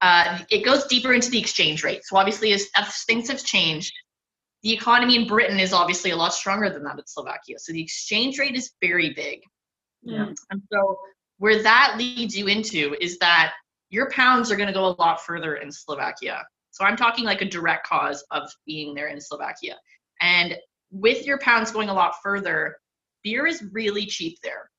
uh, 0.00 0.38
it 0.50 0.64
goes 0.64 0.86
deeper 0.86 1.12
into 1.12 1.30
the 1.30 1.38
exchange 1.38 1.82
rate. 1.82 2.04
So 2.04 2.16
obviously, 2.16 2.52
as, 2.52 2.68
as 2.76 3.02
things 3.04 3.28
have 3.28 3.42
changed, 3.42 3.92
the 4.62 4.72
economy 4.72 5.16
in 5.16 5.26
Britain 5.26 5.58
is 5.58 5.72
obviously 5.72 6.10
a 6.12 6.16
lot 6.16 6.32
stronger 6.34 6.70
than 6.70 6.84
that 6.84 6.98
in 6.98 7.06
Slovakia. 7.06 7.58
So 7.58 7.72
the 7.72 7.82
exchange 7.82 8.38
rate 8.38 8.54
is 8.54 8.72
very 8.80 9.12
big. 9.14 9.40
Yeah. 10.02 10.32
And 10.50 10.62
so 10.72 10.98
where 11.38 11.62
that 11.62 11.96
leads 11.98 12.36
you 12.36 12.46
into 12.46 12.96
is 13.00 13.18
that 13.18 13.54
your 13.90 14.08
pounds 14.10 14.52
are 14.52 14.56
going 14.56 14.68
to 14.68 14.72
go 14.72 14.86
a 14.86 14.94
lot 14.98 15.20
further 15.20 15.56
in 15.56 15.72
Slovakia. 15.72 16.44
So 16.70 16.84
I'm 16.84 16.96
talking 16.96 17.24
like 17.24 17.42
a 17.42 17.48
direct 17.48 17.86
cause 17.86 18.24
of 18.30 18.48
being 18.66 18.94
there 18.94 19.08
in 19.08 19.20
Slovakia. 19.20 19.76
And 20.20 20.56
with 20.92 21.26
your 21.26 21.38
pounds 21.38 21.72
going 21.72 21.88
a 21.88 21.94
lot 21.94 22.14
further, 22.22 22.76
beer 23.24 23.46
is 23.46 23.64
really 23.72 24.06
cheap 24.06 24.38
there. 24.42 24.70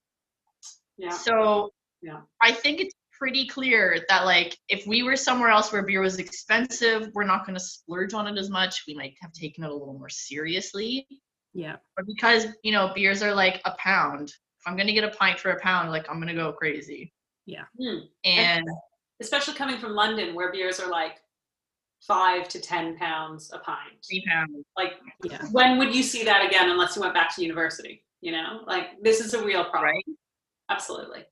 Yeah. 0.98 1.10
So 1.12 1.72
Yeah. 2.02 2.22
I 2.42 2.52
think 2.52 2.80
it's 2.80 2.96
pretty 3.18 3.46
clear 3.48 4.00
that 4.08 4.26
like 4.26 4.58
if 4.70 4.88
we 4.88 5.04
were 5.04 5.16
somewhere 5.18 5.50
else 5.50 5.72
where 5.72 5.82
beer 5.84 6.02
was 6.02 6.20
expensive, 6.20 7.10
we're 7.14 7.26
not 7.26 7.46
going 7.46 7.56
to 7.58 7.60
splurge 7.64 8.14
on 8.14 8.28
it 8.28 8.38
as 8.40 8.50
much. 8.50 8.84
We 8.88 8.94
might 8.96 9.16
have 9.22 9.34
taken 9.34 9.64
it 9.64 9.70
a 9.70 9.74
little 9.74 9.98
more 9.98 10.10
seriously. 10.10 11.06
Yeah. 11.54 11.78
But 11.98 12.06
because 12.06 12.48
you 12.64 12.72
know 12.72 12.92
beers 12.94 13.22
are 13.24 13.34
like 13.34 13.62
a 13.66 13.72
pound, 13.80 14.30
if 14.30 14.64
I'm 14.68 14.78
gonna 14.78 14.94
get 14.94 15.04
a 15.04 15.10
pint 15.10 15.40
for 15.40 15.52
a 15.52 15.60
pound, 15.60 15.90
like 15.90 16.06
I'm 16.10 16.20
gonna 16.20 16.34
go 16.36 16.52
crazy. 16.54 17.14
Hmm. 17.80 17.98
And 18.24 18.66
Especially 19.22 19.54
coming 19.56 19.80
from 19.80 19.94
London, 19.96 20.34
where 20.36 20.52
beers 20.52 20.80
are 20.80 20.90
like 20.90 21.20
five 22.08 22.48
to 22.50 22.60
ten 22.62 22.96
pounds 22.98 23.52
a 23.52 23.60
pint. 23.60 23.98
three 24.08 24.24
pounds. 24.30 24.52
Like, 24.78 24.94
Yeah. 25.26 25.44
when 25.52 25.78
would 25.80 25.94
you 25.94 26.04
see 26.04 26.24
that 26.24 26.46
again 26.46 26.70
unless 26.70 26.96
you 26.96 27.02
went 27.02 27.14
back 27.16 27.36
to 27.36 27.42
university? 27.42 28.06
You 28.22 28.34
know, 28.34 28.62
like 28.68 28.88
this 29.02 29.22
is 29.22 29.34
a 29.34 29.44
real 29.44 29.64
problem. 29.66 29.92
Right. 29.92 30.06
Absolutely. 30.70 31.26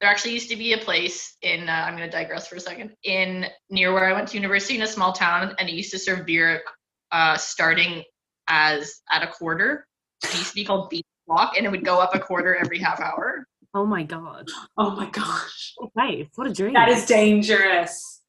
There 0.00 0.08
actually 0.08 0.32
used 0.32 0.48
to 0.50 0.56
be 0.56 0.74
a 0.74 0.78
place 0.78 1.36
in 1.42 1.68
uh, 1.68 1.72
I'm 1.72 1.94
gonna 1.94 2.10
digress 2.10 2.46
for 2.46 2.56
a 2.56 2.60
second 2.60 2.92
in 3.02 3.46
near 3.68 3.92
where 3.92 4.08
I 4.08 4.12
went 4.12 4.28
to 4.28 4.36
university 4.36 4.76
in 4.76 4.82
a 4.82 4.86
small 4.86 5.12
town, 5.12 5.54
and 5.58 5.68
it 5.68 5.72
used 5.72 5.90
to 5.90 5.98
serve 5.98 6.24
beer 6.24 6.62
uh, 7.10 7.36
starting 7.36 8.04
as 8.48 9.00
at 9.10 9.22
a 9.22 9.26
quarter. 9.26 9.86
It 10.24 10.34
used 10.34 10.50
to 10.50 10.54
be 10.54 10.64
called 10.64 10.90
Beach 10.90 11.04
block 11.28 11.56
and 11.56 11.64
it 11.64 11.70
would 11.70 11.84
go 11.84 12.00
up 12.00 12.14
a 12.14 12.18
quarter 12.18 12.56
every 12.56 12.78
half 12.78 13.00
hour. 13.00 13.46
Oh 13.74 13.84
my 13.84 14.02
God. 14.02 14.48
Oh 14.76 14.90
my 14.90 15.08
gosh. 15.10 15.74
What 15.76 15.90
a. 16.00 16.28
What 16.34 16.46
a 16.46 16.52
dream. 16.52 16.72
That 16.72 16.88
is 16.88 17.04
dangerous. 17.04 18.22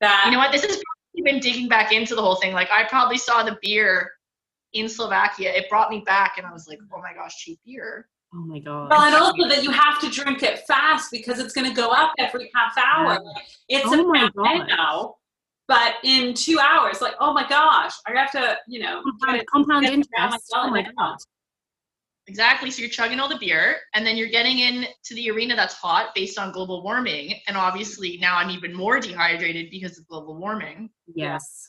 That 0.00 0.24
You 0.26 0.32
know 0.32 0.38
what? 0.38 0.52
This 0.52 0.62
is 0.62 0.76
probably 0.76 1.32
been 1.32 1.40
digging 1.40 1.68
back 1.68 1.90
into 1.90 2.14
the 2.14 2.20
whole 2.20 2.36
thing. 2.36 2.52
Like 2.52 2.70
I 2.70 2.84
probably 2.84 3.18
saw 3.18 3.42
the 3.42 3.56
beer 3.62 4.10
in 4.74 4.88
Slovakia. 4.88 5.50
It 5.52 5.68
brought 5.70 5.90
me 5.90 6.00
back, 6.00 6.34
and 6.36 6.46
I 6.46 6.52
was 6.52 6.68
like, 6.68 6.78
oh 6.94 7.00
my 7.00 7.14
gosh, 7.14 7.36
cheap 7.36 7.58
beer. 7.64 8.08
Oh 8.34 8.38
my 8.44 8.58
God. 8.58 8.90
Well, 8.90 9.00
and 9.00 9.14
also 9.14 9.48
that 9.48 9.62
you 9.62 9.70
have 9.70 10.00
to 10.00 10.10
drink 10.10 10.42
it 10.42 10.60
fast 10.66 11.10
because 11.10 11.38
it's 11.38 11.52
going 11.54 11.68
to 11.68 11.74
go 11.74 11.90
up 11.90 12.12
every 12.18 12.50
half 12.54 12.76
hour. 12.76 13.18
It's 13.68 13.86
Oh 13.86 14.00
a 14.00 14.04
my 14.08 14.18
pound 14.36 14.68
God. 14.68 14.68
now, 14.68 15.14
but 15.68 15.94
in 16.02 16.34
two 16.34 16.58
hours, 16.58 17.00
like, 17.00 17.14
oh 17.20 17.32
my 17.32 17.48
gosh, 17.48 17.92
I 18.06 18.12
have 18.18 18.32
to, 18.32 18.58
you 18.66 18.80
know, 18.82 19.02
Compound, 19.02 19.32
get 19.32 19.40
it- 19.42 19.46
compound 19.46 19.82
get 19.84 19.92
it 19.92 20.06
around 20.18 20.24
interest. 20.32 20.50
my 20.52 20.60
Oh 20.66 20.70
my. 20.70 20.82
God. 20.82 21.16
Exactly. 22.26 22.70
So 22.70 22.80
you're 22.80 22.90
chugging 22.90 23.20
all 23.20 23.28
the 23.28 23.36
beer, 23.38 23.76
and 23.94 24.04
then 24.06 24.16
you're 24.16 24.30
getting 24.30 24.58
into 24.60 24.88
the 25.14 25.30
arena 25.30 25.54
that's 25.54 25.74
hot 25.74 26.14
based 26.14 26.38
on 26.38 26.52
global 26.52 26.82
warming. 26.82 27.34
And 27.46 27.56
obviously 27.56 28.16
now 28.18 28.36
I'm 28.38 28.48
even 28.50 28.72
more 28.74 28.98
dehydrated 28.98 29.70
because 29.70 29.98
of 29.98 30.06
global 30.08 30.34
warming. 30.38 30.88
Yes. 31.14 31.68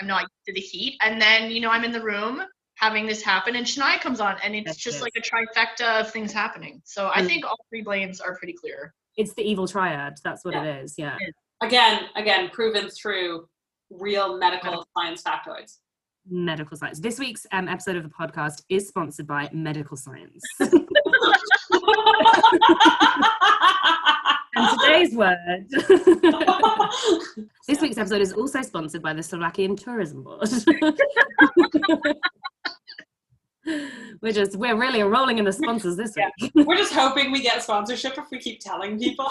I'm 0.00 0.06
not 0.06 0.22
used 0.22 0.32
to 0.46 0.52
the 0.54 0.60
heat. 0.60 0.96
And 1.02 1.20
then, 1.20 1.50
you 1.50 1.60
know, 1.60 1.70
I'm 1.70 1.84
in 1.84 1.92
the 1.92 2.02
room 2.02 2.42
having 2.76 3.06
this 3.06 3.22
happen, 3.22 3.56
and 3.56 3.66
Shania 3.66 4.00
comes 4.00 4.20
on, 4.20 4.36
and 4.42 4.54
it's 4.54 4.64
That's 4.66 4.78
just 4.78 4.98
it. 4.98 5.02
like 5.02 5.12
a 5.16 5.20
trifecta 5.20 6.00
of 6.00 6.10
things 6.10 6.32
happening. 6.32 6.80
So 6.86 7.08
I 7.14 7.20
Mm. 7.20 7.26
think 7.26 7.44
all 7.44 7.58
three 7.68 7.82
blames 7.82 8.20
are 8.22 8.36
pretty 8.38 8.54
clear. 8.54 8.94
It's 9.18 9.34
the 9.34 9.42
evil 9.42 9.68
triad. 9.68 10.18
That's 10.24 10.44
what 10.46 10.54
Yeah. 10.54 10.64
it 10.64 10.84
is. 10.84 10.94
Yeah. 10.96 11.18
Again, 11.60 12.08
again, 12.16 12.48
proven 12.50 12.88
through 12.88 13.46
real 13.90 14.38
medical 14.38 14.86
science 14.96 15.22
factoids. 15.22 15.78
Medical 16.26 16.76
science. 16.76 17.00
This 17.00 17.18
week's 17.18 17.46
um, 17.52 17.68
episode 17.68 17.96
of 17.96 18.02
the 18.02 18.08
podcast 18.08 18.62
is 18.70 18.88
sponsored 18.88 19.26
by 19.26 19.50
Medical 19.52 19.96
Science. 19.98 20.42
and 24.56 24.80
today's 24.80 25.14
word. 25.14 25.66
this 27.70 27.80
week's 27.80 27.98
episode 27.98 28.20
is 28.20 28.32
also 28.32 28.62
sponsored 28.62 29.00
by 29.00 29.12
the 29.12 29.22
Slovakian 29.22 29.76
Tourism 29.76 30.24
Board. 30.24 30.48
we're 34.20 34.32
just 34.32 34.56
we're 34.56 34.74
really 34.76 35.04
rolling 35.04 35.38
in 35.38 35.44
the 35.44 35.52
sponsors 35.52 35.96
this 35.96 36.16
week. 36.16 36.50
We're 36.66 36.76
just 36.76 36.92
hoping 36.92 37.30
we 37.30 37.40
get 37.42 37.62
sponsorship 37.62 38.18
if 38.18 38.24
we 38.32 38.40
keep 38.40 38.58
telling 38.60 38.98
people. 38.98 39.30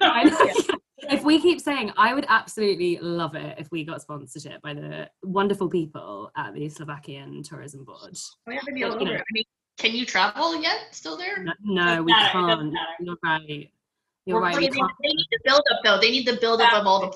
If 1.04 1.24
we 1.24 1.40
keep 1.40 1.62
saying, 1.62 1.92
I 1.96 2.12
would 2.12 2.26
absolutely 2.28 2.98
love 2.98 3.34
it 3.34 3.58
if 3.58 3.68
we 3.72 3.84
got 3.84 4.02
sponsorship 4.02 4.60
by 4.60 4.74
the 4.74 5.08
wonderful 5.22 5.66
people 5.70 6.30
at 6.36 6.52
the 6.52 6.68
Slovakian 6.68 7.42
Tourism 7.42 7.84
Board. 7.86 8.14
We 8.46 8.54
have 8.54 8.64
to 8.66 8.72
be 8.72 8.84
all 8.84 8.90
You 8.92 8.96
know. 8.96 9.02
over 9.12 9.14
it. 9.14 9.20
I 9.22 9.32
mean, 9.32 9.44
can 9.78 9.92
you 9.92 10.04
travel 10.04 10.60
yet? 10.60 10.88
Still 10.92 11.16
there? 11.16 11.42
No, 11.42 11.52
no 11.96 12.02
we 12.02 12.12
matter, 12.12 12.32
can't. 12.32 12.74
You're 13.00 13.16
right. 13.24 13.70
You're 14.26 14.36
We're 14.36 14.42
right. 14.42 14.54
They, 14.54 14.68
We 14.68 14.88
they 15.02 15.08
need 15.08 15.26
the 15.30 15.38
build 15.44 15.62
up 15.72 15.80
though. 15.82 15.98
They 16.00 16.10
need 16.10 16.26
the 16.26 16.36
build 16.36 16.60
up 16.60 16.72
of 16.74 16.86
all 16.86 17.00
the 17.00 17.08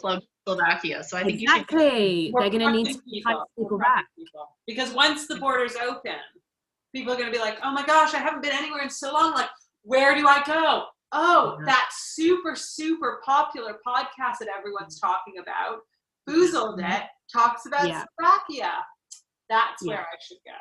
plugs 0.44 0.60
in 0.60 0.66
Slovakia. 0.66 1.04
So 1.04 1.16
I 1.16 1.24
think 1.24 1.40
you 1.40 1.48
should 1.48 1.62
Exactly. 1.62 2.30
We're 2.32 2.40
They're 2.42 2.50
going 2.50 2.66
to 2.66 2.72
need 2.72 2.86
to 2.86 3.00
entice 3.12 3.36
We're 3.56 3.64
people 3.64 3.78
back. 3.78 4.06
people. 4.16 4.48
Because 4.66 4.92
once 4.92 5.26
the 5.26 5.36
borders 5.36 5.74
open, 5.76 6.16
people 6.94 7.12
are 7.12 7.16
going 7.16 7.32
to 7.32 7.32
be 7.32 7.42
like, 7.42 7.58
oh 7.62 7.72
my 7.72 7.84
gosh, 7.84 8.14
I 8.14 8.18
haven't 8.18 8.42
been 8.42 8.52
anywhere 8.52 8.82
in 8.82 8.90
so 8.90 9.12
long. 9.12 9.34
Like, 9.34 9.50
where 9.82 10.14
do 10.14 10.26
I 10.28 10.42
go? 10.46 10.84
Oh, 11.12 11.56
Yeah. 11.60 11.66
that 11.66 11.90
super, 11.92 12.56
super 12.56 13.20
popular 13.24 13.78
podcast 13.86 14.38
that 14.40 14.48
everyone's 14.56 15.00
mm-hmm. 15.00 15.12
talking 15.12 15.34
about, 15.40 15.80
Foozled 16.28 16.78
It, 16.78 16.84
mm-hmm. 16.84 17.38
talks 17.38 17.66
about 17.66 17.86
Yeah. 17.86 18.04
Slovakia. 18.18 18.72
That's 19.48 19.82
Yeah. 19.82 19.88
where 19.88 20.00
I 20.00 20.16
should 20.20 20.38
go. 20.44 20.52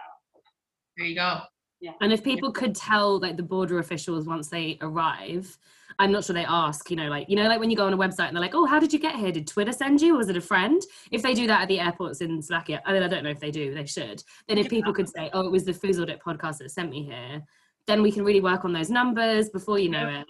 there 0.97 1.07
you 1.07 1.15
go. 1.15 1.41
Yeah. 1.81 1.93
And 2.01 2.13
if 2.13 2.23
people 2.23 2.51
could 2.51 2.75
tell, 2.75 3.19
like 3.19 3.35
the 3.35 3.43
border 3.43 3.79
officials 3.79 4.25
once 4.27 4.47
they 4.47 4.77
arrive, 4.81 5.57
I'm 5.99 6.11
not 6.11 6.23
sure 6.23 6.33
they 6.33 6.45
ask, 6.45 6.89
you 6.89 6.95
know, 6.95 7.07
like 7.07 7.29
you 7.29 7.35
know, 7.35 7.47
like 7.47 7.59
when 7.59 7.69
you 7.69 7.77
go 7.77 7.85
on 7.85 7.93
a 7.93 7.97
website 7.97 8.27
and 8.27 8.35
they're 8.35 8.41
like, 8.41 8.55
"Oh, 8.55 8.65
how 8.65 8.79
did 8.79 8.91
you 8.93 8.99
get 8.99 9.15
here? 9.15 9.31
Did 9.31 9.47
Twitter 9.47 9.71
send 9.71 10.01
you? 10.01 10.15
Or 10.15 10.17
Was 10.17 10.29
it 10.29 10.37
a 10.37 10.41
friend?" 10.41 10.81
If 11.11 11.21
they 11.21 11.33
do 11.33 11.47
that 11.47 11.61
at 11.61 11.67
the 11.67 11.79
airports 11.79 12.21
in 12.21 12.41
Slovakia, 12.41 12.81
I 12.85 12.93
mean, 12.93 13.03
I 13.03 13.07
don't 13.07 13.23
know 13.23 13.29
if 13.29 13.39
they 13.39 13.51
do. 13.51 13.73
They 13.73 13.85
should. 13.85 14.23
Then 14.47 14.57
if 14.57 14.69
people 14.69 14.93
could 14.93 15.09
say, 15.09 15.29
"Oh, 15.33 15.45
it 15.45 15.51
was 15.51 15.65
the 15.65 15.73
Foozled 15.73 16.09
It 16.09 16.19
podcast 16.25 16.57
that 16.59 16.71
sent 16.71 16.89
me 16.89 17.03
here," 17.03 17.41
then 17.87 18.01
we 18.01 18.11
can 18.11 18.23
really 18.23 18.41
work 18.41 18.65
on 18.65 18.73
those 18.73 18.89
numbers 18.89 19.49
before 19.49 19.79
you 19.79 19.89
know 19.89 20.07
it. 20.07 20.25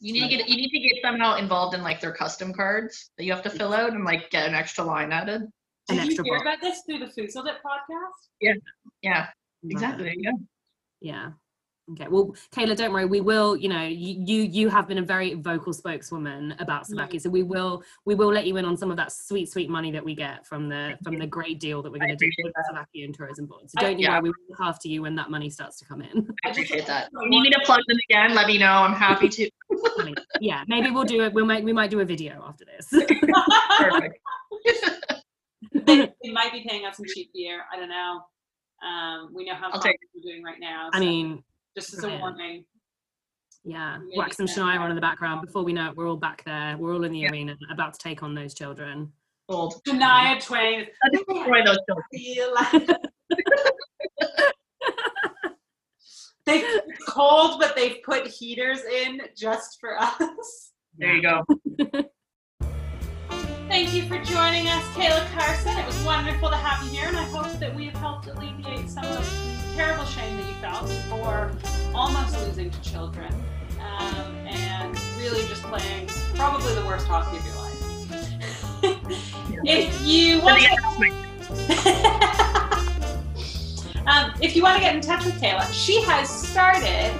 You 0.00 0.12
need 0.14 0.22
to 0.28 0.36
get 0.36 0.48
you 0.48 0.56
need 0.56 0.70
to 0.70 0.78
get 0.80 1.02
somehow 1.02 1.36
involved 1.36 1.74
in 1.74 1.82
like 1.82 2.00
their 2.00 2.12
custom 2.12 2.52
cards 2.52 3.10
that 3.18 3.24
you 3.24 3.32
have 3.32 3.42
to 3.44 3.50
fill 3.50 3.72
out 3.72 3.92
and 3.92 4.04
like 4.04 4.30
get 4.30 4.48
an 4.48 4.54
extra 4.54 4.84
line 4.84 5.12
added. 5.12 5.42
An 5.88 5.96
Did 5.96 5.96
you 5.96 6.02
extra 6.10 6.24
hear 6.24 6.34
box. 6.38 6.42
about 6.42 6.60
this 6.60 6.82
through 6.86 6.98
the 7.00 7.06
Foozled 7.06 7.46
It 7.48 7.56
podcast? 7.64 8.28
Yeah, 8.40 8.52
Yeah. 9.02 9.26
exactly. 9.64 10.04
it. 10.04 10.06
There 10.06 10.14
you 10.16 10.32
go. 10.32 10.38
Yeah. 11.00 11.30
Okay. 11.90 12.06
Well, 12.08 12.34
Kayla, 12.52 12.76
don't 12.76 12.92
worry. 12.92 13.06
We 13.06 13.20
will. 13.20 13.56
You 13.56 13.68
know, 13.68 13.82
you 13.82 14.22
you, 14.24 14.42
you 14.42 14.68
have 14.68 14.86
been 14.86 14.98
a 14.98 15.02
very 15.02 15.34
vocal 15.34 15.72
spokeswoman 15.72 16.54
about 16.60 16.86
Slovakia, 16.86 17.18
so 17.18 17.28
we 17.28 17.42
will 17.42 17.82
we 18.04 18.14
will 18.14 18.32
let 18.32 18.46
you 18.46 18.56
in 18.56 18.64
on 18.64 18.76
some 18.76 18.92
of 18.92 18.96
that 18.98 19.10
sweet 19.10 19.50
sweet 19.50 19.68
money 19.68 19.90
that 19.90 20.04
we 20.04 20.14
get 20.14 20.46
from 20.46 20.68
the 20.68 20.96
from 21.02 21.18
the 21.18 21.26
great 21.26 21.58
deal 21.58 21.82
that 21.82 21.90
we're 21.90 21.98
going 21.98 22.10
to 22.10 22.16
do 22.16 22.26
appreciate 22.26 22.44
with 22.44 22.54
the 22.54 22.64
Slovakian 22.68 23.12
tourism 23.12 23.46
board. 23.46 23.68
So 23.68 23.80
don't 23.80 23.98
you 23.98 24.04
yeah. 24.04 24.12
worry. 24.12 24.22
We 24.22 24.28
will 24.30 24.36
look 24.50 24.60
after 24.60 24.86
you 24.86 25.02
when 25.02 25.16
that 25.16 25.30
money 25.30 25.50
starts 25.50 25.78
to 25.80 25.84
come 25.84 26.02
in. 26.02 26.28
I 26.44 26.50
appreciate 26.50 26.86
that. 26.86 27.08
If 27.12 27.12
you 27.22 27.28
need 27.28 27.42
me 27.42 27.50
to 27.50 27.60
plug 27.64 27.80
them 27.88 27.98
again, 28.08 28.34
let 28.34 28.46
me 28.46 28.58
know. 28.58 28.72
I'm 28.72 28.94
happy 28.94 29.28
to. 29.28 29.50
Yeah, 30.40 30.62
maybe 30.68 30.90
we'll 30.90 31.04
do 31.04 31.22
it. 31.24 31.32
We'll 31.32 31.46
make 31.46 31.64
we 31.64 31.72
might 31.72 31.90
do 31.90 31.98
a 31.98 32.04
video 32.04 32.44
after 32.46 32.64
this. 32.64 32.88
Perfect. 33.78 34.18
they, 35.86 36.12
they 36.22 36.30
might 36.30 36.52
be 36.52 36.64
paying 36.66 36.86
us 36.86 36.96
some 36.96 37.06
cheap 37.12 37.32
gear. 37.34 37.64
I 37.72 37.76
don't 37.76 37.88
know. 37.88 38.20
Um, 38.86 39.30
we 39.34 39.44
know 39.44 39.54
how 39.54 39.70
I'll 39.70 39.78
much 39.78 39.94
we're 40.14 40.32
doing 40.32 40.42
right 40.42 40.58
now. 40.60 40.90
I 40.92 41.00
mean, 41.00 41.42
just 41.76 41.94
as 41.94 42.04
a 42.04 42.08
warning. 42.18 42.64
yeah, 43.64 43.98
Maybe 43.98 44.18
whack 44.18 44.34
some 44.34 44.46
so. 44.46 44.62
Shania 44.62 44.80
on 44.80 44.90
in 44.90 44.94
the 44.94 45.00
background. 45.00 45.44
Before 45.46 45.62
we 45.62 45.72
know 45.72 45.90
it, 45.90 45.96
we're 45.96 46.08
all 46.08 46.16
back 46.16 46.44
there. 46.44 46.76
We're 46.78 46.94
all 46.94 47.04
in 47.04 47.12
the 47.12 47.26
arena, 47.28 47.56
about 47.70 47.94
to 47.94 48.00
take 48.00 48.22
on 48.22 48.34
those 48.34 48.54
children. 48.54 49.12
Gold. 49.48 49.80
Shania 49.86 50.44
Twain. 50.44 50.86
Let's 51.12 51.24
destroy 51.28 51.64
those 51.64 51.78
children. 51.88 52.86
they 56.46 56.58
it's 56.58 57.04
cold, 57.08 57.60
but 57.60 57.74
they've 57.76 58.02
put 58.04 58.26
heaters 58.26 58.80
in 58.84 59.20
just 59.36 59.78
for 59.80 60.00
us. 60.00 60.72
There 60.98 61.14
you 61.14 61.22
go. 61.22 61.44
Thank 63.68 63.94
you 63.94 64.02
for 64.02 64.18
joining 64.18 64.68
us, 64.68 64.84
Kayla 64.94 65.30
Carson. 65.32 65.76
It 65.78 65.86
was 65.86 66.02
wonderful 66.04 66.50
to 66.50 66.56
have 66.56 66.84
you 66.84 66.90
here, 66.90 67.08
and 67.08 67.16
I 67.16 67.24
hope 67.24 67.52
that 67.58 67.74
we 67.74 67.86
have 67.86 67.94
helped 67.94 68.26
alleviate 68.26 68.90
some 68.90 69.04
of 69.04 69.14
the 69.14 69.74
terrible 69.74 70.04
shame 70.04 70.36
that 70.36 70.46
you 70.46 70.54
felt 70.54 70.90
for 71.08 71.52
almost 71.94 72.38
losing 72.40 72.70
to 72.70 72.80
children 72.82 73.32
um, 73.80 74.36
and 74.46 74.98
really 75.18 75.46
just 75.48 75.62
playing 75.62 76.08
probably 76.34 76.74
the 76.74 76.84
worst 76.84 77.06
hockey 77.06 77.38
of 77.38 77.46
your 77.46 77.54
life. 77.56 77.72
if 79.64 80.02
you 80.02 80.40
want 80.42 80.60
to 80.60 80.68
um, 84.06 84.32
if 84.40 84.54
you 84.56 84.62
want 84.62 84.76
to 84.76 84.82
get 84.82 84.94
in 84.94 85.00
touch 85.00 85.24
with 85.24 85.40
Kayla, 85.40 85.72
she 85.72 86.02
has 86.02 86.28
started 86.28 87.12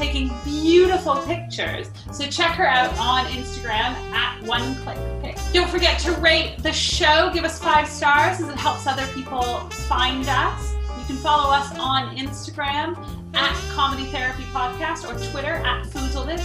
taking 0.00 0.32
beautiful 0.44 1.16
pictures. 1.26 1.90
So 2.10 2.26
check 2.26 2.52
her 2.52 2.66
out 2.66 2.90
on 2.98 3.26
Instagram 3.26 3.92
at 4.14 4.42
One 4.44 4.74
Click 4.76 4.96
Pic. 5.22 5.36
Don't 5.52 5.68
forget 5.68 6.00
to 6.00 6.12
rate 6.12 6.56
the 6.62 6.72
show. 6.72 7.30
Give 7.34 7.44
us 7.44 7.58
five 7.62 7.86
stars 7.86 8.40
as 8.40 8.48
it 8.48 8.56
helps 8.56 8.86
other 8.86 9.06
people 9.08 9.42
find 9.90 10.26
us. 10.26 10.74
You 10.98 11.04
can 11.04 11.16
follow 11.16 11.52
us 11.52 11.70
on 11.78 12.16
Instagram 12.16 12.96
at 13.34 13.54
Comedy 13.74 14.06
Therapy 14.06 14.44
Podcast 14.44 15.04
or 15.04 15.12
Twitter 15.30 15.56
at 15.56 15.84
Foozled 15.88 16.28
It. 16.28 16.40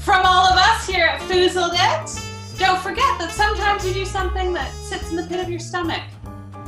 From 0.00 0.26
all 0.26 0.44
of 0.44 0.58
us 0.58 0.84
here 0.88 1.06
at 1.06 1.20
Foozled 1.20 1.74
It, 1.74 2.58
don't 2.58 2.80
forget 2.80 3.20
that 3.20 3.30
sometimes 3.30 3.86
you 3.86 3.94
do 3.94 4.04
something 4.04 4.52
that 4.52 4.72
sits 4.72 5.10
in 5.10 5.16
the 5.16 5.22
pit 5.22 5.38
of 5.38 5.48
your 5.48 5.60
stomach. 5.60 6.02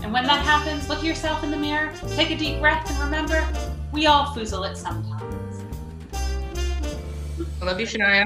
And 0.04 0.12
when 0.12 0.22
that 0.22 0.44
happens, 0.44 0.88
look 0.88 0.98
at 0.98 1.04
yourself 1.04 1.42
in 1.42 1.50
the 1.50 1.56
mirror, 1.56 1.92
take 2.14 2.30
a 2.30 2.36
deep 2.36 2.60
breath, 2.60 2.88
and 2.88 3.00
remember, 3.00 3.44
we 3.92 4.06
all 4.06 4.26
foozle 4.26 4.70
it 4.70 4.76
sometimes. 4.76 5.17
Love 7.62 7.80
you, 7.80 7.86
Shania. 7.86 8.24